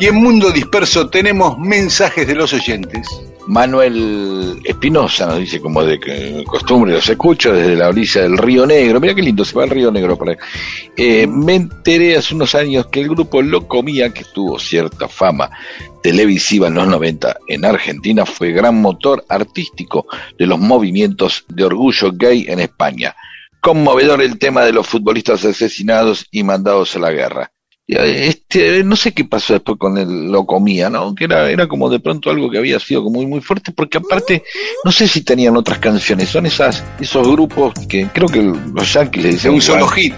Y 0.00 0.06
en 0.06 0.14
Mundo 0.14 0.52
Disperso 0.52 1.08
tenemos 1.08 1.58
mensajes 1.58 2.26
de 2.26 2.36
los 2.36 2.52
oyentes. 2.52 3.08
Manuel 3.48 4.60
Espinosa 4.62 5.26
nos 5.26 5.38
dice, 5.38 5.60
como 5.60 5.82
de 5.82 6.44
costumbre, 6.46 6.92
los 6.92 7.08
escucho 7.08 7.52
desde 7.52 7.74
la 7.74 7.88
orilla 7.88 8.22
del 8.22 8.38
Río 8.38 8.64
Negro. 8.64 9.00
Mira 9.00 9.14
qué 9.14 9.22
lindo, 9.22 9.44
se 9.44 9.56
va 9.56 9.64
al 9.64 9.70
Río 9.70 9.90
Negro 9.90 10.16
por 10.16 10.28
ahí. 10.28 10.36
Eh, 10.96 11.26
me 11.26 11.56
enteré 11.56 12.16
hace 12.16 12.34
unos 12.34 12.54
años 12.54 12.86
que 12.86 13.00
el 13.00 13.08
grupo 13.08 13.42
Lo 13.42 13.66
Comía, 13.66 14.10
que 14.10 14.22
tuvo 14.32 14.58
cierta 14.60 15.08
fama 15.08 15.50
televisiva 16.02 16.68
en 16.68 16.74
los 16.74 16.86
90 16.86 17.36
en 17.48 17.64
Argentina, 17.64 18.24
fue 18.24 18.52
gran 18.52 18.80
motor 18.80 19.24
artístico 19.28 20.06
de 20.38 20.46
los 20.46 20.60
movimientos 20.60 21.44
de 21.48 21.64
orgullo 21.64 22.12
gay 22.12 22.46
en 22.48 22.60
España. 22.60 23.16
Conmovedor 23.60 24.22
el 24.22 24.38
tema 24.38 24.62
de 24.62 24.72
los 24.72 24.86
futbolistas 24.86 25.44
asesinados 25.44 26.26
y 26.30 26.44
mandados 26.44 26.94
a 26.94 27.00
la 27.00 27.10
guerra. 27.10 27.50
Eh, 27.88 28.26
Este, 28.28 28.84
no 28.84 28.96
sé 28.96 29.12
qué 29.12 29.24
pasó 29.24 29.54
después 29.54 29.78
con 29.78 29.96
el 29.98 30.30
lo 30.30 30.44
comía, 30.44 30.90
¿no? 30.90 31.14
Que 31.14 31.24
era, 31.24 31.50
era 31.50 31.66
como 31.66 31.88
de 31.88 32.00
pronto 32.00 32.28
algo 32.30 32.50
que 32.50 32.58
había 32.58 32.78
sido 32.78 33.02
como 33.02 33.16
muy, 33.18 33.26
muy 33.26 33.40
fuerte, 33.40 33.72
porque 33.72 33.98
aparte, 33.98 34.42
no 34.84 34.92
sé 34.92 35.08
si 35.08 35.22
tenían 35.22 35.56
otras 35.56 35.78
canciones, 35.78 36.28
son 36.28 36.46
esas, 36.46 36.84
esos 37.00 37.26
grupos 37.26 37.72
que 37.88 38.06
creo 38.12 38.28
que 38.28 38.42
los 38.42 38.92
yankees 38.92 39.22
le 39.22 39.30
dicen 39.30 39.54
Un 39.54 39.62
solo 39.62 39.86
hit. 39.88 40.14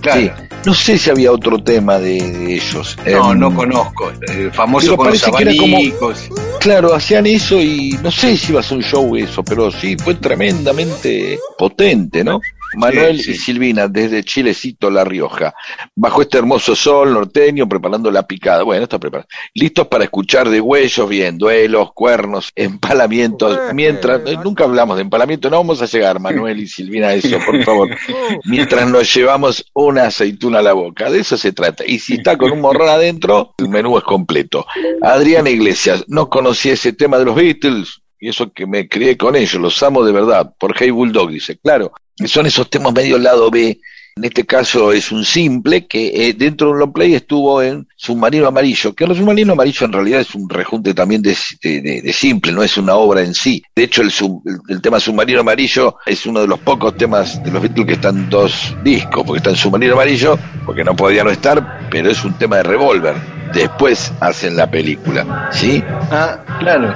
Claro. 0.00 0.20
Sí. 0.20 0.30
No 0.64 0.74
sé 0.74 0.96
si 0.96 1.10
había 1.10 1.32
otro 1.32 1.58
tema 1.62 1.98
de, 1.98 2.20
de 2.32 2.54
ellos. 2.54 2.96
No, 3.06 3.32
Em, 3.32 3.38
no 3.38 3.54
conozco. 3.54 4.10
El 4.28 4.50
famoso 4.52 4.86
pero 4.86 4.96
con 4.96 5.08
los 5.10 5.22
era 5.40 5.52
como- 5.56 5.76
abanicos. 5.76 6.28
Claro, 6.60 6.94
hacían 6.94 7.26
eso 7.26 7.60
y 7.60 7.98
no 8.02 8.10
sé 8.10 8.36
si 8.36 8.52
iba 8.52 8.60
a 8.60 8.62
ser 8.62 8.78
un 8.78 8.84
show 8.84 9.16
eso, 9.16 9.42
pero 9.42 9.70
sí, 9.72 9.96
fue 10.02 10.14
tremendamente 10.14 11.38
potente, 11.58 12.22
¿no? 12.24 12.40
Manuel 12.74 13.20
sí. 13.20 13.32
y 13.32 13.34
Silvina, 13.34 13.88
desde 13.88 14.22
Chilecito, 14.24 14.90
La 14.90 15.04
Rioja, 15.04 15.54
bajo 15.94 16.22
este 16.22 16.38
hermoso 16.38 16.74
sol 16.74 17.12
norteño, 17.12 17.68
preparando 17.68 18.10
la 18.10 18.26
picada. 18.26 18.62
Bueno, 18.62 18.84
está 18.84 18.98
preparado. 18.98 19.28
Listos 19.54 19.86
para 19.88 20.04
escuchar 20.04 20.48
de 20.48 20.60
huellos, 20.60 21.08
bien, 21.08 21.38
duelos, 21.38 21.92
cuernos, 21.92 22.50
empalamientos. 22.56 23.58
Mientras, 23.74 24.20
nunca 24.44 24.64
hablamos 24.64 24.96
de 24.96 25.02
empalamiento, 25.02 25.50
no 25.50 25.56
vamos 25.56 25.82
a 25.82 25.86
llegar, 25.86 26.20
Manuel 26.20 26.60
y 26.60 26.66
Silvina, 26.66 27.08
a 27.08 27.14
eso, 27.14 27.38
por 27.44 27.62
favor. 27.64 27.90
Mientras 28.44 28.88
nos 28.88 29.12
llevamos 29.14 29.64
una 29.74 30.04
aceituna 30.04 30.60
a 30.60 30.62
la 30.62 30.72
boca, 30.72 31.10
de 31.10 31.20
eso 31.20 31.36
se 31.36 31.52
trata. 31.52 31.84
Y 31.86 31.98
si 31.98 32.14
está 32.14 32.36
con 32.36 32.52
un 32.52 32.60
morrón 32.60 32.88
adentro, 32.88 33.54
el 33.58 33.68
menú 33.68 33.98
es 33.98 34.04
completo. 34.04 34.66
Adriana 35.02 35.50
Iglesias, 35.50 36.04
no 36.08 36.28
conocía 36.28 36.72
ese 36.74 36.92
tema 36.92 37.18
de 37.18 37.24
los 37.24 37.34
Beatles, 37.34 38.01
y 38.22 38.28
eso 38.28 38.52
que 38.52 38.66
me 38.66 38.88
crié 38.88 39.16
con 39.16 39.34
ellos, 39.34 39.54
los 39.60 39.82
amo 39.82 40.04
de 40.04 40.12
verdad, 40.12 40.52
por 40.58 40.74
Hey 40.78 40.90
Bulldog, 40.90 41.30
dice, 41.30 41.58
claro, 41.58 41.92
son 42.24 42.46
esos 42.46 42.70
temas 42.70 42.92
medio 42.92 43.18
lado 43.18 43.50
B, 43.50 43.78
En 44.14 44.24
este 44.24 44.44
caso 44.44 44.92
es 44.92 45.10
un 45.10 45.24
simple 45.24 45.86
que 45.86 46.28
eh, 46.28 46.34
dentro 46.34 46.66
de 46.66 46.72
un 46.74 46.78
long 46.80 46.92
play 46.92 47.14
estuvo 47.14 47.62
en 47.62 47.88
Submarino 47.96 48.46
Amarillo, 48.46 48.92
que 48.94 49.04
el 49.04 49.16
Submarino 49.16 49.54
Amarillo 49.54 49.86
en 49.86 49.92
realidad 49.92 50.20
es 50.20 50.34
un 50.34 50.48
rejunte 50.50 50.92
también 50.92 51.22
de, 51.22 51.34
de- 51.62 52.12
simple, 52.12 52.52
no 52.52 52.62
es 52.62 52.76
una 52.76 52.94
obra 52.94 53.22
en 53.22 53.32
sí. 53.32 53.62
De 53.74 53.84
hecho, 53.84 54.02
el, 54.02 54.10
sub- 54.10 54.42
el, 54.46 54.58
el 54.68 54.82
tema 54.82 55.00
Submarino 55.00 55.40
Amarillo 55.40 55.96
es 56.04 56.26
uno 56.26 56.42
de 56.42 56.46
los 56.46 56.58
pocos 56.60 56.94
temas 56.96 57.42
de 57.42 57.50
los 57.50 57.62
Beatles 57.62 57.86
que 57.86 57.94
están 57.94 58.28
dos 58.28 58.76
discos, 58.84 59.24
porque 59.26 59.38
está 59.38 59.48
en 59.50 59.56
Submarino 59.56 59.94
Amarillo, 59.94 60.38
porque 60.66 60.84
no 60.84 60.94
podía 60.94 61.24
no 61.24 61.30
estar, 61.30 61.88
pero 61.90 62.10
es 62.10 62.22
un 62.22 62.34
tema 62.34 62.56
de 62.58 62.64
Revolver. 62.64 63.14
Después 63.54 64.12
hacen 64.20 64.56
la 64.56 64.70
película, 64.70 65.48
¿sí? 65.52 65.82
Ah, 66.10 66.38
claro. 66.60 66.92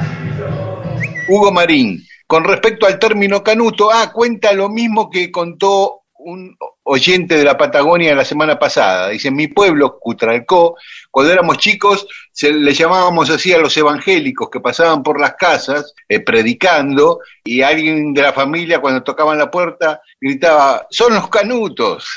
Hugo 1.28 1.52
Marín, 1.52 2.02
con 2.26 2.44
respecto 2.44 2.86
al 2.86 2.98
término 2.98 3.42
canuto, 3.42 3.90
ah, 3.90 4.12
cuenta 4.12 4.52
lo 4.52 4.68
mismo 4.68 5.10
que 5.10 5.30
contó 5.30 6.02
un 6.18 6.56
oyente 6.86 7.36
de 7.36 7.44
la 7.44 7.58
Patagonia 7.58 8.14
la 8.14 8.24
semana 8.24 8.58
pasada. 8.58 9.08
Dice, 9.08 9.30
mi 9.30 9.48
pueblo, 9.48 9.98
Cutralcó, 9.98 10.76
cuando 11.10 11.32
éramos 11.32 11.58
chicos, 11.58 12.06
se 12.30 12.52
le 12.52 12.74
llamábamos 12.74 13.30
así 13.30 13.52
a 13.52 13.58
los 13.58 13.76
evangélicos 13.76 14.50
que 14.50 14.60
pasaban 14.60 15.02
por 15.02 15.18
las 15.18 15.34
casas 15.34 15.94
eh, 16.08 16.20
predicando 16.20 17.20
y 17.42 17.62
alguien 17.62 18.12
de 18.12 18.22
la 18.22 18.32
familia 18.32 18.80
cuando 18.80 19.02
tocaban 19.02 19.38
la 19.38 19.50
puerta 19.50 20.02
gritaba, 20.20 20.86
son 20.90 21.14
los 21.14 21.28
canutos. 21.28 22.08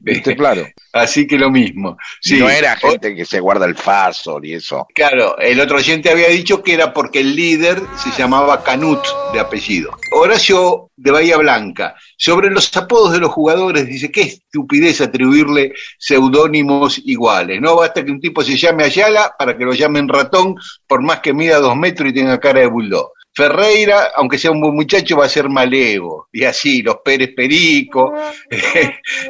¿Viste? 0.00 0.36
Claro. 0.46 0.66
Así 0.92 1.26
que 1.26 1.38
lo 1.38 1.50
mismo. 1.50 1.96
Sí. 2.20 2.38
No 2.38 2.48
era 2.48 2.76
gente 2.76 3.14
que 3.14 3.24
se 3.24 3.40
guarda 3.40 3.66
el 3.66 3.74
faso 3.74 4.38
y 4.42 4.54
eso. 4.54 4.86
Claro, 4.94 5.38
el 5.38 5.60
otro 5.60 5.78
oyente 5.78 6.10
había 6.10 6.28
dicho 6.28 6.62
que 6.62 6.74
era 6.74 6.92
porque 6.92 7.20
el 7.20 7.34
líder 7.34 7.80
se 7.96 8.10
llamaba 8.10 8.62
Canut 8.62 9.02
de 9.32 9.40
apellido. 9.40 9.96
Horacio 10.12 10.90
de 10.96 11.10
Bahía 11.10 11.36
Blanca, 11.36 11.94
sobre 12.16 12.50
los 12.50 12.74
apodos 12.76 13.12
de 13.12 13.20
los 13.20 13.30
jugadores, 13.30 13.45
dice, 13.86 14.10
qué 14.10 14.22
estupidez 14.22 15.00
atribuirle 15.00 15.72
seudónimos 15.98 17.00
iguales. 17.04 17.60
No 17.60 17.76
basta 17.76 18.04
que 18.04 18.10
un 18.10 18.20
tipo 18.20 18.42
se 18.42 18.56
llame 18.56 18.84
Ayala 18.84 19.34
para 19.38 19.56
que 19.56 19.64
lo 19.64 19.74
llamen 19.74 20.08
ratón, 20.08 20.56
por 20.86 21.02
más 21.02 21.20
que 21.20 21.32
mida 21.32 21.58
dos 21.58 21.76
metros 21.76 22.10
y 22.10 22.14
tenga 22.14 22.38
cara 22.40 22.60
de 22.60 22.66
bulldog. 22.66 23.12
Ferreira, 23.36 24.12
aunque 24.16 24.38
sea 24.38 24.50
un 24.50 24.62
buen 24.62 24.74
muchacho, 24.74 25.18
va 25.18 25.26
a 25.26 25.28
ser 25.28 25.50
malevo. 25.50 26.28
Y 26.32 26.44
así, 26.44 26.80
los 26.80 26.96
Pérez 27.04 27.34
Perico, 27.36 28.14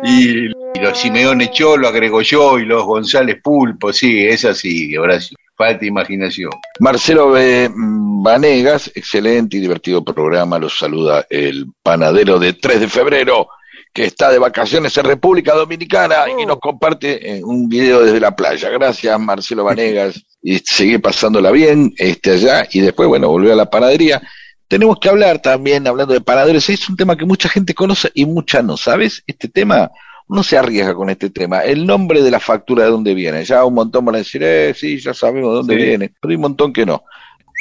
y, 0.05 0.47
y 0.47 0.49
los 0.81 0.97
Simeone 0.97 1.51
Cholo, 1.51 1.89
agregó 1.89 2.23
yo, 2.23 2.57
y 2.59 2.65
los 2.65 2.85
González 2.85 3.39
Pulpo, 3.43 3.93
sí, 3.93 4.25
es 4.25 4.45
así, 4.45 4.97
Horacio. 4.97 5.37
Falta 5.57 5.87
imaginación. 5.87 6.51
Marcelo 6.81 7.31
B. 7.31 7.69
Vanegas, 7.75 8.93
excelente 8.95 9.57
y 9.57 9.61
divertido 9.61 10.05
programa, 10.05 10.59
los 10.59 10.79
saluda 10.79 11.27
el 11.31 11.67
panadero 11.83 12.39
de 12.39 12.53
3 12.53 12.81
de 12.81 12.89
febrero, 12.89 13.49
que 13.97 14.05
está 14.05 14.31
de 14.31 14.39
vacaciones 14.39 14.95
en 14.99 15.07
República 15.07 15.55
Dominicana 15.55 16.17
y 16.39 16.45
nos 16.45 16.59
comparte 16.61 17.39
eh, 17.39 17.43
un 17.43 17.67
video 17.67 18.03
desde 18.05 18.21
la 18.21 18.37
playa. 18.37 18.69
Gracias, 18.69 19.19
Marcelo 19.19 19.65
Vanegas, 19.65 20.23
y 20.43 20.59
seguir 20.59 21.01
pasándola 21.01 21.51
bien 21.51 21.95
este 21.97 22.33
allá, 22.33 22.69
y 22.71 22.81
después, 22.81 23.09
bueno, 23.09 23.29
volvió 23.31 23.55
a 23.55 23.57
la 23.57 23.71
panadería. 23.71 24.21
Tenemos 24.69 24.99
que 25.01 25.09
hablar 25.09 25.41
también, 25.41 25.87
hablando 25.87 26.13
de 26.13 26.21
panaderos, 26.21 26.69
es 26.69 26.87
un 26.91 26.97
tema 26.97 27.17
que 27.17 27.25
mucha 27.25 27.49
gente 27.49 27.73
conoce 27.73 28.11
y 28.13 28.27
mucha 28.27 28.61
no, 28.61 28.77
¿sabes? 28.77 29.23
Este 29.27 29.49
tema, 29.49 29.91
uno 30.29 30.43
se 30.43 30.59
arriesga 30.59 30.95
con 30.95 31.09
este 31.09 31.31
tema. 31.31 31.61
El 31.61 31.87
nombre 31.87 32.21
de 32.21 32.31
la 32.31 32.39
factura 32.41 32.85
de 32.85 32.91
dónde 32.91 33.15
viene. 33.15 33.47
Ya 33.47 33.65
un 33.65 33.73
montón 33.73 34.05
van 34.05 34.17
a 34.17 34.19
decir, 34.19 34.43
eh, 34.45 34.75
sí, 34.77 35.01
ya 35.01 35.15
sabemos 35.15 35.53
de 35.53 35.57
dónde 35.57 35.77
Sí. 35.79 35.83
viene, 35.83 36.13
pero 36.21 36.31
hay 36.33 36.37
un 36.37 36.43
montón 36.43 36.71
que 36.71 36.85
no. 36.85 37.03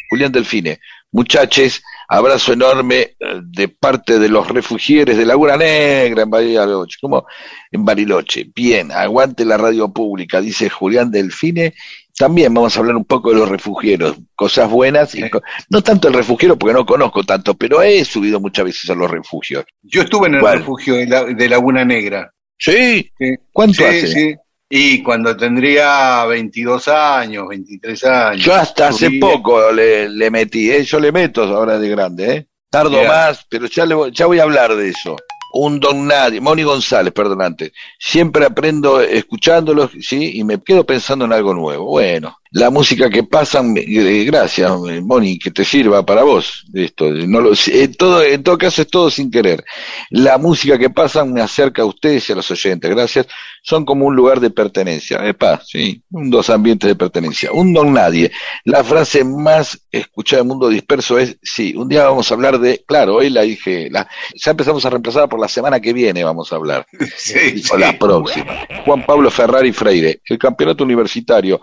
Julián 0.09 0.33
Delfine, 0.33 0.81
muchachos, 1.13 1.81
abrazo 2.07 2.53
enorme 2.53 3.15
eh, 3.19 3.41
de 3.43 3.67
parte 3.67 4.19
de 4.19 4.29
los 4.29 4.47
refugieres 4.49 5.17
de 5.17 5.25
Laguna 5.25 5.57
Negra 5.57 6.23
en 6.23 6.29
Bariloche. 6.29 6.97
¿Cómo? 7.01 7.25
En 7.71 7.83
Bariloche. 7.85 8.45
Bien, 8.55 8.91
aguante 8.91 9.45
la 9.45 9.57
radio 9.57 9.91
pública, 9.91 10.41
dice 10.41 10.69
Julián 10.69 11.11
Delfine. 11.11 11.73
También 12.17 12.53
vamos 12.53 12.75
a 12.75 12.79
hablar 12.79 12.95
un 12.95 13.03
poco 13.03 13.31
de 13.31 13.35
los 13.39 13.49
refugieros, 13.49 14.15
cosas 14.35 14.69
buenas, 14.69 15.13
y 15.15 15.29
co- 15.29 15.41
no 15.69 15.81
tanto 15.81 16.07
el 16.07 16.13
refugiero 16.13 16.57
porque 16.57 16.73
no 16.73 16.85
conozco 16.85 17.23
tanto, 17.25 17.55
pero 17.55 17.81
he 17.81 18.05
subido 18.05 18.39
muchas 18.39 18.63
veces 18.63 18.89
a 18.89 18.95
los 18.95 19.11
refugios. 19.11 19.65
Yo 19.81 20.01
estuve 20.03 20.27
en 20.27 20.35
el 20.35 20.39
¿Cuál? 20.39 20.59
refugio 20.59 20.95
de, 20.95 21.07
la- 21.07 21.25
de 21.25 21.49
Laguna 21.49 21.83
Negra. 21.83 22.31
Sí, 22.57 23.11
Sí, 23.19 23.35
¿cuánto 23.51 23.75
sí, 23.79 23.83
hace? 23.83 24.07
sí. 24.07 24.35
Y 24.69 25.03
cuando 25.03 25.37
tendría 25.37 26.25
22 26.25 26.87
años, 26.87 27.47
23 27.47 28.03
años. 28.05 28.43
Yo 28.43 28.53
hasta 28.55 28.87
hace 28.89 29.11
poco 29.19 29.71
le, 29.71 30.09
le 30.09 30.31
metí, 30.31 30.71
¿eh? 30.71 30.83
yo 30.83 30.99
le 30.99 31.11
meto 31.11 31.43
ahora 31.43 31.77
de 31.77 31.87
grande, 31.89 32.31
¿eh? 32.35 32.47
tardo 32.69 33.03
más, 33.07 33.45
pero 33.49 33.67
ya, 33.67 33.85
le, 33.85 33.95
voy- 33.95 34.11
ya 34.11 34.25
voy 34.25 34.39
a 34.39 34.43
hablar 34.43 34.75
de 34.75 34.89
eso. 34.89 35.15
Un 35.53 35.79
don 35.79 36.05
nadie, 36.07 36.41
Moni 36.41 36.63
González, 36.63 37.13
perdón 37.13 37.41
antes. 37.41 37.71
Siempre 37.97 38.43
aprendo 38.45 38.99
escuchándolos, 38.99 39.91
¿sí? 40.01 40.37
Y 40.39 40.43
me 40.43 40.61
quedo 40.61 40.85
pensando 40.85 41.23
en 41.23 41.31
algo 41.31 41.53
nuevo. 41.53 41.85
Bueno, 41.85 42.35
la 42.55 42.69
música 42.69 43.09
que 43.09 43.23
pasan, 43.23 43.75
eh, 43.75 44.23
gracias, 44.23 44.71
eh, 44.89 45.01
Moni, 45.01 45.37
que 45.37 45.51
te 45.51 45.65
sirva 45.65 46.05
para 46.05 46.23
vos. 46.23 46.63
Esto, 46.73 47.11
no 47.11 47.41
lo, 47.41 47.51
en, 47.67 47.93
todo, 47.95 48.23
en 48.23 48.43
todo 48.43 48.57
caso 48.57 48.81
es 48.81 48.87
todo 48.87 49.11
sin 49.11 49.29
querer. 49.29 49.61
La 50.09 50.37
música 50.37 50.77
que 50.77 50.89
pasan 50.89 51.33
me 51.33 51.41
acerca 51.41 51.81
a 51.81 51.85
ustedes 51.85 52.29
y 52.29 52.31
a 52.31 52.35
los 52.35 52.49
oyentes, 52.49 52.89
gracias. 52.89 53.27
Son 53.61 53.83
como 53.83 54.05
un 54.05 54.15
lugar 54.15 54.39
de 54.39 54.51
pertenencia. 54.51 55.17
Epa, 55.27 55.59
sí, 55.65 56.01
un 56.11 56.29
dos 56.29 56.49
ambientes 56.49 56.87
de 56.87 56.95
pertenencia. 56.95 57.51
Un 57.51 57.73
don 57.73 57.91
nadie. 57.91 58.31
La 58.63 58.85
frase 58.85 59.25
más 59.25 59.77
escuchada 59.91 60.41
del 60.41 60.47
mundo 60.47 60.69
disperso 60.69 61.19
es, 61.19 61.37
sí, 61.43 61.73
un 61.75 61.89
día 61.89 62.05
vamos 62.05 62.31
a 62.31 62.35
hablar 62.35 62.57
de, 62.59 62.85
claro, 62.87 63.15
hoy 63.15 63.31
la 63.31 63.41
dije, 63.41 63.89
la, 63.91 64.07
ya 64.33 64.51
empezamos 64.51 64.85
a 64.85 64.89
reemplazar 64.91 65.27
por 65.27 65.41
la 65.41 65.49
semana 65.49 65.81
que 65.81 65.91
viene 65.91 66.23
vamos 66.23 66.53
a 66.53 66.55
hablar, 66.55 66.87
Sí, 67.17 67.61
o 67.69 67.75
sí. 67.75 67.77
la 67.77 67.99
próxima. 67.99 68.65
Juan 68.85 69.05
Pablo 69.05 69.29
Ferrari 69.29 69.73
Freire, 69.73 70.21
el 70.23 70.37
campeonato 70.37 70.85
universitario 70.85 71.59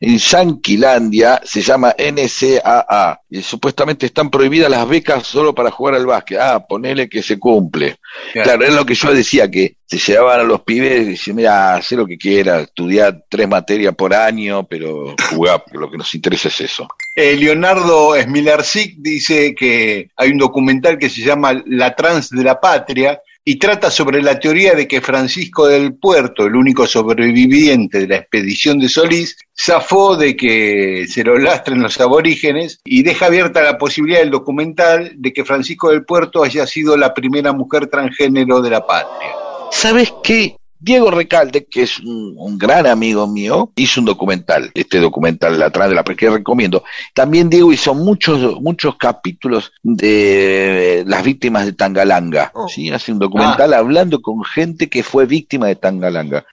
en 0.00 0.18
Yanquilandia 0.18 1.40
se 1.44 1.62
llama 1.62 1.94
NCAA 1.98 3.20
y 3.30 3.42
supuestamente 3.42 4.06
están 4.06 4.30
prohibidas 4.30 4.70
las 4.70 4.88
becas 4.88 5.26
solo 5.26 5.54
para 5.54 5.70
jugar 5.70 5.94
al 5.94 6.06
básquet. 6.06 6.38
Ah, 6.38 6.66
ponele 6.66 7.08
que 7.08 7.22
se 7.22 7.38
cumple. 7.38 7.98
Claro. 8.32 8.50
Claro, 8.50 8.64
es 8.64 8.74
lo 8.74 8.84
que 8.84 8.94
yo 8.94 9.12
decía, 9.12 9.50
que 9.50 9.76
se 9.86 9.98
llevaban 9.98 10.40
a 10.40 10.44
los 10.44 10.62
pibes 10.62 11.02
y 11.02 11.10
decían, 11.10 11.36
mira, 11.36 11.74
haz 11.74 11.92
lo 11.92 12.06
que 12.06 12.18
quieras, 12.18 12.62
estudiar 12.62 13.24
tres 13.28 13.48
materias 13.48 13.94
por 13.94 14.14
año, 14.14 14.66
pero 14.66 15.14
jugar, 15.30 15.62
porque 15.64 15.78
lo 15.78 15.90
que 15.90 15.98
nos 15.98 16.14
interesa 16.14 16.48
es 16.48 16.60
eso. 16.60 16.88
Eh, 17.14 17.36
Leonardo 17.36 18.14
Smilarczyk 18.20 18.96
dice 18.98 19.54
que 19.54 20.10
hay 20.16 20.30
un 20.30 20.38
documental 20.38 20.98
que 20.98 21.08
se 21.08 21.22
llama 21.22 21.62
La 21.66 21.94
Trans 21.94 22.30
de 22.30 22.42
la 22.42 22.60
Patria 22.60 23.20
y 23.48 23.60
trata 23.60 23.92
sobre 23.92 24.22
la 24.22 24.40
teoría 24.40 24.74
de 24.74 24.88
que 24.88 25.00
Francisco 25.00 25.68
del 25.68 25.94
Puerto, 25.94 26.46
el 26.46 26.56
único 26.56 26.84
sobreviviente 26.84 28.00
de 28.00 28.08
la 28.08 28.16
expedición 28.16 28.80
de 28.80 28.88
Solís, 28.88 29.36
zafó 29.56 30.16
de 30.16 30.34
que 30.34 31.06
se 31.08 31.22
lo 31.22 31.38
lastren 31.38 31.80
los 31.80 32.00
aborígenes 32.00 32.80
y 32.84 33.04
deja 33.04 33.26
abierta 33.26 33.62
la 33.62 33.78
posibilidad 33.78 34.18
del 34.18 34.32
documental 34.32 35.12
de 35.14 35.32
que 35.32 35.44
Francisco 35.44 35.90
del 35.90 36.04
Puerto 36.04 36.42
haya 36.42 36.66
sido 36.66 36.96
la 36.96 37.14
primera 37.14 37.52
mujer 37.52 37.86
transgénero 37.86 38.60
de 38.60 38.70
la 38.70 38.84
patria. 38.84 39.30
¿Sabes 39.70 40.12
qué? 40.24 40.56
Diego 40.78 41.10
Recalde, 41.10 41.66
que 41.66 41.82
es 41.82 42.00
un, 42.00 42.34
un 42.36 42.58
gran 42.58 42.86
amigo 42.86 43.26
mío, 43.26 43.72
hizo 43.76 44.00
un 44.00 44.06
documental, 44.06 44.70
este 44.74 44.98
documental 44.98 45.58
La 45.58 45.70
Trans 45.70 45.90
de 45.90 45.96
la 45.96 46.04
que 46.04 46.30
recomiendo. 46.30 46.84
También 47.14 47.50
Diego 47.50 47.72
hizo 47.72 47.94
muchos, 47.94 48.60
muchos 48.60 48.96
capítulos 48.96 49.72
de 49.82 51.04
las 51.06 51.24
víctimas 51.24 51.66
de 51.66 51.72
Tangalanga. 51.72 52.52
¿sí? 52.68 52.90
Hace 52.90 53.12
un 53.12 53.18
documental 53.18 53.74
hablando 53.74 54.20
con 54.20 54.44
gente 54.44 54.88
que 54.88 55.02
fue 55.02 55.26
víctima 55.26 55.66
de 55.66 55.76
Tangalanga. 55.76 56.44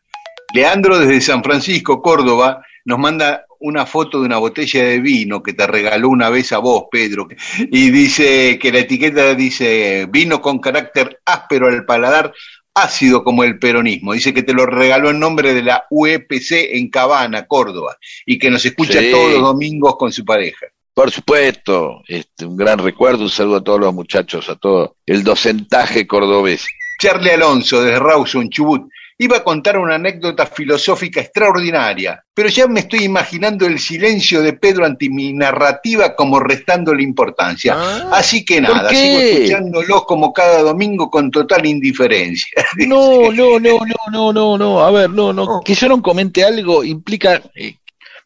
Leandro 0.54 1.00
desde 1.00 1.20
San 1.22 1.44
Francisco, 1.44 2.02
Córdoba, 2.02 2.62
nos 2.86 3.00
manda 3.00 3.46
una 3.60 3.86
foto 3.86 4.20
de 4.20 4.26
una 4.26 4.38
botella 4.38 4.84
de 4.84 5.00
vino 5.00 5.42
que 5.42 5.54
te 5.54 5.66
regaló 5.66 6.10
una 6.10 6.30
vez 6.30 6.52
a 6.52 6.58
vos, 6.58 6.84
Pedro, 6.92 7.28
y 7.58 7.90
dice 7.92 8.60
que 8.60 8.72
la 8.72 8.80
etiqueta 8.80 9.34
dice 9.36 10.06
vino 10.10 10.42
con 10.42 10.60
carácter 10.60 11.22
áspero 11.26 11.68
al 11.68 11.86
paladar, 11.86 12.34
ácido 12.74 13.24
como 13.24 13.44
el 13.44 13.60
peronismo. 13.60 14.14
Dice 14.14 14.34
que 14.34 14.44
te 14.44 14.54
lo 14.54 14.66
regaló 14.66 15.10
en 15.10 15.20
nombre 15.20 15.54
de 15.54 15.62
la 15.64 15.86
UEPC 15.90 16.52
en 16.76 16.90
Cabana, 16.90 17.46
Córdoba, 17.46 17.98
y 18.26 18.38
que 18.40 18.50
nos 18.50 18.66
escucha 18.66 19.00
Sí. 19.00 19.12
todos 19.12 19.32
los 19.34 19.42
domingos 19.42 19.96
con 19.98 20.12
su 20.12 20.26
pareja. 20.26 20.66
Por 20.94 21.10
supuesto, 21.10 22.04
este, 22.08 22.46
un 22.46 22.56
gran 22.56 22.78
recuerdo, 22.80 23.24
un 23.24 23.30
saludo 23.30 23.58
a 23.58 23.64
todos 23.64 23.80
los 23.80 23.94
muchachos, 23.94 24.48
a 24.50 24.56
todo 24.56 24.98
el 25.06 25.24
docentaje 25.24 26.06
cordobés. 26.06 26.68
Charlie 27.00 27.32
Alonso, 27.32 27.82
desde 27.82 28.00
Rawson, 28.00 28.50
Chubut, 28.50 28.84
iba 29.18 29.38
a 29.38 29.44
contar 29.44 29.78
una 29.78 29.96
anécdota 29.96 30.46
filosófica 30.46 31.22
extraordinaria, 31.22 32.24
pero 32.34 32.50
ya 32.50 32.68
me 32.68 32.82
estoy 32.82 33.04
imaginando 33.04 33.66
el 33.66 33.80
silencio 33.80 34.42
de 34.42 34.54
Pedro 34.54 34.86
ante 34.86 35.10
mi 35.10 35.34
narrativa 35.34 36.16
como 36.16 36.40
restándole 36.40 37.04
importancia. 37.04 37.76
Así 38.12 38.44
que 38.44 38.60
nada, 38.62 38.90
sigo 38.90 39.20
escuchándolo 39.20 40.04
como 40.06 40.34
cada 40.34 40.62
domingo 40.62 41.10
con 41.10 41.32
total 41.32 41.66
indiferencia. 41.66 42.66
No, 42.94 43.32
no, 43.32 43.60
no, 43.60 43.80
no, 43.80 43.96
no, 44.12 44.34
no, 44.34 44.58
no, 44.58 44.84
a 44.84 44.92
ver, 44.92 45.10
no, 45.10 45.32
no, 45.32 45.62
que 45.64 45.74
yo 45.74 45.88
no 45.88 46.02
comente 46.02 46.44
algo 46.44 46.84
implica, 46.84 47.42
eh, 47.56 47.78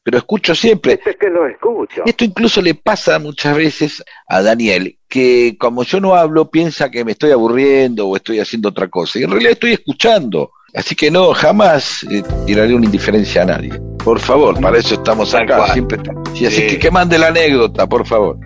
pero 0.08 0.18
escucho 0.20 0.56
siempre. 0.56 1.00
Es 1.06 1.18
que 1.18 1.30
lo 1.30 1.46
escucho. 1.48 2.04
Esto 2.06 2.24
incluso 2.24 2.62
le 2.62 2.76
pasa 2.76 3.20
muchas 3.20 3.56
veces 3.56 4.04
a 4.26 4.42
Daniel, 4.42 4.98
que 5.08 5.58
como 5.60 5.84
yo 5.84 6.00
no 6.00 6.16
hablo, 6.16 6.50
piensa 6.50 6.90
que 6.90 7.04
me 7.04 7.12
estoy 7.12 7.32
aburriendo 7.32 8.08
o 8.08 8.16
estoy 8.16 8.40
haciendo 8.40 8.70
otra 8.70 8.88
cosa. 8.88 9.20
Y 9.20 9.24
en 9.24 9.32
realidad 9.32 9.52
estoy 9.52 9.74
escuchando. 9.74 10.52
Así 10.78 10.96
que 10.96 11.10
no, 11.10 11.34
jamás 11.34 12.06
eh, 12.12 12.22
tiraré 12.46 12.76
una 12.76 12.86
indiferencia 12.86 13.42
a 13.42 13.46
nadie. 13.46 13.74
Por 14.04 14.20
favor, 14.20 14.60
para 14.62 14.78
eso 14.78 14.94
estamos 14.94 15.34
acá. 15.34 15.74
Siempre. 15.74 16.00
Sí, 16.36 16.46
así 16.46 16.56
Sí. 16.62 16.68
que 16.68 16.80
que 16.80 16.92
mande 16.92 17.18
la 17.18 17.28
anécdota, 17.28 17.88
por 17.88 18.06
favor. 18.06 18.38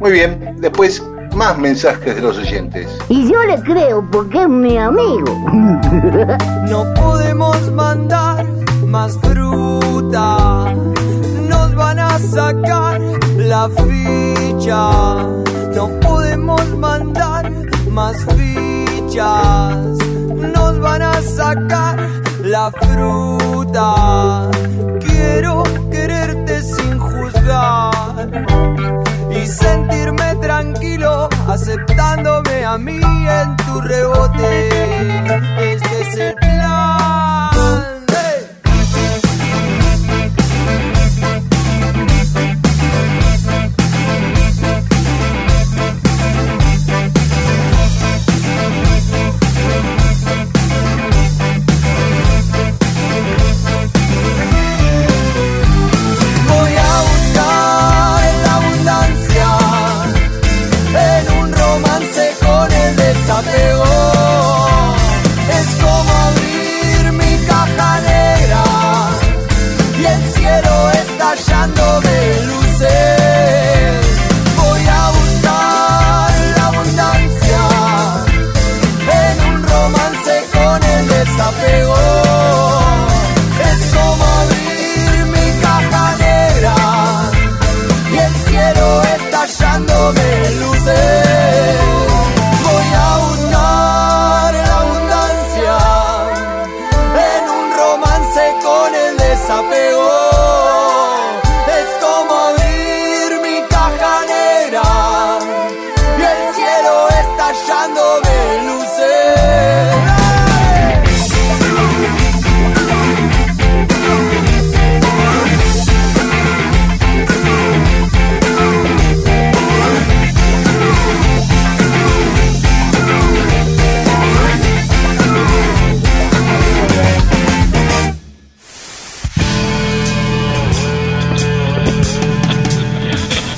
Muy 0.00 0.10
bien, 0.12 0.56
después 0.58 1.02
más 1.34 1.56
mensajes 1.58 2.16
de 2.16 2.20
los 2.22 2.36
oyentes. 2.38 2.88
Y 3.08 3.30
yo 3.30 3.40
le 3.44 3.60
creo 3.62 4.04
porque 4.10 4.42
es 4.42 4.48
mi 4.48 4.76
amigo. 4.76 5.24
No 6.68 6.92
podemos 6.94 7.70
mandar 7.72 8.44
más 8.86 9.16
fruta. 9.18 10.74
Nos 11.48 11.74
van 11.76 11.98
a 12.00 12.18
sacar 12.18 13.00
la 13.36 13.68
ficha. 13.68 14.90
No 15.74 15.88
podemos 16.00 16.62
mandar 16.76 17.50
más 17.90 18.16
Nos 19.16 20.78
van 20.78 21.00
a 21.00 21.22
sacar 21.22 21.96
la 22.42 22.70
fruta. 22.70 24.50
Quiero 25.00 25.62
quererte 25.90 26.60
sin 26.60 26.98
juzgar 26.98 28.28
y 29.30 29.46
sentirme 29.46 30.34
tranquilo 30.42 31.30
aceptándome 31.48 32.64
a 32.66 32.76
mí 32.76 33.00
en 33.00 33.56
tu 33.56 33.80
rebote. 33.80 35.65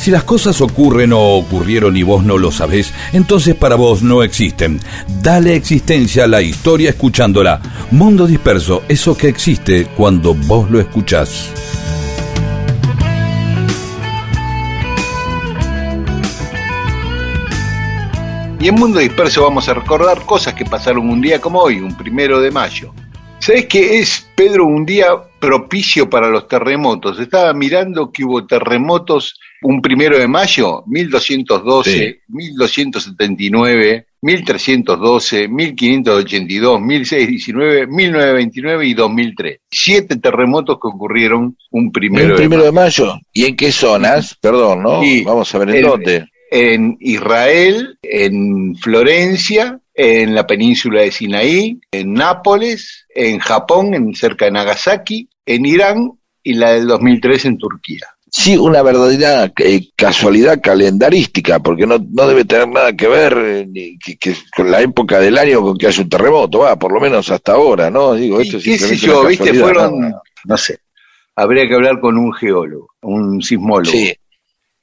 Si 0.08 0.12
las 0.12 0.24
cosas 0.24 0.62
ocurren 0.62 1.12
o 1.12 1.20
ocurrieron 1.36 1.94
y 1.94 2.02
vos 2.02 2.24
no 2.24 2.38
lo 2.38 2.50
sabés, 2.50 2.94
entonces 3.12 3.54
para 3.54 3.74
vos 3.76 4.02
no 4.02 4.22
existen. 4.22 4.80
Dale 5.20 5.54
existencia 5.54 6.24
a 6.24 6.26
la 6.26 6.40
historia 6.40 6.88
escuchándola. 6.88 7.60
Mundo 7.90 8.26
disperso, 8.26 8.84
eso 8.88 9.14
que 9.14 9.28
existe 9.28 9.84
cuando 9.84 10.32
vos 10.32 10.70
lo 10.70 10.80
escuchás. 10.80 11.52
Y 18.60 18.68
en 18.68 18.76
Mundo 18.76 19.00
Disperso 19.00 19.42
vamos 19.42 19.68
a 19.68 19.74
recordar 19.74 20.22
cosas 20.22 20.54
que 20.54 20.64
pasaron 20.64 21.10
un 21.10 21.20
día 21.20 21.38
como 21.38 21.60
hoy, 21.60 21.80
un 21.80 21.94
primero 21.94 22.40
de 22.40 22.50
mayo. 22.50 22.94
¿Sabes 23.40 23.66
qué 23.66 23.98
es, 23.98 24.26
Pedro, 24.34 24.64
un 24.64 24.86
día 24.86 25.08
propicio 25.38 26.08
para 26.08 26.30
los 26.30 26.48
terremotos? 26.48 27.20
Estaba 27.20 27.52
mirando 27.52 28.10
que 28.10 28.24
hubo 28.24 28.46
terremotos 28.46 29.38
un 29.62 29.80
primero 29.82 30.18
de 30.18 30.28
mayo, 30.28 30.82
1212, 30.86 31.90
Sí. 31.90 32.16
1279, 32.28 34.06
1312, 34.22 35.48
1582, 35.48 36.80
1619, 36.80 37.86
1929 37.86 38.86
y 38.86 38.94
2003. 38.94 39.58
Siete 39.70 40.16
terremotos 40.16 40.76
que 40.80 40.88
ocurrieron 40.88 41.56
un 41.70 41.92
primero, 41.92 42.30
el 42.30 42.34
primero 42.34 42.62
de 42.62 42.68
de 42.68 42.72
mayo. 42.72 43.18
¿Y 43.32 43.44
en 43.46 43.56
qué 43.56 43.72
zonas? 43.72 44.36
Perdón, 44.40 44.82
¿no? 44.82 45.00
Vamos 45.24 45.54
a 45.54 45.58
ver 45.58 45.70
en 45.70 45.74
el- 45.76 45.82
dónde. 45.82 46.26
en 46.50 46.96
Israel, 47.00 47.98
en 48.02 48.74
Florencia, 48.76 49.80
en 49.94 50.34
la 50.34 50.46
península 50.46 51.02
de 51.02 51.10
Sinaí, 51.10 51.78
en 51.90 52.14
Nápoles, 52.14 53.06
en 53.14 53.38
Japón, 53.38 53.94
en 53.94 54.14
cerca 54.14 54.46
de 54.46 54.52
Nagasaki, 54.52 55.28
en 55.44 55.66
Irán 55.66 56.12
y 56.42 56.54
la 56.54 56.72
del 56.72 56.86
2003 56.86 57.44
en 57.46 57.58
Turquía. 57.58 58.06
Sí, 58.30 58.56
una 58.56 58.82
verdadera 58.82 59.50
eh, 59.58 59.88
casualidad 59.96 60.60
calendarística, 60.62 61.60
porque 61.60 61.86
no, 61.86 61.96
no 62.10 62.28
debe 62.28 62.44
tener 62.44 62.68
nada 62.68 62.92
que 62.94 63.08
ver 63.08 63.38
eh, 63.38 63.66
ni 63.66 63.98
que, 63.98 64.16
que 64.18 64.34
con 64.54 64.70
la 64.70 64.80
época 64.82 65.18
del 65.18 65.38
año 65.38 65.62
con 65.62 65.78
que 65.78 65.86
haya 65.86 66.02
un 66.02 66.08
terremoto, 66.10 66.58
va, 66.60 66.76
por 66.76 66.92
lo 66.92 67.00
menos 67.00 67.30
hasta 67.30 67.52
ahora, 67.52 67.90
¿no? 67.90 68.14
Digo, 68.14 68.40
esto 68.40 68.58
es 68.58 68.64
qué 68.64 68.78
sé 68.78 68.96
yo, 68.96 69.24
viste, 69.26 69.54
fueron, 69.54 70.00
¿no? 70.10 70.22
no 70.44 70.56
sé, 70.58 70.78
habría 71.36 71.66
que 71.66 71.74
hablar 71.74 72.00
con 72.00 72.18
un 72.18 72.32
geólogo, 72.34 72.88
un 73.02 73.40
sismólogo. 73.40 73.90
Sí, 73.90 74.14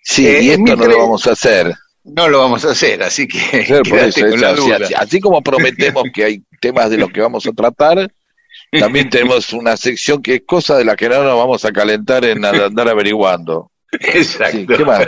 sí, 0.01 0.27
Eh, 0.27 0.41
y 0.43 0.49
esto 0.49 0.63
no 0.75 0.75
1300 0.75 0.87
lo 0.87 0.97
vamos 0.99 1.27
a 1.27 1.31
hacer. 1.33 1.73
No 2.07 2.29
lo 2.29 2.39
vamos 2.39 2.65
a 2.65 2.71
hacer, 2.71 3.01
así 3.03 3.27
que 3.27 3.63
Claro, 3.65 3.83
por 3.89 3.99
eso, 3.99 4.21
con 4.21 4.41
la 4.41 4.51
es 4.51 4.59
así, 4.59 4.61
duda. 4.67 4.75
así- 4.85 4.93
así 4.95 5.19
como 5.19 5.41
prometemos 5.41 6.03
que 6.13 6.23
hay 6.23 6.43
temas 6.61 6.89
de 6.89 6.97
los 6.97 7.11
que 7.11 7.21
vamos 7.21 7.45
a 7.47 7.51
tratar, 7.51 8.11
también 8.71 9.09
tenemos 9.09 9.53
una 9.53 9.77
sección 9.77 10.21
que 10.21 10.35
es 10.35 10.41
cosa 10.45 10.77
de 10.77 10.85
la 10.85 10.95
que 10.95 11.07
no 11.09 11.23
nos 11.23 11.37
vamos 11.37 11.63
a 11.65 11.71
calentar 11.71 12.25
en 12.25 12.43
andar 12.43 12.89
averiguando. 12.89 13.71
Exacto. 13.91 14.57
Sí, 14.57 14.65
¿qué 14.67 14.85
más? 14.85 15.07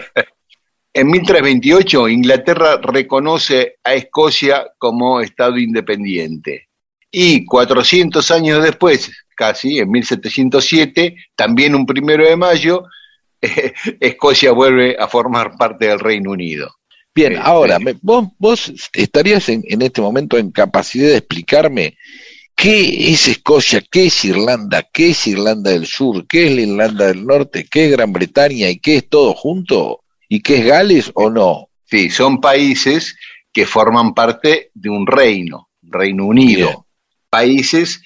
En 0.93 1.08
1328, 1.08 2.08
Inglaterra 2.10 2.80
reconoce 2.82 3.76
a 3.84 3.93
Escocia 3.93 4.66
como 4.78 5.22
Estado 5.22 5.58
independiente. 5.58 6.70
Y 7.12 7.45
400 7.45 8.32
años 8.32 8.64
después, 8.64 9.12
casi, 9.36 9.80
en 9.80 9.89
1707, 9.91 11.16
también 11.36 11.76
un 11.76 11.86
primero 11.86 12.28
de 12.28 12.36
mayo, 12.36 12.84
Escocia 13.99 14.51
vuelve 14.51 14.95
a 14.99 15.08
formar 15.08 15.55
parte 15.58 15.88
del 15.88 15.99
Reino 15.99 16.32
Unido. 16.32 16.70
Bien, 17.14 17.34
Sí, 17.34 17.39
ahora, 17.41 17.80
me- 17.80 17.95
vos, 18.01 18.28
vos 18.38 18.72
estarías 18.93 19.49
en, 19.49 19.64
en 19.68 19.82
este 19.82 20.01
momento 20.01 20.38
en 20.38 20.51
capacidad 20.51 21.08
de 21.10 21.18
explicarme 21.18 21.97
qué 22.58 23.12
es 23.12 23.28
Escocia, 23.28 23.82
qué 23.89 24.08
es 24.08 24.26
Irlanda, 24.26 24.82
qué 24.91 25.12
es 25.12 25.28
Irlanda 25.28 25.70
del 25.70 25.86
Sur, 25.86 26.26
qué 26.28 26.47
es 26.47 26.55
la 26.55 26.62
Irlanda 26.62 27.05
del 27.05 27.24
Norte, 27.26 27.68
qué 27.70 27.86
es 27.86 27.91
Gran 27.91 28.12
Bretaña 28.12 28.68
y 28.68 28.80
qué 28.80 28.97
es 28.97 29.08
todo 29.08 29.36
junto, 29.36 30.03
y 30.28 30.41
qué 30.41 30.58
es 30.58 30.66
Gales 30.66 31.12
o 31.14 31.30
no. 31.30 31.70
Sí, 31.86 32.10
son 32.10 32.41
países 32.41 33.16
que 33.53 33.68
forman 33.68 34.16
parte 34.16 34.72
de 34.74 34.89
un 34.89 35.05
reino, 35.05 35.70
Reino 35.84 36.26
Unido. 36.26 36.68
Bien. 36.68 36.80
Países 37.30 38.01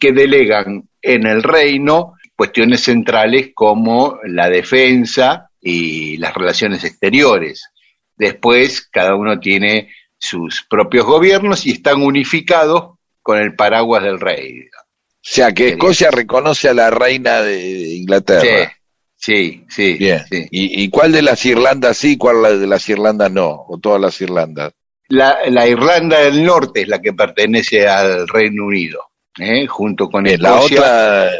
que 0.00 0.12
delegan 0.12 0.88
en 1.02 1.26
el 1.26 1.42
reino 1.42 2.14
cuestiones 2.34 2.80
centrales 2.80 3.50
como 3.54 4.18
la 4.24 4.48
defensa 4.48 5.50
y 5.60 6.16
las 6.16 6.32
relaciones 6.34 6.82
exteriores. 6.84 7.68
Después, 8.16 8.88
cada 8.90 9.14
uno 9.16 9.38
tiene 9.38 9.90
sus 10.18 10.64
propios 10.68 11.04
gobiernos 11.04 11.66
y 11.66 11.72
están 11.72 12.02
unificados 12.02 12.94
con 13.22 13.38
el 13.38 13.54
paraguas 13.54 14.02
del 14.02 14.20
rey. 14.20 14.60
O 14.62 15.20
sea, 15.20 15.52
que 15.52 15.68
Escocia 15.68 16.10
reconoce 16.10 16.68
a 16.68 16.74
la 16.74 16.90
reina 16.90 17.40
de 17.42 17.94
Inglaterra. 17.94 18.72
Sí, 19.16 19.64
sí. 19.68 19.94
Bien. 19.94 20.24
sí. 20.28 20.48
¿Y, 20.50 20.82
y 20.82 20.88
cuál 20.90 21.12
de 21.12 21.22
las 21.22 21.44
Irlandas 21.46 21.96
sí, 21.96 22.16
cuál 22.18 22.42
la- 22.42 22.50
de 22.56 22.66
las 22.66 22.88
Irlandas 22.88 23.30
no? 23.30 23.64
¿O 23.68 23.78
todas 23.80 24.00
las 24.00 24.20
Irlandas? 24.20 24.72
La, 25.08 25.38
la 25.48 25.68
Irlanda 25.68 26.18
del 26.20 26.42
Norte 26.44 26.82
es 26.82 26.88
la 26.88 27.00
que 27.00 27.12
pertenece 27.12 27.86
al 27.86 28.26
Reino 28.26 28.64
Unido, 28.66 29.00
¿eh? 29.38 29.66
junto 29.68 30.08
con 30.10 30.24
Bien, 30.24 30.42
la 30.42 30.56
Escocia. 30.56 30.78
otra... 30.80 31.30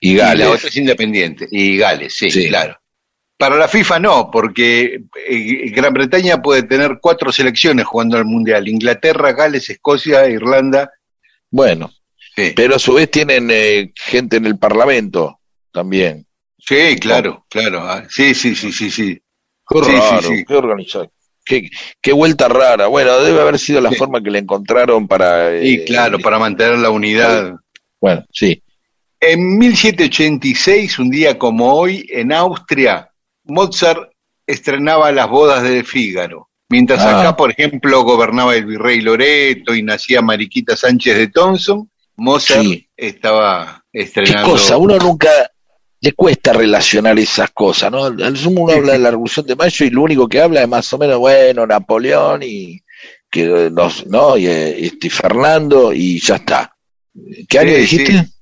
Y 0.00 0.12
y 0.12 0.16
Gales. 0.16 0.46
la 0.46 0.52
otra 0.54 0.68
es 0.68 0.76
independiente. 0.76 1.46
Y 1.50 1.76
Gales, 1.78 2.14
sí, 2.14 2.30
Sí. 2.30 2.48
claro. 2.48 2.76
Para 3.40 3.56
la 3.56 3.68
FIFA 3.68 3.98
no, 4.00 4.30
porque 4.30 5.00
eh, 5.26 5.70
Gran 5.70 5.94
Bretaña 5.94 6.42
puede 6.42 6.62
tener 6.64 6.98
cuatro 7.00 7.32
selecciones 7.32 7.86
jugando 7.86 8.18
al 8.18 8.26
Mundial. 8.26 8.68
Inglaterra, 8.68 9.32
Gales, 9.32 9.70
Escocia, 9.70 10.28
Irlanda. 10.28 10.90
Bueno, 11.50 11.90
Sí, 12.36 12.52
pero 12.54 12.76
a 12.76 12.78
su 12.78 12.92
vez 12.92 13.10
tienen 13.10 13.48
eh, 13.50 13.92
gente 13.96 14.36
en 14.36 14.44
el 14.44 14.58
Parlamento 14.58 15.40
también. 15.72 16.26
sí 16.58 16.96
claro, 17.00 17.46
claro. 17.48 17.80
Ah, 17.82 18.04
Sí, 18.10 18.34
sí, 18.34 18.54
sí, 18.54 18.70
sí, 18.72 18.90
sí. 18.90 19.18
Qué 19.66 19.84
Sí, 19.84 19.92
sí, 20.20 20.26
sí. 20.36 20.44
qué 20.46 20.54
organizado. 20.54 21.10
Qué, 21.42 21.70
qué 22.02 22.12
vuelta 22.12 22.46
rara. 22.48 22.88
Bueno, 22.88 23.18
debe 23.20 23.40
haber 23.40 23.58
sido 23.58 23.80
la 23.80 23.88
Sí. 23.88 23.96
forma 23.96 24.22
que 24.22 24.30
le 24.30 24.40
encontraron 24.40 25.08
para... 25.08 25.58
Y 25.64 25.76
eh, 25.76 25.84
claro, 25.86 26.18
para 26.18 26.38
mantener 26.38 26.76
la 26.78 26.90
unidad. 26.90 27.54
Bueno, 28.00 28.22
sí. 28.32 28.62
En 29.18 29.56
1786, 29.58 30.98
un 30.98 31.10
día 31.10 31.38
como 31.38 31.72
hoy, 31.74 32.06
en 32.10 32.32
Austria, 32.32 33.09
Mozart 33.50 34.10
estrenaba 34.46 35.12
las 35.12 35.28
bodas 35.28 35.62
de 35.62 35.84
Fígaro. 35.84 36.48
Mientras 36.68 37.00
Ah. 37.00 37.20
acá, 37.20 37.36
por 37.36 37.50
ejemplo, 37.50 38.02
gobernaba 38.02 38.54
el 38.54 38.64
virrey 38.64 39.00
Loreto 39.00 39.74
y 39.74 39.82
nacía 39.82 40.22
Mariquita 40.22 40.76
Sánchez 40.76 41.16
de 41.16 41.28
Thompson, 41.28 41.90
Mozart 42.16 42.62
Sí. 42.62 42.88
estaba 42.96 43.84
Qué 43.92 44.02
estrenando. 44.02 44.50
cosa, 44.50 44.76
uno 44.76 44.96
nunca 44.98 45.30
le 46.00 46.12
cuesta 46.12 46.52
relacionar 46.52 47.18
esas 47.18 47.50
cosas, 47.50 47.90
¿no? 47.90 48.04
Al 48.04 48.36
sumo 48.36 48.62
uno 48.62 48.72
habla 48.72 48.92
de 48.92 48.98
la 49.00 49.10
Revolución 49.10 49.46
de 49.46 49.56
Mayo 49.56 49.84
y 49.84 49.90
lo 49.90 50.02
único 50.02 50.28
que 50.28 50.40
habla 50.40 50.62
es 50.62 50.68
más 50.68 50.92
o 50.92 50.98
menos, 50.98 51.18
bueno, 51.18 51.66
Napoleón 51.66 52.42
y 52.42 52.80
que 53.30 53.70
nos, 53.70 54.06
¿no? 54.06 54.36
Y, 54.36 54.46
eh, 54.46 54.86
este, 54.86 55.10
Fernando 55.10 55.92
y 55.92 56.18
ya 56.20 56.36
está. 56.36 56.74
¿Qué 57.48 57.58
año 57.58 57.74
Sí, 57.74 57.80
dijiste? 57.80 58.12
sí. 58.12 58.32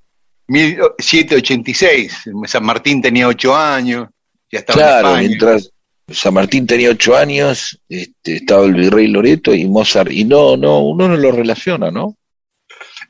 1786, 0.49 2.25
San 2.47 2.65
Martín 2.65 3.03
tenía 3.03 3.29
ocho 3.29 3.55
años, 3.57 4.09
ya 4.51 4.61
estaba 4.61 4.81
en 4.81 4.87
Claro, 4.87 5.09
España. 5.09 5.29
mientras 5.29 5.71
San 6.11 6.35
Martín 6.35 6.67
tenía 6.67 6.91
ocho 6.91 7.17
años, 7.17 7.81
este, 7.89 8.37
estaba 8.37 8.65
el 8.65 8.75
virrey 8.75 9.09
Loreto 9.09 9.55
y 9.55 9.67
Mozart, 9.67 10.11
y 10.11 10.25
no, 10.25 10.57
no, 10.57 10.81
uno 10.81 11.09
no 11.09 11.17
lo 11.17 11.31
relaciona, 11.33 11.91
¿no? 11.91 12.17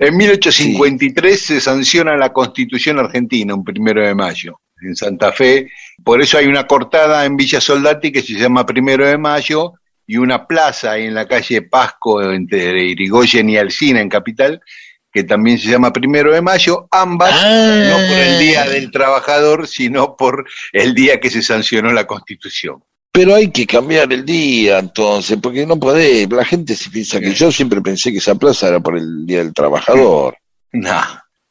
En 0.00 0.16
1853 0.16 1.40
se 1.40 1.60
sanciona 1.60 2.16
la 2.16 2.32
Constitución 2.32 2.98
Argentina, 2.98 3.54
un 3.54 3.64
primero 3.64 4.06
de 4.06 4.14
mayo, 4.14 4.60
en 4.80 4.94
Santa 4.94 5.32
Fe. 5.32 5.70
Por 6.04 6.20
eso 6.22 6.38
hay 6.38 6.46
una 6.46 6.66
cortada 6.66 7.24
en 7.24 7.36
Villa 7.36 7.60
Soldati 7.60 8.12
que 8.12 8.22
se 8.22 8.34
llama 8.34 8.64
Primero 8.66 9.06
de 9.06 9.18
Mayo 9.18 9.72
y 10.06 10.16
una 10.16 10.46
plaza 10.46 10.92
ahí 10.92 11.06
en 11.06 11.14
la 11.14 11.26
calle 11.26 11.62
Pasco 11.62 12.22
entre 12.22 12.82
Irigoyen 12.84 13.50
y 13.50 13.56
Alcina 13.56 14.00
en 14.00 14.08
Capital 14.08 14.60
que 15.18 15.24
también 15.24 15.58
se 15.58 15.68
llama 15.68 15.92
Primero 15.92 16.32
de 16.32 16.40
Mayo, 16.40 16.86
ambas 16.90 17.32
Ah. 17.34 17.88
no 17.90 17.96
por 18.08 18.18
el 18.18 18.38
Día 18.38 18.64
del 18.68 18.90
Trabajador, 18.92 19.66
sino 19.66 20.16
por 20.16 20.46
el 20.72 20.94
día 20.94 21.18
que 21.18 21.28
se 21.30 21.42
sancionó 21.42 21.92
la 21.92 22.06
Constitución. 22.06 22.82
Pero 23.10 23.34
hay 23.34 23.50
que 23.50 23.66
cambiar 23.66 24.12
el 24.12 24.24
día 24.24 24.78
entonces, 24.78 25.38
porque 25.42 25.66
no 25.66 25.76
podés, 25.78 26.30
la 26.30 26.44
gente 26.44 26.76
se 26.76 26.88
piensa 26.90 27.18
que 27.20 27.32
yo 27.34 27.50
siempre 27.50 27.80
pensé 27.80 28.12
que 28.12 28.18
esa 28.18 28.36
plaza 28.36 28.68
era 28.68 28.78
por 28.80 28.96
el 28.96 29.26
Día 29.26 29.38
del 29.38 29.52
Trabajador. 29.54 30.36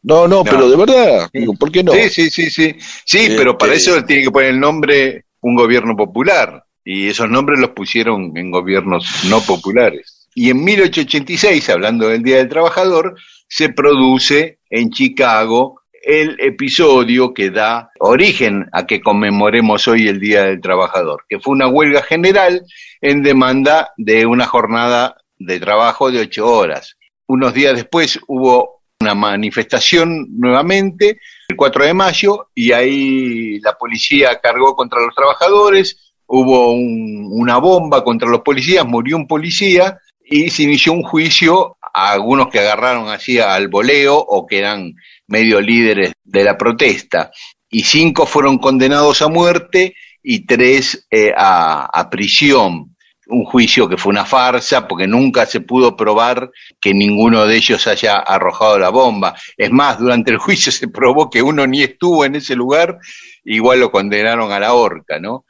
No, 0.04 0.26
no, 0.28 0.28
No. 0.28 0.44
pero 0.46 0.70
de 0.70 0.78
verdad, 0.78 1.30
digo, 1.34 1.54
¿por 1.56 1.70
qué 1.72 1.84
no? 1.84 1.92
Sí, 1.92 2.08
sí, 2.10 2.30
sí, 2.30 2.50
sí. 2.50 2.76
Sí, 3.04 3.18
Este- 3.18 3.36
pero 3.36 3.58
para 3.58 3.74
eso 3.74 4.02
tiene 4.06 4.24
que 4.24 4.32
poner 4.32 4.52
el 4.52 4.60
nombre 4.60 5.26
un 5.42 5.56
gobierno 5.56 5.98
popular. 5.98 6.64
Y 6.86 7.10
esos 7.10 7.30
nombres 7.30 7.60
los 7.60 7.72
pusieron 7.72 8.32
en 8.38 8.50
gobiernos 8.52 9.06
no 9.26 9.42
populares. 9.42 10.28
Y 10.36 10.52
en 10.52 10.64
1886, 10.64 11.68
hablando 11.70 12.08
del 12.08 12.24
Día 12.24 12.38
del 12.38 12.48
Trabajador, 12.48 13.18
se 13.48 13.70
produce 13.70 14.60
en 14.70 14.90
Chicago 14.92 15.82
el 16.04 16.38
episodio 16.40 17.34
que 17.34 17.50
da 17.50 17.90
origen 18.00 18.68
a 18.72 18.86
que 18.86 19.02
conmemoremos 19.02 19.88
hoy 19.88 20.08
el 20.08 20.20
Día 20.20 20.44
del 20.44 20.62
Trabajador, 20.62 21.26
que 21.28 21.40
fue 21.40 21.54
una 21.54 21.68
huelga 21.68 22.02
general 22.02 22.64
en 23.02 23.24
demanda 23.24 23.92
de 23.98 24.26
una 24.26 24.46
jornada 24.46 25.18
de 25.38 25.60
trabajo 25.60 26.10
de 26.12 26.22
ocho 26.22 26.48
horas. 26.48 26.96
Unos 27.28 27.54
días 27.54 27.76
después 27.76 28.20
hubo 28.28 28.82
una 29.02 29.16
manifestación 29.16 30.28
nuevamente, 30.38 31.20
el 31.50 31.56
4 31.56 31.86
de 31.86 31.94
mayo, 31.94 32.48
y 32.56 32.72
ahí 32.72 33.60
la 33.60 33.74
policía 33.74 34.40
cargó 34.42 34.76
contra 34.76 35.00
los 35.02 35.14
trabajadores, 35.14 36.14
hubo 36.26 36.72
un- 36.74 37.28
una 37.32 37.58
bomba 37.58 38.04
contra 38.04 38.30
los 38.30 38.42
policías, 38.42 38.86
murió 38.86 39.18
un 39.18 39.28
policía 39.28 40.00
y 40.26 40.50
se 40.50 40.64
inició 40.64 40.94
un 40.94 41.04
juicio 41.04 41.77
algunos 42.06 42.50
que 42.50 42.60
agarraron 42.60 43.10
así 43.10 43.40
al 43.40 43.68
voleo 43.70 44.18
o 44.18 44.46
que 44.46 44.60
eran 44.60 44.94
medio 45.28 45.60
líderes 45.60 46.14
de 46.24 46.44
la 46.44 46.58
protesta. 46.58 47.32
Y 47.70 47.84
cinco 47.84 48.26
fueron 48.26 48.60
condenados 48.60 49.22
a 49.22 49.28
muerte 49.28 49.96
y 50.22 50.46
tres 50.46 51.08
eh, 51.10 51.34
a, 51.36 51.86
a 51.86 52.10
prisión. 52.10 52.96
Un 53.30 53.44
juicio 53.44 53.90
que 53.90 53.98
fue 53.98 54.12
una 54.12 54.26
farsa 54.26 54.88
porque 54.88 55.08
nunca 55.08 55.46
se 55.46 55.60
pudo 55.60 55.98
probar 55.98 56.50
que 56.80 56.94
ninguno 56.94 57.46
de 57.46 57.58
ellos 57.58 57.86
haya 57.88 58.18
arrojado 58.20 58.80
la 58.80 58.90
bomba. 58.90 59.36
Es 59.58 59.72
más, 59.72 60.00
durante 60.00 60.32
el 60.32 60.38
juicio 60.38 60.72
se 60.74 60.88
probó 60.88 61.30
que 61.30 61.42
uno 61.42 61.66
ni 61.68 61.84
estuvo 61.84 62.24
en 62.24 62.36
ese 62.36 62.56
lugar, 62.56 63.00
igual 63.44 63.80
lo 63.80 63.92
condenaron 63.92 64.52
a 64.52 64.60
la 64.60 64.74
horca, 64.74 65.20
¿no? 65.20 65.46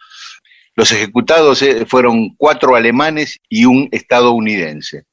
Los 0.76 0.92
ejecutados 0.92 1.62
eh, 1.64 1.86
fueron 1.86 2.36
cuatro 2.38 2.76
alemanes 2.76 3.40
y 3.50 3.66
un 3.66 3.90
estadounidense. 3.92 5.06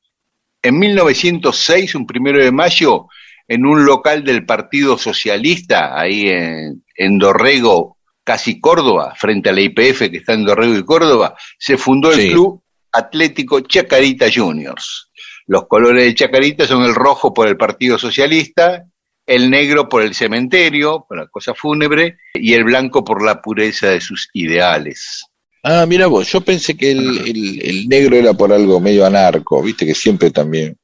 En 0.64 0.78
1906, 0.78 1.94
un 1.94 2.06
primero 2.06 2.42
de 2.42 2.50
mayo, 2.50 3.06
en 3.46 3.66
un 3.66 3.84
local 3.84 4.24
del 4.24 4.46
Partido 4.46 4.96
Socialista, 4.96 6.00
ahí 6.00 6.22
en, 6.22 6.82
en 6.96 7.18
Dorrego, 7.18 7.98
casi 8.24 8.58
Córdoba, 8.60 9.14
frente 9.14 9.50
a 9.50 9.52
la 9.52 9.60
IPF 9.60 10.10
que 10.10 10.16
está 10.16 10.32
en 10.32 10.46
Dorrego 10.46 10.74
y 10.74 10.84
Córdoba, 10.84 11.36
se 11.58 11.76
fundó 11.76 12.10
el 12.12 12.20
Sí. 12.20 12.30
Club 12.30 12.62
Atlético 12.92 13.60
Chacarita 13.60 14.26
Juniors. 14.34 15.10
Los 15.46 15.66
colores 15.66 16.04
de 16.04 16.14
Chacarita 16.14 16.66
son 16.66 16.82
el 16.84 16.94
rojo 16.94 17.34
por 17.34 17.46
el 17.46 17.58
Partido 17.58 17.98
Socialista, 17.98 18.86
el 19.26 19.50
negro 19.50 19.88
por 19.88 20.00
el 20.02 20.14
cementerio, 20.14 21.04
por 21.06 21.18
la 21.18 21.26
cosa 21.26 21.54
fúnebre, 21.54 22.16
y 22.32 22.54
el 22.54 22.64
blanco 22.64 23.04
por 23.04 23.22
la 23.22 23.42
pureza 23.42 23.88
de 23.90 24.00
sus 24.00 24.30
ideales. 24.32 25.26
Ah, 25.66 25.86
mira 25.86 26.06
vos, 26.08 26.30
yo 26.30 26.42
pensé 26.42 26.76
que 26.76 26.90
el, 26.92 27.18
el- 27.26 27.62
el 27.62 27.88
negro 27.88 28.16
era 28.16 28.34
por 28.34 28.52
algo 28.52 28.80
medio 28.80 29.06
anarco, 29.06 29.62
viste 29.62 29.86
que 29.86 29.94
siempre 29.94 30.30
también. 30.30 30.76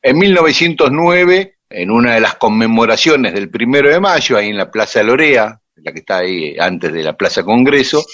En 0.00 0.18
1909, 0.18 1.56
en 1.68 1.90
una 1.90 2.14
de 2.14 2.20
las 2.20 2.36
conmemoraciones 2.36 3.34
del 3.34 3.50
primero 3.50 3.90
de 3.90 4.00
mayo, 4.00 4.36
ahí 4.38 4.48
en 4.48 4.56
la 4.56 4.70
Plaza 4.70 5.02
Lorea, 5.02 5.58
la 5.76 5.92
que 5.92 5.98
está 6.00 6.18
ahí 6.18 6.56
antes 6.58 6.92
de 6.92 7.02
la 7.02 7.14
Plaza 7.16 7.42
Congreso, 7.42 8.04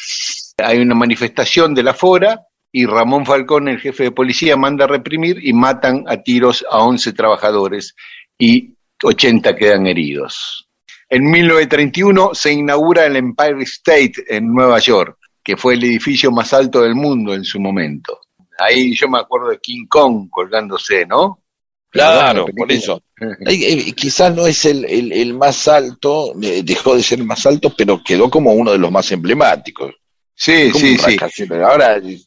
hay 0.59 0.79
una 0.79 0.95
manifestación 0.95 1.73
de 1.75 1.83
la 1.85 1.95
Fora 1.95 2.41
y 2.73 2.85
Ramón 2.87 3.25
Falcón, 3.25 3.69
el 3.69 3.79
jefe 3.81 4.05
de 4.05 4.11
policía, 4.11 4.57
manda 4.57 4.85
a 4.85 4.89
reprimir 4.89 5.39
y 5.41 5.53
matan 5.53 6.05
a 6.09 6.17
tiros 6.23 6.65
a 6.71 6.79
11 6.83 7.13
trabajadores 7.13 7.95
y 8.39 8.75
80 9.03 9.55
quedan 9.57 9.87
heridos. 9.87 10.69
En 11.09 11.25
1931 11.31 12.35
se 12.35 12.53
inaugura 12.53 13.07
el 13.07 13.17
Empire 13.17 13.63
State 13.63 14.15
en 14.29 14.53
Nueva 14.53 14.79
York, 14.81 15.17
que 15.49 15.57
fue 15.57 15.73
el 15.73 15.85
edificio 15.85 16.31
más 16.31 16.53
alto 16.53 16.83
del 16.83 16.95
mundo 16.95 17.33
en 17.33 17.43
su 17.43 17.59
momento. 17.59 18.21
Ahí 18.59 18.95
yo 18.95 19.09
me 19.09 19.19
acuerdo 19.19 19.49
de 19.49 19.59
King 19.59 19.87
Kong 19.89 20.29
colgándose, 20.29 21.07
¿no? 21.07 21.43
Claro, 21.91 22.45
La 22.47 22.53
por 22.55 22.71
eso. 22.71 23.03
Eh, 23.47 23.89
eh, 23.89 23.93
quizás 23.95 24.35
no 24.37 24.47
es 24.47 24.67
el, 24.67 24.85
el- 24.85 25.11
el 25.11 25.33
más 25.33 25.67
alto, 25.69 26.35
eh, 26.43 26.61
dejó 26.63 26.95
de 26.95 27.03
ser 27.03 27.21
el 27.21 27.25
más 27.25 27.47
alto, 27.47 27.73
pero 27.75 28.03
quedó 28.05 28.29
como 28.29 28.53
uno 28.53 28.73
de 28.73 28.79
los 28.79 28.93
más 28.93 29.11
emblemáticos. 29.11 29.95
Sí, 30.35 30.69
Como 30.71 30.85
sí, 30.85 30.99
sí. 31.33 31.45
Ahora, 31.65 31.97
eh, 31.97 32.21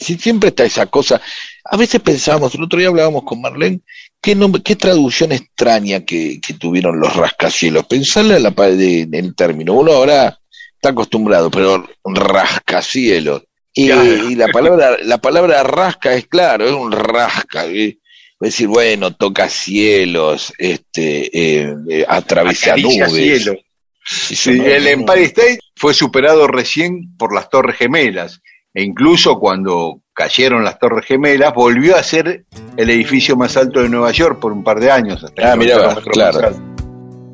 sí, 0.00 0.16
siempre 0.16 0.48
está 0.48 0.64
esa 0.64 0.86
cosa. 0.86 1.20
A 1.64 1.76
veces 1.76 2.00
pensábamos, 2.00 2.54
el 2.54 2.62
otro 2.64 2.78
día 2.78 2.88
hablábamos 2.88 3.24
con 3.24 3.42
Marlene, 3.42 3.82
qué, 4.22 4.34
nombre, 4.34 4.62
qué 4.62 4.74
traducción 4.74 5.32
extraña 5.32 6.00
que, 6.06 6.40
que 6.40 6.54
tuvieron 6.54 6.98
los 6.98 7.14
rascacielos. 7.14 7.86
Pensarle 7.86 8.36
a 8.36 8.40
la, 8.40 8.54
en 8.56 9.14
el 9.14 9.34
término. 9.36 9.74
Uno 9.74 9.92
ahora 9.92 10.37
está 10.78 10.90
acostumbrado, 10.90 11.50
pero 11.50 11.84
rascacielos. 12.04 13.42
Y, 13.74 13.90
y 13.90 14.34
la 14.34 14.48
palabra 14.48 14.96
la 15.02 15.18
palabra 15.18 15.62
rasca 15.62 16.14
es 16.14 16.26
claro, 16.26 16.64
es 16.66 16.72
un 16.72 16.90
rasca. 16.92 17.66
Es 17.66 17.96
decir, 18.40 18.68
bueno, 18.68 19.14
toca 19.14 19.48
cielos, 19.48 20.52
este, 20.58 21.26
eh, 21.66 21.74
eh, 21.90 22.04
atraviesa 22.08 22.76
nubes. 22.76 23.12
cielo. 23.12 23.56
Sí, 24.04 24.58
el 24.64 24.86
Empire 24.86 25.24
State 25.24 25.58
fue 25.76 25.92
superado 25.92 26.46
recién 26.46 27.16
por 27.18 27.34
las 27.34 27.50
Torres 27.50 27.76
Gemelas 27.76 28.40
e 28.72 28.82
incluso 28.82 29.38
cuando 29.38 30.00
cayeron 30.14 30.64
las 30.64 30.78
Torres 30.78 31.04
Gemelas 31.04 31.52
volvió 31.52 31.96
a 31.96 32.02
ser 32.02 32.44
el 32.76 32.90
edificio 32.90 33.36
más 33.36 33.56
alto 33.56 33.82
de 33.82 33.88
Nueva 33.88 34.12
York 34.12 34.40
por 34.40 34.52
un 34.52 34.64
par 34.64 34.80
de 34.80 34.90
años. 34.90 35.22
Hasta 35.22 35.52
Ah, 35.52 35.56
mirá, 35.56 35.94
claro. 36.12 36.77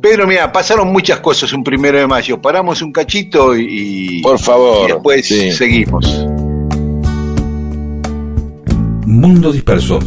Pedro, 0.04 0.26
mira, 0.26 0.52
pasaron 0.52 0.92
muchas 0.92 1.20
cosas 1.20 1.50
un 1.54 1.64
primero 1.64 1.98
de 1.98 2.06
mayo. 2.06 2.38
Paramos 2.38 2.82
un 2.82 2.92
cachito 2.92 3.56
y, 3.56 4.20
Por 4.20 4.38
favor. 4.38 4.86
y 4.86 4.92
después 4.92 5.26
sí. 5.26 5.50
seguimos. 5.50 6.26
Mundo 9.06 9.50
disperso. 9.50 9.98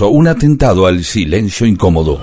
Un 0.00 0.26
atentado 0.28 0.86
al 0.86 1.04
silencio 1.04 1.66
incómodo. 1.66 2.20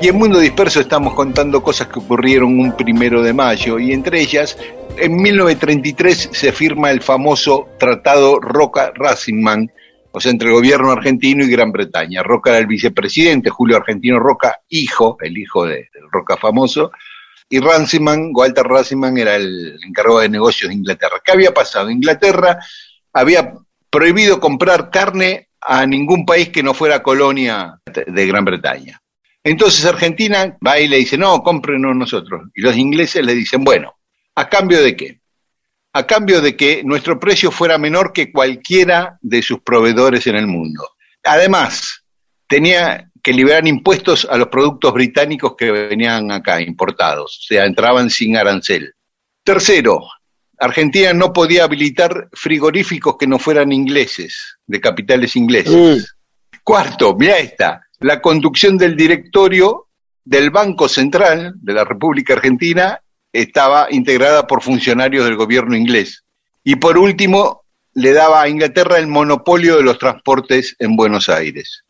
Y 0.00 0.08
en 0.08 0.16
Mundo 0.18 0.38
Disperso 0.38 0.80
estamos 0.80 1.14
contando 1.14 1.62
cosas 1.62 1.88
que 1.88 1.98
ocurrieron 1.98 2.60
un 2.60 2.76
primero 2.76 3.22
de 3.22 3.32
mayo 3.32 3.78
y 3.78 3.92
entre 3.92 4.20
ellas, 4.20 4.56
en 4.98 5.16
1933 5.16 6.30
se 6.32 6.52
firma 6.52 6.90
el 6.90 7.00
famoso 7.00 7.68
Tratado 7.78 8.38
Roca-Rassinman, 8.38 9.72
o 10.12 10.20
sea, 10.20 10.30
entre 10.30 10.50
gobierno 10.52 10.90
argentino 10.92 11.44
y 11.44 11.50
Gran 11.50 11.72
Bretaña. 11.72 12.22
Roca 12.22 12.50
era 12.50 12.58
el 12.58 12.66
vicepresidente, 12.66 13.50
Julio 13.50 13.78
Argentino 13.78 14.18
Roca, 14.20 14.60
hijo, 14.68 15.16
el 15.22 15.36
hijo 15.38 15.64
de- 15.66 15.88
del 15.92 16.10
Roca 16.12 16.36
famoso, 16.36 16.92
y 17.48 17.60
Runciman, 17.60 18.30
Walter 18.34 18.64
Runciman, 18.64 19.16
era 19.18 19.36
el 19.36 19.78
encargado 19.86 20.20
de 20.20 20.28
negocios 20.28 20.68
de 20.68 20.74
Inglaterra. 20.74 21.20
¿Qué 21.24 21.32
había 21.32 21.54
pasado? 21.54 21.90
Inglaterra 21.90 22.58
había 23.12 23.54
prohibido 23.90 24.40
comprar 24.40 24.90
carne 24.90 25.48
a 25.60 25.86
ningún 25.86 26.26
país 26.26 26.48
que 26.50 26.62
no 26.62 26.74
fuera 26.74 27.02
colonia 27.02 27.80
de 27.84 28.26
Gran 28.26 28.44
Bretaña. 28.44 29.00
Entonces 29.42 29.84
Argentina 29.84 30.56
va 30.64 30.80
y 30.80 30.88
le 30.88 30.96
dice, 30.96 31.16
no, 31.16 31.40
cómprenos 31.42 31.94
nosotros. 31.94 32.48
Y 32.54 32.62
los 32.62 32.76
ingleses 32.76 33.24
le 33.24 33.34
dicen, 33.34 33.62
bueno, 33.62 33.96
¿a 34.34 34.48
cambio 34.48 34.82
de 34.82 34.96
qué? 34.96 35.20
A 35.92 36.04
cambio 36.04 36.40
de 36.40 36.56
que 36.56 36.82
nuestro 36.84 37.18
precio 37.18 37.50
fuera 37.50 37.78
menor 37.78 38.12
que 38.12 38.32
cualquiera 38.32 39.18
de 39.22 39.42
sus 39.42 39.60
proveedores 39.60 40.26
en 40.26 40.36
el 40.36 40.48
mundo. 40.48 40.90
Además, 41.22 42.04
tenía 42.48 43.10
que 43.26 43.32
liberar 43.32 43.66
impuestos 43.66 44.24
a 44.30 44.36
los 44.36 44.46
productos 44.46 44.92
británicos 44.92 45.56
que 45.58 45.72
venían 45.72 46.30
acá, 46.30 46.62
importados, 46.62 47.40
o 47.40 47.42
sea, 47.48 47.66
entraban 47.66 48.08
sin 48.08 48.36
arancel. 48.36 48.94
Tercero, 49.42 50.00
Argentina 50.56 51.12
no 51.12 51.32
podía 51.32 51.64
habilitar 51.64 52.28
frigoríficos 52.32 53.16
que 53.18 53.26
no 53.26 53.40
fueran 53.40 53.72
ingleses, 53.72 54.58
de 54.64 54.80
capitales 54.80 55.34
ingleses. 55.34 56.14
Cuarto, 56.62 57.16
mira 57.16 57.36
esta, 57.38 57.88
la 57.98 58.22
conducción 58.22 58.78
del 58.78 58.94
directorio 58.94 59.88
del 60.24 60.50
Banco 60.50 60.88
Central 60.88 61.54
de 61.56 61.72
la 61.72 61.82
República 61.82 62.34
Argentina 62.34 63.00
estaba 63.32 63.88
integrada 63.90 64.46
por 64.46 64.62
funcionarios 64.62 65.24
del 65.24 65.34
gobierno 65.34 65.74
inglés. 65.74 66.22
Y 66.62 66.76
por 66.76 66.96
último, 66.96 67.64
le 67.92 68.12
daba 68.12 68.42
a 68.42 68.48
Inglaterra 68.48 68.98
el 68.98 69.08
monopolio 69.08 69.78
de 69.78 69.82
los 69.82 69.98
transportes 69.98 70.76
en 70.78 70.94
Buenos 70.94 71.28
Aires. 71.28 71.82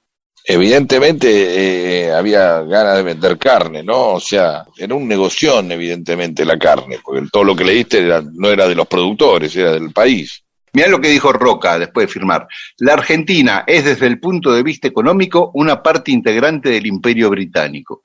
Evidentemente 0.49 2.05
eh, 2.07 2.13
había 2.13 2.63
ganas 2.63 2.97
de 2.97 3.03
vender 3.03 3.37
carne, 3.37 3.83
¿no? 3.83 4.15
O 4.15 4.21
sea, 4.21 4.65
era 4.79 4.95
un 4.95 5.09
negoción, 5.09 5.73
evidentemente, 5.73 6.45
la 6.45 6.57
carne, 6.57 6.99
porque 7.05 7.27
todo 7.33 7.43
lo 7.43 7.57
que 7.57 7.65
leíste 7.65 7.99
era- 7.99 8.23
no 8.33 8.49
era 8.49 8.69
de 8.69 8.77
los 8.77 8.87
productores, 8.87 9.55
era 9.57 9.73
del 9.73 9.93
país. 9.93 10.43
Mirá 10.73 10.89
lo 10.89 11.01
que 11.01 11.09
dijo 11.09 11.33
Roca 11.33 11.79
después 11.79 12.07
de 12.07 12.13
firmar. 12.13 12.47
La 12.79 12.93
Argentina 12.93 13.65
es 13.67 13.85
desde 13.85 14.07
el 14.07 14.21
punto 14.21 14.53
de 14.53 14.63
vista 14.63 14.87
económico 14.87 15.51
una 15.55 15.83
parte 15.83 16.13
integrante 16.13 16.69
del 16.69 16.87
imperio 16.87 17.29
británico. 17.31 18.05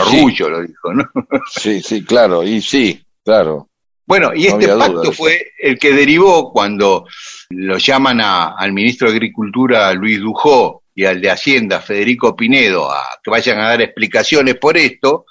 orgullo 0.14 0.48
lo 0.48 0.62
dijo, 0.62 0.94
¿no? 0.94 1.04
Sí, 1.50 1.82
sí, 1.82 2.04
claro, 2.04 2.42
y 2.44 2.62
sí, 2.62 3.02
claro. 3.24 3.68
Bueno, 4.06 4.30
y 4.34 4.44
No 4.46 4.50
este 4.60 4.66
duda 4.72 4.78
pacto 4.78 5.12
fue 5.12 5.46
el 5.58 5.78
que 5.78 5.92
derivó 5.92 6.52
cuando 6.52 7.04
lo 7.50 7.76
llaman 7.76 8.20
a- 8.20 8.54
al 8.56 8.72
ministro 8.72 9.08
de 9.08 9.14
Agricultura, 9.16 9.92
Luis 9.92 10.20
Dujó, 10.20 10.84
y 10.96 11.04
al 11.04 11.20
de 11.20 11.30
Hacienda, 11.30 11.80
Federico 11.80 12.34
Pinedo, 12.34 12.90
a 12.90 13.20
que 13.22 13.30
vayan 13.30 13.58
a 13.60 13.68
dar 13.68 13.82
explicaciones 13.82 14.54
por 14.54 14.78
esto, 14.78 15.26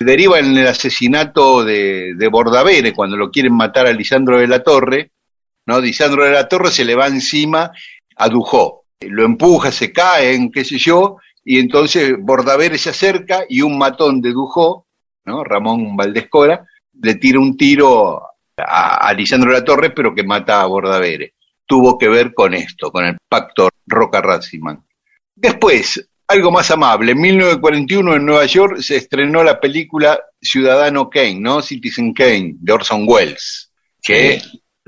deriva 0.00 0.38
en 0.38 0.56
el 0.56 0.66
asesinato 0.66 1.62
de, 1.62 2.14
de 2.16 2.28
Bordavere, 2.28 2.94
cuando 2.94 3.18
lo 3.18 3.30
quieren 3.30 3.54
matar 3.54 3.86
a 3.86 3.92
Lisandro 3.92 4.40
de 4.40 4.48
la 4.48 4.62
Torre, 4.62 5.10
¿no? 5.66 5.78
Lisandro 5.78 6.24
de 6.24 6.32
la 6.32 6.48
Torre 6.48 6.70
se 6.70 6.86
le 6.86 6.94
va 6.94 7.06
encima 7.06 7.70
a 8.16 8.28
Dujó, 8.30 8.86
lo 9.00 9.24
empuja, 9.24 9.70
se 9.70 9.92
caen, 9.92 10.50
qué 10.50 10.64
sé 10.64 10.78
yo, 10.78 11.18
y 11.44 11.58
entonces 11.58 12.14
Bordavere 12.18 12.78
se 12.78 12.88
acerca 12.88 13.44
y 13.46 13.60
un 13.60 13.76
matón 13.76 14.22
de 14.22 14.32
Dujó, 14.32 14.86
¿no? 15.26 15.44
Ramón 15.44 15.98
Valdescora, 15.98 16.66
le 16.98 17.16
tira 17.16 17.40
un 17.40 17.58
tiro 17.58 18.22
a, 18.56 19.06
a 19.06 19.12
Lisandro 19.12 19.50
de 19.50 19.58
la 19.58 19.64
Torre, 19.66 19.90
pero 19.90 20.14
que 20.14 20.24
mata 20.24 20.62
a 20.62 20.66
Bordavere. 20.66 21.34
Tuvo 21.66 21.98
que 21.98 22.08
ver 22.08 22.32
con 22.32 22.54
esto, 22.54 22.90
con 22.90 23.04
el 23.04 23.18
pacto 23.28 23.68
Roca-Raciman. 23.86 24.82
Después, 25.40 26.06
algo 26.28 26.50
más 26.50 26.70
amable, 26.70 27.12
en 27.12 27.20
1941 27.20 28.16
en 28.16 28.26
Nueva 28.26 28.44
York 28.44 28.80
se 28.80 28.96
estrenó 28.96 29.42
la 29.42 29.58
película 29.58 30.20
Ciudadano 30.40 31.08
Kane, 31.08 31.40
¿no? 31.40 31.62
Citizen 31.62 32.12
Kane, 32.12 32.56
de 32.58 32.72
Orson 32.72 33.04
Welles, 33.08 33.72
que 34.02 34.42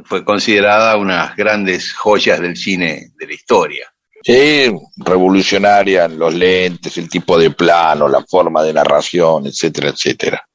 fue 0.05 0.23
considerada 0.25 0.97
una 0.99 1.15
de 1.15 1.21
las 1.21 1.37
grandes 1.37 1.93
joyas 1.95 2.39
del 2.39 2.55
cine 2.57 3.13
de 3.19 3.27
la 3.27 3.33
historia. 3.33 3.91
Sí, 4.23 4.71
revolucionaria, 4.99 6.07
los 6.07 6.35
lentes, 6.35 6.99
el 6.99 7.09
tipo 7.09 7.39
de 7.39 7.51
plano, 7.51 8.09
la 8.09 8.23
forma 8.23 8.63
de 8.63 8.75
narración, 8.75 9.47
etcétera, 9.47 9.89
etcétera. 9.89 10.47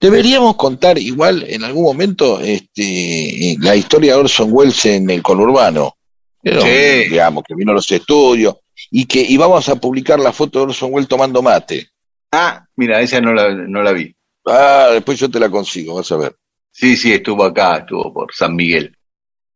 Deberíamos 0.00 0.56
contar 0.56 0.96
igual 0.98 1.44
en 1.46 1.64
algún 1.64 1.84
momento 1.84 2.40
este, 2.40 3.56
la 3.60 3.76
historia 3.76 4.14
de 4.14 4.20
Orson 4.20 4.48
Welles 4.50 4.86
en 4.86 5.10
el 5.10 5.22
conurbano. 5.22 5.96
Pero, 6.42 6.62
Sí. 6.62 7.08
Digamos, 7.10 7.44
que 7.46 7.54
vino 7.54 7.72
a 7.72 7.74
los 7.74 7.90
estudios 7.92 8.56
y 8.90 9.06
que 9.06 9.20
íbamos 9.20 9.68
a 9.68 9.76
publicar 9.76 10.18
la 10.18 10.32
foto 10.32 10.58
de 10.58 10.64
Orson 10.66 10.92
Welles 10.92 11.08
tomando 11.08 11.42
mate. 11.42 11.90
Ah, 12.32 12.66
mira, 12.76 13.00
esa 13.00 13.20
no 13.20 13.32
la, 13.32 13.52
no 13.54 13.82
la 13.82 13.92
vi. 13.92 14.14
Ah, 14.46 14.88
después 14.92 15.18
yo 15.18 15.30
te 15.30 15.40
la 15.40 15.48
consigo, 15.48 15.94
vas 15.94 16.10
a 16.12 16.16
ver. 16.16 16.36
Sí, 16.70 16.96
sí, 16.96 17.12
estuvo 17.12 17.44
acá, 17.44 17.78
estuvo 17.78 18.12
por 18.12 18.34
San 18.34 18.56
Miguel. 18.56 18.96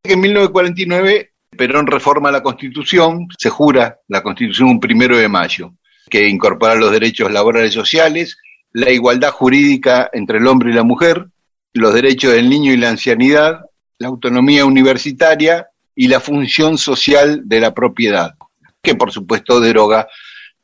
En 0.04 0.20
1949, 0.20 1.32
Perón 1.56 1.86
reforma 1.86 2.30
la 2.30 2.42
Constitución, 2.42 3.26
se 3.36 3.50
jura 3.50 3.98
la 4.06 4.22
Constitución 4.22 4.68
un 4.68 4.80
primero 4.80 5.18
de 5.18 5.28
mayo, 5.28 5.74
que 6.08 6.28
incorpora 6.28 6.76
los 6.76 6.92
derechos 6.92 7.32
laborales 7.32 7.72
y 7.72 7.74
sociales, 7.74 8.38
la 8.72 8.90
igualdad 8.90 9.32
jurídica 9.32 10.08
entre 10.12 10.38
el 10.38 10.46
hombre 10.46 10.70
y 10.70 10.74
la 10.74 10.84
mujer, 10.84 11.26
los 11.72 11.92
derechos 11.94 12.32
del 12.32 12.48
niño 12.48 12.72
y 12.72 12.76
la 12.76 12.90
ancianidad, 12.90 13.62
la 13.98 14.08
autonomía 14.08 14.64
universitaria 14.64 15.68
y 15.94 16.06
la 16.06 16.20
función 16.20 16.78
social 16.78 17.42
de 17.44 17.60
la 17.60 17.74
propiedad, 17.74 18.34
que 18.82 18.94
por 18.94 19.12
supuesto 19.12 19.60
deroga 19.60 20.08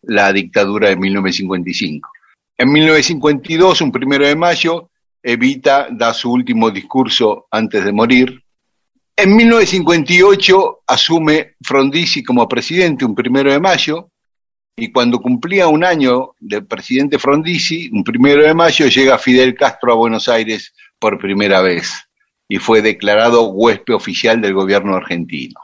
la 0.02 0.32
dictadura 0.32 0.88
de 0.88 0.96
1955. 0.96 2.10
En 2.56 2.72
1952, 2.72 3.80
un 3.80 3.92
primero 3.92 4.26
de 4.26 4.36
mayo, 4.36 4.90
Evita 5.22 5.88
da 5.90 6.12
su 6.12 6.30
último 6.30 6.70
discurso 6.70 7.46
antes 7.50 7.82
de 7.82 7.92
morir. 7.92 8.42
En 9.16 9.34
1958 9.34 10.82
asume 10.86 11.54
Frondizi 11.62 12.22
como 12.22 12.46
presidente, 12.46 13.06
un 13.06 13.14
primero 13.14 13.50
de 13.50 13.58
mayo, 13.58 14.10
y 14.76 14.92
cuando 14.92 15.20
cumplía 15.20 15.68
un 15.68 15.84
año 15.84 16.34
de 16.40 16.60
presidente 16.62 17.18
Frondizi, 17.18 17.88
un 17.92 18.04
primero 18.04 18.42
de 18.42 18.54
mayo, 18.54 18.86
llega 18.88 19.18
Fidel 19.18 19.54
Castro 19.54 19.92
a 19.92 19.96
Buenos 19.96 20.28
Aires 20.28 20.74
por 20.98 21.18
primera 21.18 21.62
vez 21.62 21.92
y 22.48 22.58
fue 22.58 22.82
declarado 22.82 23.48
huésped 23.50 23.94
oficial 23.94 24.40
del 24.40 24.52
gobierno 24.52 24.94
argentino. 24.94 25.60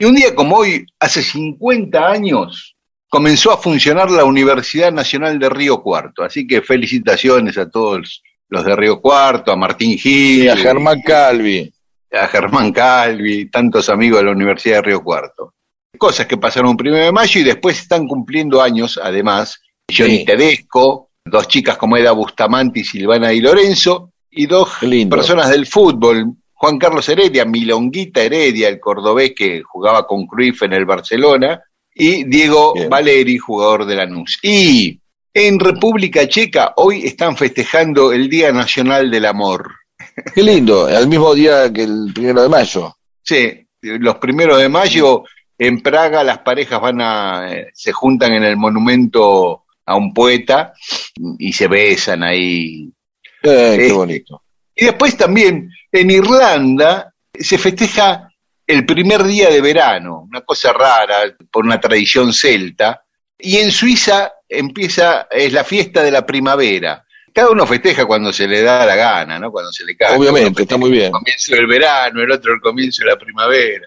Y 0.00 0.06
un 0.06 0.14
día 0.14 0.34
como 0.34 0.56
hoy, 0.56 0.86
hace 0.98 1.22
50 1.22 2.08
años, 2.10 2.74
comenzó 3.08 3.52
a 3.52 3.58
funcionar 3.58 4.10
la 4.10 4.24
Universidad 4.24 4.90
Nacional 4.90 5.38
de 5.38 5.50
Río 5.50 5.82
Cuarto. 5.82 6.22
Así 6.22 6.46
que 6.46 6.62
felicitaciones 6.62 7.58
a 7.58 7.68
todos 7.68 8.22
los 8.48 8.64
de 8.64 8.74
Río 8.74 9.00
Cuarto, 9.00 9.52
a 9.52 9.56
Martín 9.56 9.98
Gil. 9.98 10.44
Y 10.44 10.48
a 10.48 10.56
Germán 10.56 11.02
Calvi. 11.02 11.70
A 12.12 12.26
Germán 12.28 12.72
Calvi, 12.72 13.50
tantos 13.50 13.90
amigos 13.90 14.20
de 14.20 14.24
la 14.24 14.32
Universidad 14.32 14.76
de 14.76 14.82
Río 14.82 15.02
Cuarto. 15.02 15.52
Cosas 15.98 16.26
que 16.26 16.38
pasaron 16.38 16.70
un 16.70 16.76
primero 16.78 17.04
de 17.04 17.12
mayo 17.12 17.38
y 17.38 17.44
después 17.44 17.78
están 17.78 18.08
cumpliendo 18.08 18.62
años, 18.62 18.98
además, 19.02 19.60
Johnny 19.94 20.18
Sí. 20.20 20.24
Tedesco, 20.24 21.10
dos 21.24 21.46
chicas 21.46 21.76
como 21.76 21.98
Eda 21.98 22.12
Bustamante 22.12 22.80
y 22.80 22.84
Silvana 22.84 23.28
Di 23.28 23.40
Lorenzo, 23.42 24.12
y 24.30 24.46
dos 24.46 24.82
lindo. 24.82 25.14
personas 25.14 25.50
del 25.50 25.66
fútbol, 25.66 26.32
Juan 26.60 26.76
Carlos 26.78 27.08
Heredia, 27.08 27.46
Milonguita 27.46 28.22
Heredia, 28.22 28.68
el 28.68 28.78
cordobés 28.78 29.32
que 29.34 29.62
jugaba 29.62 30.06
con 30.06 30.26
Cruyff 30.26 30.62
en 30.62 30.74
el 30.74 30.84
Barcelona, 30.84 31.58
y 31.94 32.24
Diego 32.24 32.74
Bien. 32.74 32.90
Valeri, 32.90 33.38
jugador 33.38 33.86
de 33.86 33.96
Lanús. 33.96 34.38
Y 34.42 35.00
en 35.32 35.58
República 35.58 36.28
Checa 36.28 36.74
hoy 36.76 37.06
están 37.06 37.34
festejando 37.34 38.12
el 38.12 38.28
Día 38.28 38.52
Nacional 38.52 39.10
del 39.10 39.24
Amor. 39.24 39.70
Qué 40.34 40.42
lindo, 40.42 40.84
al 40.84 41.08
mismo 41.08 41.34
día 41.34 41.72
que 41.72 41.84
el 41.84 42.10
primero 42.14 42.42
de 42.42 42.50
mayo. 42.50 42.94
Sí, 43.22 43.66
los 43.80 44.16
primeros 44.16 44.58
de 44.58 44.68
mayo 44.68 45.24
en 45.56 45.80
Praga 45.80 46.22
las 46.22 46.40
parejas 46.40 46.78
van 46.78 47.00
a, 47.00 47.50
eh, 47.50 47.70
se 47.72 47.92
juntan 47.92 48.34
en 48.34 48.44
el 48.44 48.58
monumento 48.58 49.64
a 49.86 49.96
un 49.96 50.12
poeta 50.12 50.74
y 51.38 51.54
se 51.54 51.68
besan 51.68 52.22
ahí. 52.22 52.92
Eh, 53.42 53.76
qué 53.78 53.86
Eh, 53.86 53.92
bonito. 53.92 54.42
Y 54.80 54.86
después 54.86 55.14
también 55.14 55.70
en 55.92 56.10
Irlanda 56.10 57.12
se 57.34 57.58
festeja 57.58 58.32
el 58.66 58.86
primer 58.86 59.22
día 59.24 59.50
de 59.50 59.60
verano, 59.60 60.26
una 60.26 60.40
cosa 60.40 60.72
rara 60.72 61.36
por 61.50 61.66
una 61.66 61.78
tradición 61.78 62.32
celta, 62.32 63.04
y 63.38 63.58
en 63.58 63.70
Suiza 63.70 64.32
empieza, 64.48 65.28
es 65.30 65.52
la 65.52 65.64
fiesta 65.64 66.02
de 66.02 66.10
la 66.10 66.24
primavera. 66.24 67.04
Cada 67.30 67.50
uno 67.50 67.66
festeja 67.66 68.06
cuando 68.06 68.32
se 68.32 68.48
le 68.48 68.62
da 68.62 68.86
la 68.86 68.96
gana, 68.96 69.38
¿no? 69.38 69.50
Cuando 69.52 69.70
se 69.70 69.84
le 69.84 69.94
cae. 69.94 70.16
Obviamente, 70.16 70.62
está 70.62 70.78
muy 70.78 70.90
bien. 70.90 71.06
El 71.06 71.12
comienzo 71.12 71.54
del 71.54 71.66
verano, 71.66 72.22
el 72.22 72.30
otro 72.30 72.54
el 72.54 72.60
comienzo 72.60 73.04
de 73.04 73.10
la 73.10 73.18
primavera. 73.18 73.86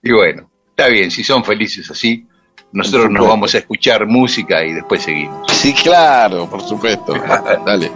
Y 0.00 0.12
bueno, 0.12 0.48
está 0.70 0.86
bien, 0.86 1.10
si 1.10 1.24
son 1.24 1.44
felices 1.44 1.90
así, 1.90 2.24
nosotros 2.70 3.10
nos 3.10 3.26
vamos 3.26 3.52
a 3.56 3.58
escuchar 3.58 4.06
música 4.06 4.64
y 4.64 4.72
después 4.72 5.02
seguimos. 5.02 5.50
Sí, 5.50 5.74
claro, 5.74 6.48
por 6.48 6.62
supuesto. 6.62 7.12
Dale. 7.66 7.90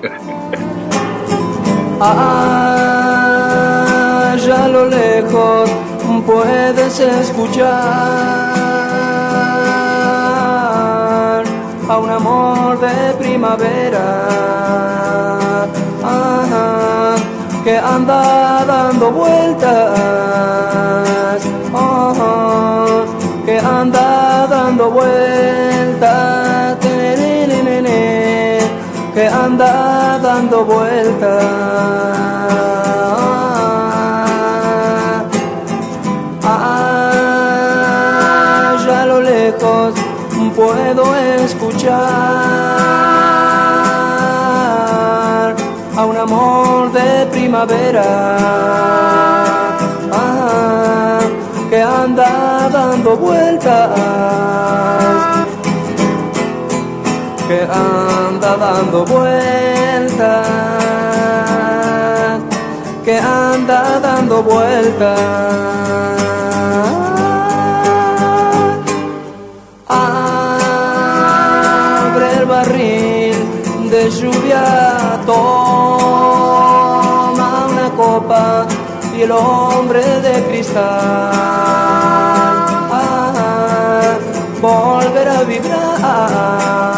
Allá 2.04 2.18
a 4.64 4.68
lo 4.68 4.86
lejos 4.86 5.70
puedes 6.26 6.98
escuchar 6.98 7.62
a 11.88 11.98
un 11.98 12.10
amor 12.10 12.80
de 12.80 13.14
primavera 13.20 14.26
ajá, 16.02 17.14
que 17.62 17.78
anda 17.78 18.64
dando 18.66 19.12
vueltas, 19.12 19.90
que 23.44 23.58
anda 23.60 24.46
dando 24.48 24.90
vueltas, 24.90 25.31
que 29.14 29.26
anda 29.26 30.18
dando 30.22 30.64
vueltas. 30.64 31.92
Puedo 40.54 41.16
escuchar 41.16 41.96
a 45.96 46.04
un 46.04 46.16
amor 46.16 46.92
de 46.92 47.26
primavera 47.32 48.04
ah, 50.12 51.18
que 51.70 51.80
anda 51.80 52.68
dando 52.70 53.16
vueltas 53.16 55.01
que 57.52 57.60
anda 57.68 58.56
dando 58.56 59.04
vueltas, 59.04 60.48
que 63.04 63.18
anda 63.18 64.00
dando 64.00 64.42
vueltas. 64.42 65.20
Abre 69.86 70.38
el 72.38 72.46
barril 72.46 73.36
de 73.90 74.02
lluvia, 74.18 74.64
toma 75.26 76.06
una 77.70 77.88
copa 77.90 78.66
y 79.14 79.18
el 79.26 79.32
hombre 79.32 80.02
de 80.26 80.42
cristal 80.48 80.82
ah, 83.00 84.16
volverá 84.62 85.40
a 85.40 85.44
vibrar, 85.44 86.91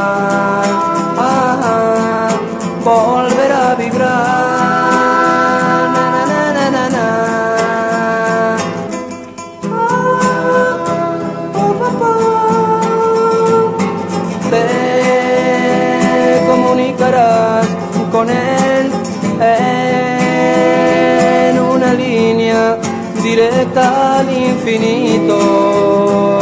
infinito. 24.74 26.40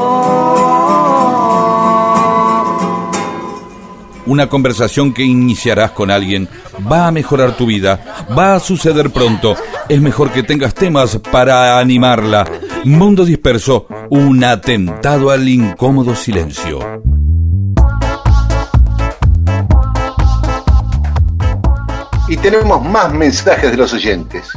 Una 4.27 4.49
conversación 4.49 5.13
que 5.13 5.23
iniciarás 5.23 5.93
con 5.93 6.11
alguien 6.11 6.49
va 6.91 7.07
a 7.07 7.13
mejorar 7.13 7.57
tu 7.57 7.67
vida, 7.67 8.27
va 8.37 8.57
a 8.57 8.61
suceder 8.61 9.11
pronto. 9.11 9.55
Es 9.89 10.01
mejor 10.01 10.33
que 10.33 10.43
tengas 10.43 10.75
temas 10.75 11.21
para 11.31 11.79
animarla. 11.79 12.45
Mundo 12.85 13.25
disperso, 13.25 13.87
un 14.11 14.43
atentado 14.43 15.31
al 15.31 15.49
incómodo 15.49 16.17
silencio. 16.17 16.81
Y 22.29 22.37
tenemos 22.37 22.83
más 22.85 23.13
mensajes 23.13 23.71
de 23.71 23.77
los 23.77 23.93
oyentes. 23.93 24.49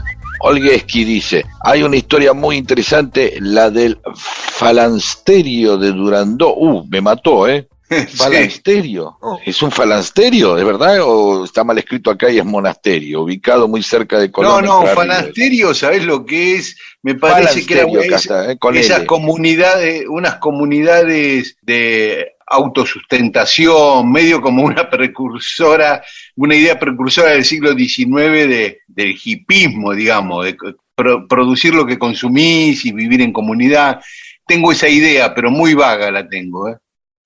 Olgueski 0.41 1.03
dice, 1.03 1.45
hay 1.63 1.83
una 1.83 1.97
historia 1.97 2.33
muy 2.33 2.55
interesante, 2.57 3.35
la 3.41 3.69
del 3.69 3.99
falansterio 4.15 5.77
de 5.77 5.91
Durandó. 5.91 6.55
Uh, 6.55 6.85
me 6.87 7.01
mató, 7.01 7.47
¿eh? 7.47 7.67
Falansterio. 8.15 9.17
¿Es 9.45 9.61
un 9.63 9.71
falansterio, 9.71 10.55
de 10.55 10.63
verdad? 10.63 10.99
¿O 11.01 11.43
está 11.43 11.63
mal 11.63 11.77
escrito 11.77 12.09
acá 12.11 12.29
y 12.29 12.37
es 12.37 12.45
monasterio, 12.45 13.23
ubicado 13.23 13.67
muy 13.67 13.81
cerca 13.83 14.17
de 14.19 14.27
No, 14.27 14.31
Colón? 14.31 14.65
no, 14.65 14.79
Entre 14.81 14.93
Ríos? 14.93 14.95
fanasterio, 14.95 15.73
¿sabés 15.73 16.03
lo 16.05 16.25
que 16.25 16.55
es? 16.55 16.77
Me 17.01 17.15
parece 17.15 17.65
que 17.65 17.73
era 17.73 17.83
Falansterio, 17.83 18.15
es- 18.15 18.21
está, 18.25 18.51
eh, 18.51 18.57
con 18.59 18.77
esas 18.77 18.97
L. 18.99 19.07
comunidades, 19.07 20.03
unas 20.07 20.35
comunidades 20.35 21.57
de 21.63 22.33
autosustentación, 22.49 24.11
medio 24.11 24.41
como 24.41 24.63
una 24.63 24.89
precursora, 24.89 26.03
una 26.35 26.55
idea 26.55 26.77
precursora 26.80 27.31
del 27.31 27.45
siglo 27.45 27.73
XIX 27.73 28.07
de, 28.47 28.80
del 28.88 29.17
hipismo, 29.23 29.93
digamos, 29.93 30.45
de 30.45 30.57
pro- 30.95 31.27
producir 31.27 31.73
lo 31.73 31.85
que 31.85 31.97
consumís 31.99 32.85
y 32.85 32.91
vivir 32.91 33.21
en 33.21 33.34
comunidad. 33.34 34.01
Tengo 34.45 34.71
esa 34.71 34.89
idea, 34.89 35.34
pero 35.34 35.51
muy 35.51 35.73
vaga 35.73 36.11
la 36.11 36.27
tengo. 36.27 36.69
¿eh? 36.69 36.77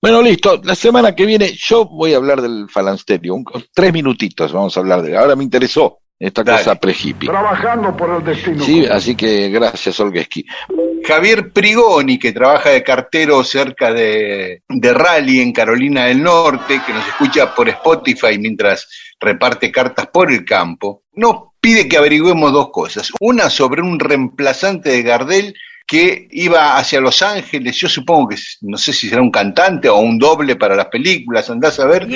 Bueno, 0.02 0.20
listo. 0.22 0.60
La 0.64 0.74
semana 0.74 1.14
que 1.14 1.24
viene 1.26 1.52
yo 1.56 1.86
voy 1.86 2.12
a 2.12 2.16
hablar 2.18 2.42
del 2.42 2.68
falansterio. 2.68 3.36
Tres 3.72 3.92
minutitos 3.92 4.52
vamos 4.52 4.76
a 4.76 4.80
hablar 4.80 5.02
de 5.02 5.16
Ahora 5.16 5.34
me 5.36 5.44
interesó 5.44 6.00
esta 6.18 6.42
Dale. 6.42 6.58
cosa 6.58 6.74
pre-hippie. 6.76 7.28
Trabajando 7.28 7.96
por 7.96 8.16
el 8.16 8.24
destino. 8.24 8.64
Sí, 8.64 8.86
así 8.86 9.14
que 9.14 9.48
gracias, 9.50 9.98
Olgeski. 10.00 10.44
Javier 11.04 11.52
Prigoni, 11.52 12.18
que 12.18 12.32
trabaja 12.32 12.70
de 12.70 12.82
cartero 12.82 13.42
cerca 13.44 13.92
de, 13.92 14.62
de 14.68 14.94
Raleigh, 14.94 15.40
en 15.40 15.52
Carolina 15.52 16.06
del 16.06 16.22
Norte, 16.22 16.80
que 16.86 16.92
nos 16.92 17.06
escucha 17.06 17.54
por 17.54 17.68
Spotify 17.68 18.38
mientras 18.38 18.88
reparte 19.20 19.70
cartas 19.70 20.06
por 20.06 20.30
el 20.32 20.44
campo, 20.44 21.02
nos 21.12 21.54
pide 21.60 21.88
que 21.88 21.96
averigüemos 21.96 22.52
dos 22.52 22.70
cosas. 22.70 23.10
Una 23.20 23.50
sobre 23.50 23.82
un 23.82 23.98
reemplazante 23.98 24.90
de 24.90 25.02
Gardel 25.02 25.54
que 25.86 26.28
iba 26.30 26.76
hacia 26.76 27.00
Los 27.00 27.20
Ángeles, 27.22 27.76
yo 27.76 27.88
supongo 27.88 28.28
que 28.28 28.36
no 28.62 28.78
sé 28.78 28.92
si 28.92 29.08
será 29.08 29.20
un 29.20 29.30
cantante 29.30 29.88
o 29.88 29.98
un 29.98 30.18
doble 30.18 30.56
para 30.56 30.74
las 30.76 30.86
películas, 30.86 31.50
andás 31.50 31.78
a 31.78 31.86
ver, 31.86 32.08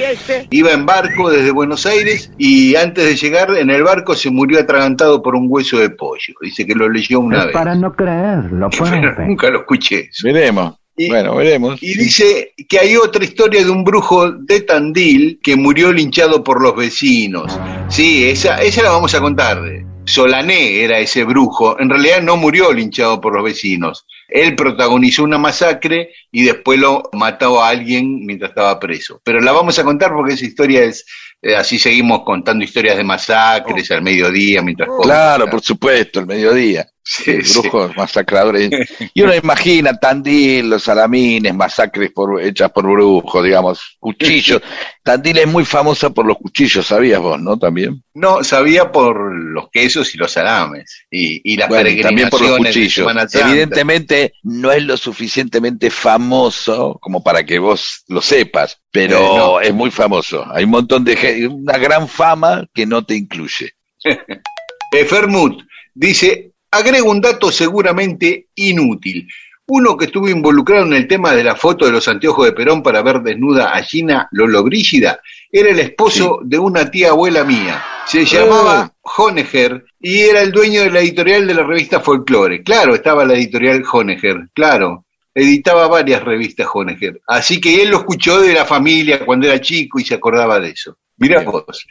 iba 0.51 0.73
en 0.73 0.87
barco 0.87 1.31
desde 1.31 1.51
Buenos 1.51 1.85
Aires 1.87 2.31
y 2.39 2.75
antes 2.77 3.05
de 3.05 3.17
llegar 3.17 3.55
en 3.57 3.71
el 3.71 3.83
barco 3.83 4.15
se 4.15 4.31
murió 4.31 4.59
atragantado 4.61 5.23
por 5.23 5.35
un 5.35 5.47
hueso 5.49 5.79
de 5.79 5.91
pollo, 5.91 6.35
dice 6.41 6.67
que 6.67 6.75
lo 6.75 6.89
leyó 6.89 7.21
una 7.21 7.45
vez. 7.45 7.53
Para 7.53 7.75
no 7.75 7.93
creerlo, 7.93 8.71
Pero 8.79 9.27
nunca 9.27 9.51
lo 9.51 9.61
escuché. 9.61 10.11
Veremos. 10.23 10.75
Y- 10.97 11.09
bueno, 11.09 11.37
veremos. 11.37 11.81
Y 11.81 11.97
dice 11.97 12.55
que 12.69 12.79
hay 12.81 12.97
otra 12.97 13.23
historia 13.23 13.63
de 13.65 13.71
un 13.71 13.85
brujo 13.85 14.33
de 14.33 14.63
Tandil 14.63 15.39
que 15.41 15.55
murió 15.55 15.93
linchado 15.93 16.43
por 16.43 16.61
los 16.61 16.75
vecinos. 16.75 17.57
Sí, 17.89 18.29
esa, 18.29 18.61
esa 18.63 18.83
la 18.83 18.91
vamos 18.91 19.15
a 19.15 19.21
contar. 19.21 19.63
Solané 20.09 20.83
era 20.83 20.99
ese 20.99 21.25
brujo. 21.25 21.79
En 21.79 21.89
realidad 21.91 22.23
no 22.23 22.37
murió 22.37 22.73
linchado 22.73 23.21
por 23.21 23.35
los 23.35 23.45
vecinos. 23.45 24.07
Él 24.29 24.57
protagonizó 24.57 25.23
una 25.23 25.39
masacre 25.39 26.11
y 26.31 26.45
después 26.45 26.79
lo 26.79 27.09
mató 27.13 27.63
a 27.63 27.69
alguien 27.69 28.27
mientras 28.27 28.51
estaba 28.51 28.79
preso. 28.79 29.21
Pero 29.25 29.41
la 29.41 29.53
vamos 29.53 29.79
a 29.79 29.85
contar 29.85 30.13
porque 30.13 30.35
esa 30.35 30.45
historia 30.45 30.85
es... 30.85 31.07
eh, 31.41 31.55
así 31.55 31.79
seguimos 31.79 32.23
contando 32.25 32.65
historias 32.65 32.97
de 32.97 33.05
masacres 33.05 33.91
al 33.91 34.03
mediodía 34.03 34.61
mientras 34.63 34.89
comen. 34.89 35.05
Claro, 35.05 35.49
por 35.49 35.63
supuesto, 35.63 36.21
el 36.21 36.27
mediodía. 36.27 36.87
Sí, 37.11 37.43
sí. 37.43 37.61
brujos 37.61 37.97
masacradores. 37.97 38.69
Y 39.15 39.23
uno 39.23 39.35
imagina 39.35 39.99
Tandil, 39.99 40.69
los 40.69 40.83
salamines, 40.83 41.55
masacres 41.55 42.11
por, 42.11 42.43
hechas 42.43 42.71
por 42.71 42.85
brujos, 42.85 43.43
digamos, 43.43 43.97
cuchillos. 43.99 44.61
Tandil 45.03 45.39
es 45.39 45.47
muy 45.47 45.65
famosa 45.65 46.11
por 46.11 46.27
los 46.27 46.37
cuchillos, 46.37 46.87
¿sabías 46.87 47.19
vos, 47.19 47.41
no? 47.41 47.59
También. 47.59 48.05
No, 48.13 48.45
sabía 48.45 48.93
por 48.93 49.33
los 49.35 49.71
quesos 49.71 50.15
y 50.15 50.19
los 50.19 50.33
salames. 50.33 51.07
Y, 51.11 51.41
y 51.51 51.57
las 51.57 51.71
Bueno, 51.71 51.89
y 51.89 52.03
también 52.03 52.29
por 52.29 52.43
los 52.43 52.51
peregrinaciones 52.59 53.25
cuchillos. 53.25 53.47
Evidentemente 53.47 54.35
no 54.43 54.71
es 54.71 54.83
lo 54.83 54.99
suficientemente 54.99 55.89
famoso 55.91 56.99
como 57.01 57.23
para 57.25 57.47
que 57.47 57.59
vos 57.59 58.05
lo 58.09 58.21
sepas, 58.21 58.83
pero 58.91 59.19
Eh, 59.19 59.39
no. 59.39 59.61
es 59.63 59.73
muy 59.73 59.91
famoso. 59.91 60.45
Hay 60.53 60.65
un 60.65 60.71
montón 60.71 61.05
de 61.05 61.17
gente, 61.17 61.49
una 61.49 61.79
gran 61.79 62.07
fama 62.07 62.67
que 62.75 62.85
no 62.85 63.03
te 63.07 63.15
incluye. 63.17 63.73
Eh, 64.91 65.05
Fermut 65.05 65.65
dice, 65.95 66.53
agrego 66.71 67.11
un 67.11 67.21
dato 67.21 67.51
seguramente 67.51 68.49
inútil. 68.55 69.29
Uno 69.67 69.97
que 69.97 70.07
estuvo 70.07 70.29
involucrado 70.29 70.87
en 70.87 70.95
el 70.95 71.07
tema 71.07 71.35
de 71.35 71.45
la 71.45 71.55
foto 71.55 71.85
de 71.85 71.93
los 71.93 72.09
anteojos 72.09 72.47
de 72.47 72.53
Perón 72.53 72.83
para 72.83 73.03
ver 73.03 73.21
desnuda 73.21 73.75
a 73.75 73.83
Gina 73.83 74.29
Lollobrigida 74.33 75.21
era 75.51 75.71
el 75.71 75.79
esposo 75.79 76.41
de 76.43 76.59
una 76.59 76.91
tía 76.91 77.11
abuela 77.11 77.45
mía. 77.45 77.83
Se 78.07 78.25
llamaba 78.25 78.93
Honegger 79.03 79.85
y 80.01 80.21
era 80.21 80.43
el 80.43 80.53
dueño 80.53 80.83
de 80.83 80.91
la 80.91 81.01
editorial 81.01 81.47
de 81.47 81.55
la 81.55 81.65
revista 81.65 82.01
Folklore. 82.01 82.63
Claro, 82.63 82.95
estaba 82.95 83.25
la 83.25 83.35
editorial 83.35 83.83
Honegger, 83.91 84.49
claro. 84.55 85.05
Editaba 85.35 85.87
varias 85.87 86.23
revistas 86.25 86.67
Honegger. 86.73 87.21
Así 87.27 87.61
que 87.61 87.83
él 87.83 87.91
lo 87.91 87.99
escuchó 87.99 88.41
de 88.41 88.55
la 88.55 88.65
familia 88.65 89.25
cuando 89.25 89.47
era 89.47 89.61
chico 89.61 90.01
y 90.01 90.05
se 90.05 90.15
acordaba 90.15 90.59
de 90.61 90.71
eso. 90.71 90.97
Mirá 91.19 91.43
vos. 91.43 91.87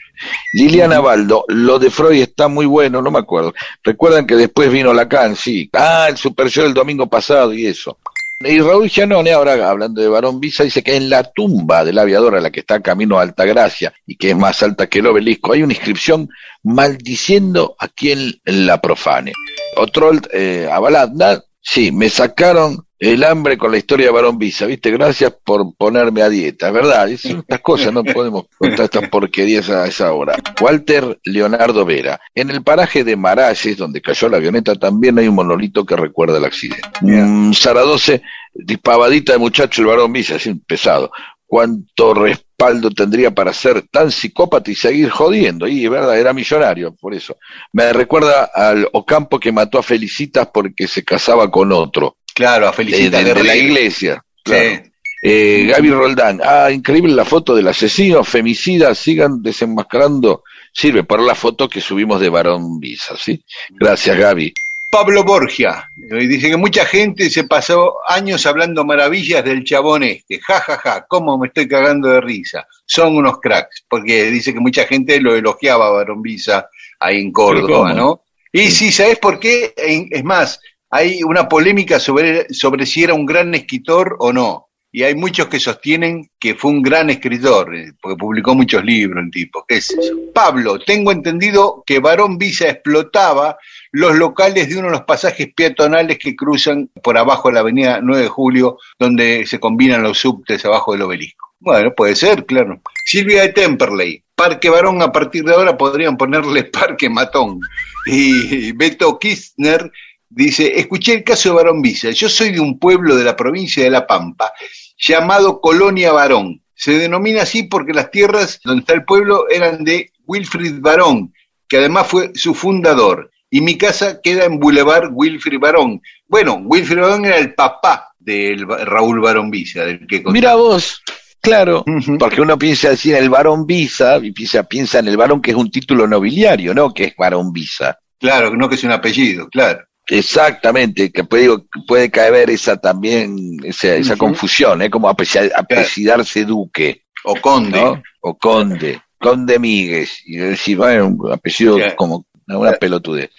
Liliana 0.54 1.00
Baldo, 1.00 1.46
lo 1.50 1.80
de 1.80 1.92
Freud 1.92 2.22
está 2.22 2.48
muy 2.48 2.66
bueno, 2.66 3.02
no 3.02 3.12
me 3.12 3.20
acuerdo. 3.20 3.54
Recuerdan 3.84 4.26
que 4.26 4.36
después 4.36 4.72
vino 4.72 4.94
Lacan, 4.94 5.36
sí. 5.36 5.70
Ah, 5.74 6.08
el 6.10 6.18
Super 6.18 6.50
Show 6.50 6.66
el 6.66 6.74
domingo 6.74 7.08
pasado 7.08 7.54
y 7.54 7.66
eso. 7.66 7.98
Y 8.40 8.60
Raúl 8.60 8.88
Gianone, 8.88 9.32
ahora 9.32 9.68
hablando 9.68 10.00
de 10.00 10.08
Barón 10.08 10.40
Visa, 10.40 10.64
dice 10.64 10.84
que 10.84 10.96
en 10.96 11.10
la 11.10 11.24
tumba 11.24 11.84
del 11.84 11.98
aviador 11.98 12.36
a 12.36 12.42
la 12.42 12.52
que 12.52 12.60
está 12.60 12.82
camino 12.82 13.18
a 13.18 13.24
Altagracia 13.24 13.94
y 14.06 14.16
que 14.16 14.30
es 14.30 14.38
más 14.38 14.62
alta 14.62 14.88
que 14.88 15.00
el 15.00 15.08
obelisco, 15.08 15.54
hay 15.54 15.64
una 15.64 15.74
inscripción 15.74 16.30
maldiciendo 16.64 17.76
a 17.80 17.88
quien 17.88 18.40
la 18.46 18.80
profane. 18.80 19.34
Otro, 19.76 20.12
eh, 20.32 20.70
Avalanda, 20.72 21.44
sí, 21.60 21.92
me 21.92 22.10
sacaron 22.10 22.87
el 23.00 23.24
hambre 23.24 23.58
con 23.58 23.72
la 23.72 23.78
historia 23.78 24.08
de 24.08 24.12
Barón 24.12 24.38
Visa, 24.38 24.66
¿viste? 24.66 24.90
Gracias 24.92 25.34
por 25.44 25.76
ponerme 25.76 26.22
a 26.24 26.30
dieta, 26.30 26.72
¿verdad? 26.72 27.10
Es- 27.10 27.26
Estas 27.26 27.62
cosas 27.62 27.94
no 27.94 28.04
podemos 28.04 28.46
contar 28.58 28.86
estas 28.86 29.08
porquerías 29.10 29.70
a 29.70 29.86
esa 29.88 30.12
hora. 30.14 30.36
Walter 30.60 31.20
Leonardo 31.24 31.86
Vera. 31.86 32.20
En 32.34 32.50
el 32.50 32.64
paraje 32.64 33.04
de 33.04 33.16
Maralles, 33.16 33.78
donde 33.78 34.02
cayó 34.02 34.30
la 34.30 34.38
avioneta, 34.38 34.76
también 34.76 35.18
hay 35.20 35.28
un 35.28 35.36
monolito 35.36 35.86
que 35.86 35.96
recuerda 35.96 36.38
el 36.40 36.46
accidente. 36.46 36.82
Mm, 37.02 37.54
Sara 37.54 37.82
12, 37.82 38.22
dispavadita 38.54 39.34
de 39.34 39.38
muchacho 39.40 39.82
el 39.82 39.88
Barón 39.88 40.12
Visa, 40.14 40.36
así 40.36 40.54
pesado. 40.56 41.12
¿Cuánto 41.50 42.14
respaldo 42.14 42.90
tendría 42.92 43.34
para 43.34 43.54
ser 43.54 43.84
tan 43.90 44.12
psicópata 44.12 44.70
y 44.70 44.76
seguir 44.76 45.10
jodiendo? 45.10 45.66
Y 45.66 45.86
es 45.86 45.90
verdad, 45.90 46.20
era 46.20 46.34
millonario, 46.34 46.94
por 46.94 47.14
eso. 47.14 47.38
Me 47.72 47.94
recuerda 47.94 48.50
al 48.54 48.86
Ocampo 48.92 49.40
que 49.40 49.54
mató 49.54 49.80
a 49.80 49.84
Felicitas 49.84 50.50
porque 50.54 50.90
se 50.90 51.06
casaba 51.06 51.50
con 51.50 51.72
otro 51.72 52.17
Claro, 52.38 52.68
a 52.68 52.70
de, 52.70 52.76
Felicita 52.78 53.24
de- 53.24 53.34
de 53.34 53.44
la 53.44 53.56
iglesia. 53.56 54.24
Claro. 54.44 54.70
Sí. 54.70 54.92
Eh, 55.24 55.66
Gaby 55.72 55.90
Roldán, 55.90 56.40
ah, 56.44 56.70
increíble 56.72 57.12
la 57.16 57.26
foto 57.26 57.56
del 57.56 57.68
asesino, 57.68 58.24
femicida, 58.24 58.94
sigan 58.94 59.42
desenmascarando. 59.42 60.44
Sirve 60.72 61.04
para 61.04 61.24
la 61.24 61.34
foto 61.34 61.68
que 61.68 61.82
subimos 61.82 62.22
de 62.22 62.30
Barón 62.30 62.80
Visa, 62.80 63.16
¿sí? 63.18 63.44
Gracias, 63.72 64.16
Gaby. 64.16 64.54
Pablo 64.92 65.24
Borgia 65.24 65.90
eh, 66.12 66.28
dice 66.28 66.52
que 66.52 66.58
mucha 66.58 66.86
gente 66.86 67.32
se 67.32 67.46
pasó 67.46 67.96
años 68.08 68.46
hablando 68.46 68.86
maravillas 68.86 69.44
del 69.44 69.64
chabón 69.64 70.04
este. 70.04 70.40
Ja, 70.40 70.60
ja, 70.62 70.78
ja, 70.78 71.06
cómo 71.08 71.40
me 71.40 71.48
estoy 71.48 71.68
cagando 71.68 72.08
de 72.10 72.22
risa. 72.22 72.68
Son 72.86 73.16
unos 73.18 73.40
cracks, 73.42 73.84
porque 73.90 74.30
dice 74.30 74.54
que 74.54 74.60
mucha 74.60 74.86
gente 74.86 75.20
lo 75.20 75.36
elogiaba 75.36 75.88
a 75.88 75.92
Barón 75.92 76.22
Visa 76.22 76.70
ahí 77.00 77.20
en 77.22 77.32
Córdoba. 77.32 77.94
¿no? 77.94 78.22
Y 78.52 78.68
sí, 78.70 78.92
¿sabes 78.92 79.18
por 79.18 79.40
qué? 79.40 79.74
Es 79.76 80.24
más, 80.24 80.60
hay 80.90 81.24
una 81.24 81.48
polémica 81.48 82.00
sobre, 82.00 82.48
si 82.50 83.04
era 83.04 83.14
un 83.14 83.26
gran 83.26 83.54
escritor 83.54 84.16
o 84.20 84.32
no. 84.32 84.66
Y 84.90 85.04
hay 85.04 85.16
muchos 85.16 85.48
que 85.48 85.60
sostienen 85.60 86.32
que 86.40 86.56
fue 86.56 86.72
un 86.72 86.82
gran 86.82 87.10
escritor, 87.10 87.76
eh, 87.76 87.92
porque 88.02 88.18
publicó 88.18 88.56
muchos 88.56 88.84
libros 88.84 89.24
el 89.24 89.32
tipo. 89.32 89.66
¿Qué 89.68 89.78
es? 89.78 89.96
Pablo, 90.34 90.80
tengo 90.80 91.12
entendido 91.12 91.84
que 91.86 92.00
Barón 92.00 92.38
Visa 92.38 92.70
explotaba 92.70 93.58
los 93.92 94.16
locales 94.16 94.70
de 94.70 94.78
uno 94.78 94.88
de 94.88 94.94
los 94.94 95.02
pasajes 95.02 95.50
peatonales 95.54 96.18
que 96.18 96.36
cruzan 96.36 96.90
por 97.04 97.18
abajo 97.18 97.50
de 97.50 97.56
la 97.56 97.60
avenida 97.60 98.00
9 98.02 98.24
de 98.24 98.30
Julio, 98.30 98.78
donde 98.98 99.46
se 99.46 99.60
combinan 99.60 100.02
los 100.02 100.20
subtes 100.20 100.64
abajo 100.66 100.94
del 100.94 101.02
obelisco. 101.04 101.48
Bueno, 101.60 101.94
puede 101.94 102.16
ser, 102.16 102.46
claro. 102.46 102.82
Silvia 103.04 103.42
de 103.42 103.50
Temperley, 103.50 104.24
Parque 104.36 104.70
Barón, 104.70 105.02
a 105.02 105.12
partir 105.12 105.44
de 105.44 105.54
ahora 105.54 105.78
podrían 105.78 106.18
ponerle 106.18 106.64
Parque 106.72 107.10
Matón. 107.10 107.60
Y 108.06 108.72
Beto 108.72 109.20
Kirchner 109.20 109.92
dice, 110.30 110.80
escuché 110.80 111.14
el 111.14 111.24
caso 111.24 111.50
de 111.50 111.56
Barón 111.56 111.82
Visa, 111.82 112.12
yo 112.12 112.30
soy 112.30 112.52
de 112.52 112.60
un 112.60 112.80
pueblo 112.80 113.16
de 113.16 113.24
la 113.24 113.36
provincia 113.36 113.84
de 113.84 113.90
La 113.90 114.06
Pampa 114.08 114.52
llamado 114.98 115.62
Colonia 115.62 116.12
Barón. 116.12 116.62
Se 116.74 116.92
denomina 116.98 117.42
así 117.44 117.64
porque 117.64 117.94
las 117.94 118.12
tierras 118.12 118.60
donde 118.64 118.82
está 118.82 118.94
el 118.94 119.04
pueblo 119.06 119.50
eran 119.50 119.84
de 119.84 120.12
Wilfrid 120.26 120.80
Barón, 120.80 121.34
que 121.68 121.78
además 121.78 122.08
fue 122.08 122.32
su 122.36 122.54
fundador. 122.54 123.32
Y 123.50 123.62
mi 123.62 123.78
casa 123.78 124.20
queda 124.22 124.46
en 124.46 124.60
Boulevard 124.60 125.10
Wilfrid 125.12 125.60
Barón. 125.60 126.02
Bueno, 126.28 126.56
Wilfrid 126.64 127.00
Barón 127.00 127.26
era 127.26 127.38
el 127.38 127.54
papá 127.56 128.10
Ba- 128.20 128.84
Raúl 128.86 129.22
Barón 129.22 129.50
Visa, 129.50 129.86
del 129.86 130.00
que 130.06 130.22
contaba. 130.22 130.34
Mira 130.34 130.56
vos, 130.56 131.02
claro, 131.42 131.86
porque 132.20 132.42
uno 132.42 132.58
piensa 132.60 132.90
así 132.92 133.12
en 133.12 133.18
el 133.18 133.30
Barón 133.30 133.66
Visa, 133.66 134.18
y 134.18 134.32
piensa, 134.32 134.64
piensa 134.64 135.00
en 135.00 135.08
el 135.08 135.16
Barón 135.18 135.42
que 135.42 135.52
es 135.52 135.58
un 135.58 135.72
título 135.72 136.06
nobiliario, 136.08 136.74
¿no? 136.74 136.94
Que 136.94 137.06
es 137.06 137.16
Barón 137.18 137.54
Visa. 137.54 137.98
Claro, 138.20 138.54
no 138.56 138.68
que 138.68 138.76
es 138.76 138.84
un 138.84 138.92
apellido, 138.92 139.48
claro. 139.48 139.86
Exactamente, 140.10 141.12
que 141.12 141.24
puede, 141.24 141.50
puede 141.86 142.10
caer 142.10 142.50
esa 142.50 142.78
también, 142.78 143.58
esa, 143.64 144.16
confusión, 144.16 144.82
¿eh? 144.82 144.90
como 144.90 145.10
apellidarse 145.10 146.46
Duque, 146.46 147.04
O 147.24 147.36
Conde. 147.36 147.82
¿no? 147.82 148.02
O 148.22 148.38
Conde, 148.38 149.02
Conde 149.20 149.60
Míguez, 149.60 150.22
y 150.26 150.38
decir, 150.38 150.78
bueno, 150.78 151.08
un 151.08 151.32
apellido 151.32 151.78
como 151.96 152.26
una 152.48 152.72
pelotudez. 152.74 153.32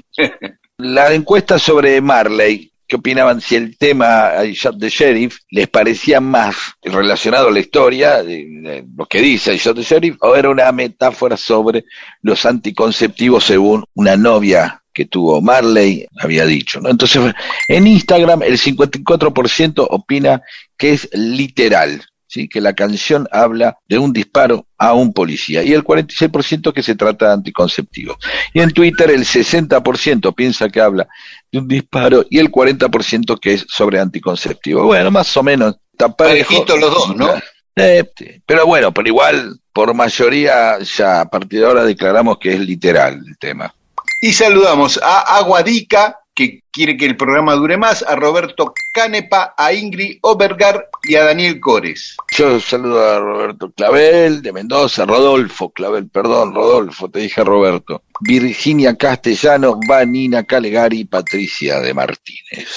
La 0.76 1.12
encuesta 1.12 1.58
sobre 1.58 2.00
Marley, 2.02 2.70
¿qué 2.86 2.96
opinaban 2.96 3.40
si 3.40 3.56
el 3.56 3.78
tema 3.78 4.44
I 4.44 4.52
Shot 4.52 4.78
the 4.78 4.90
Sheriff 4.90 5.38
les 5.50 5.68
parecía 5.68 6.20
más 6.20 6.56
relacionado 6.82 7.48
a 7.48 7.50
la 7.50 7.60
historia, 7.60 8.22
de, 8.22 8.44
de 8.46 8.84
lo 8.94 9.06
que 9.06 9.20
dice 9.20 9.54
I 9.54 9.56
Shot 9.56 9.76
the 9.76 9.82
Sheriff, 9.82 10.16
o 10.20 10.36
era 10.36 10.50
una 10.50 10.70
metáfora 10.72 11.38
sobre 11.38 11.86
los 12.20 12.44
anticonceptivos 12.44 13.44
según 13.44 13.84
una 13.94 14.16
novia 14.18 14.77
que 14.98 15.04
tuvo 15.04 15.40
Marley 15.40 16.08
había 16.18 16.44
dicho, 16.44 16.80
¿no? 16.80 16.90
Entonces, 16.90 17.32
en 17.68 17.86
Instagram 17.86 18.42
el 18.42 18.58
54% 18.58 19.86
opina 19.88 20.42
que 20.76 20.94
es 20.94 21.08
literal, 21.12 22.04
¿sí? 22.26 22.48
que 22.48 22.60
la 22.60 22.72
canción 22.72 23.28
habla 23.30 23.78
de 23.88 23.96
un 23.96 24.12
disparo 24.12 24.66
a 24.76 24.94
un 24.94 25.12
policía 25.12 25.62
y 25.62 25.72
el 25.72 25.84
46% 25.84 26.72
que 26.72 26.82
se 26.82 26.96
trata 26.96 27.28
de 27.28 27.34
anticonceptivos. 27.34 28.16
Y 28.52 28.58
en 28.58 28.72
Twitter 28.72 29.08
el 29.12 29.20
60% 29.20 30.34
piensa 30.34 30.68
que 30.68 30.80
habla 30.80 31.06
de 31.52 31.60
un 31.60 31.68
disparo 31.68 32.26
y 32.28 32.40
el 32.40 32.50
40% 32.50 33.38
que 33.38 33.52
es 33.52 33.66
sobre 33.68 34.00
anticonceptivos. 34.00 34.84
Bueno, 34.84 35.12
más 35.12 35.36
o 35.36 35.44
menos. 35.44 35.76
Parejitos 36.16 36.76
los 36.80 36.92
dos, 36.92 37.16
¿no? 37.16 37.30
Eh, 37.76 38.02
pero 38.44 38.66
bueno, 38.66 38.92
pero 38.92 39.06
igual, 39.06 39.60
por 39.72 39.94
mayoría, 39.94 40.80
ya 40.80 41.20
a 41.20 41.30
partir 41.30 41.60
de 41.60 41.66
ahora 41.66 41.84
declaramos 41.84 42.38
que 42.38 42.54
es 42.54 42.58
literal 42.58 43.22
el 43.24 43.38
tema. 43.38 43.72
Y 44.20 44.32
saludamos 44.32 44.98
a 45.02 45.36
Aguadica, 45.36 46.20
que 46.34 46.62
quiere 46.78 46.96
que 46.96 47.06
el 47.06 47.16
programa 47.16 47.54
dure 47.54 47.76
más, 47.76 48.04
a 48.06 48.14
Roberto 48.14 48.72
Canepa, 48.94 49.52
a 49.58 49.72
Ingrid 49.72 50.18
Obergar 50.22 50.88
y 51.02 51.16
a 51.16 51.24
Daniel 51.24 51.58
Cores. 51.58 52.16
Yo 52.36 52.60
saludo 52.60 53.04
a 53.04 53.18
Roberto 53.18 53.72
Clavel 53.72 54.40
de 54.42 54.52
Mendoza, 54.52 55.04
Rodolfo 55.04 55.70
Clavel, 55.70 56.08
perdón, 56.08 56.54
Rodolfo, 56.54 57.08
te 57.10 57.18
dije 57.18 57.42
Roberto. 57.42 58.02
Virginia 58.20 58.96
Castellano, 58.96 59.78
Vanina 59.88 60.42
Calegari 60.44 61.04
Patricia 61.04 61.78
de 61.80 61.94
Martínez. 61.94 62.68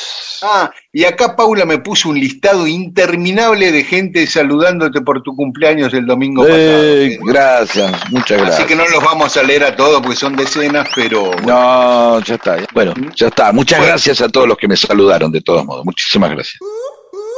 Ah, 0.43 0.71
y 0.93 1.03
acá 1.03 1.35
Paula 1.35 1.65
me 1.65 1.79
puso 1.79 2.09
un 2.09 2.19
listado 2.19 2.67
interminable 2.67 3.71
de 3.71 3.83
gente 3.83 4.25
saludándote 4.27 5.01
por 5.01 5.21
tu 5.23 5.35
cumpleaños 5.35 5.93
el 5.93 6.05
domingo 6.05 6.45
Eh, 6.47 7.17
pasado. 7.19 7.31
gracias, 7.31 8.11
muchas 8.11 8.37
gracias. 8.39 8.59
Así 8.59 8.67
que 8.67 8.75
no 8.75 8.87
los 8.87 9.03
vamos 9.03 9.35
a 9.37 9.43
leer 9.43 9.63
a 9.63 9.75
todos 9.75 10.01
porque 10.01 10.15
son 10.17 10.35
decenas, 10.35 10.87
pero 10.95 11.31
No, 11.45 12.19
ya 12.21 12.35
está. 12.35 12.57
Bueno, 12.73 12.93
ya 13.15 13.27
está. 13.27 13.51
Muchas 13.51 13.79
Bueno 13.79 13.90
gracias 13.91 14.21
a 14.21 14.29
todos 14.29 14.47
los 14.47 14.57
que 14.57 14.69
me 14.69 14.77
saludaron, 14.77 15.31
de 15.31 15.41
todos 15.41 15.65
modos. 15.65 15.83
Muchísimas 15.85 16.31
gracias. 16.31 16.59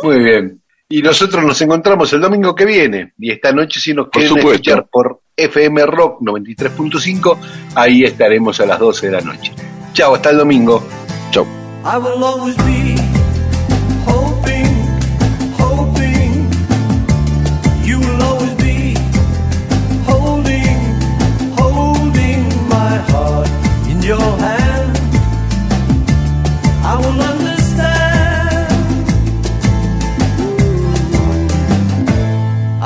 Muy 0.03 0.19
bien. 0.19 0.61
Y 0.87 1.01
nosotros 1.01 1.43
nos 1.43 1.59
encontramos 1.61 2.13
el 2.13 2.21
domingo 2.21 2.53
que 2.53 2.65
viene. 2.65 3.13
Y 3.17 3.31
esta 3.31 3.51
noche, 3.51 3.79
si 3.79 3.93
nos 3.93 4.09
quieren 4.09 4.35
por 4.35 4.53
escuchar 4.53 4.87
por 4.91 5.21
FM 5.35 5.83
Rock 5.87 6.21
93.5, 6.21 7.37
ahí 7.73 8.03
estaremos 8.03 8.59
a 8.59 8.67
las 8.67 8.77
12 8.77 9.07
de 9.07 9.11
la 9.13 9.21
noche. 9.21 9.51
Chao, 9.93 10.13
hasta 10.13 10.29
el 10.29 10.37
domingo. 10.37 10.83
Chao. 11.31 11.47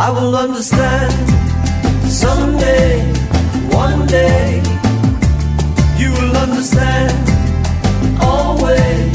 I 0.08 0.10
will 0.10 0.38
understand 0.38 1.12
someday, 2.10 3.02
one 3.76 4.08
day. 4.08 4.64
You 5.98 6.12
will 6.14 6.38
understand 6.38 7.12
always. 8.22 9.07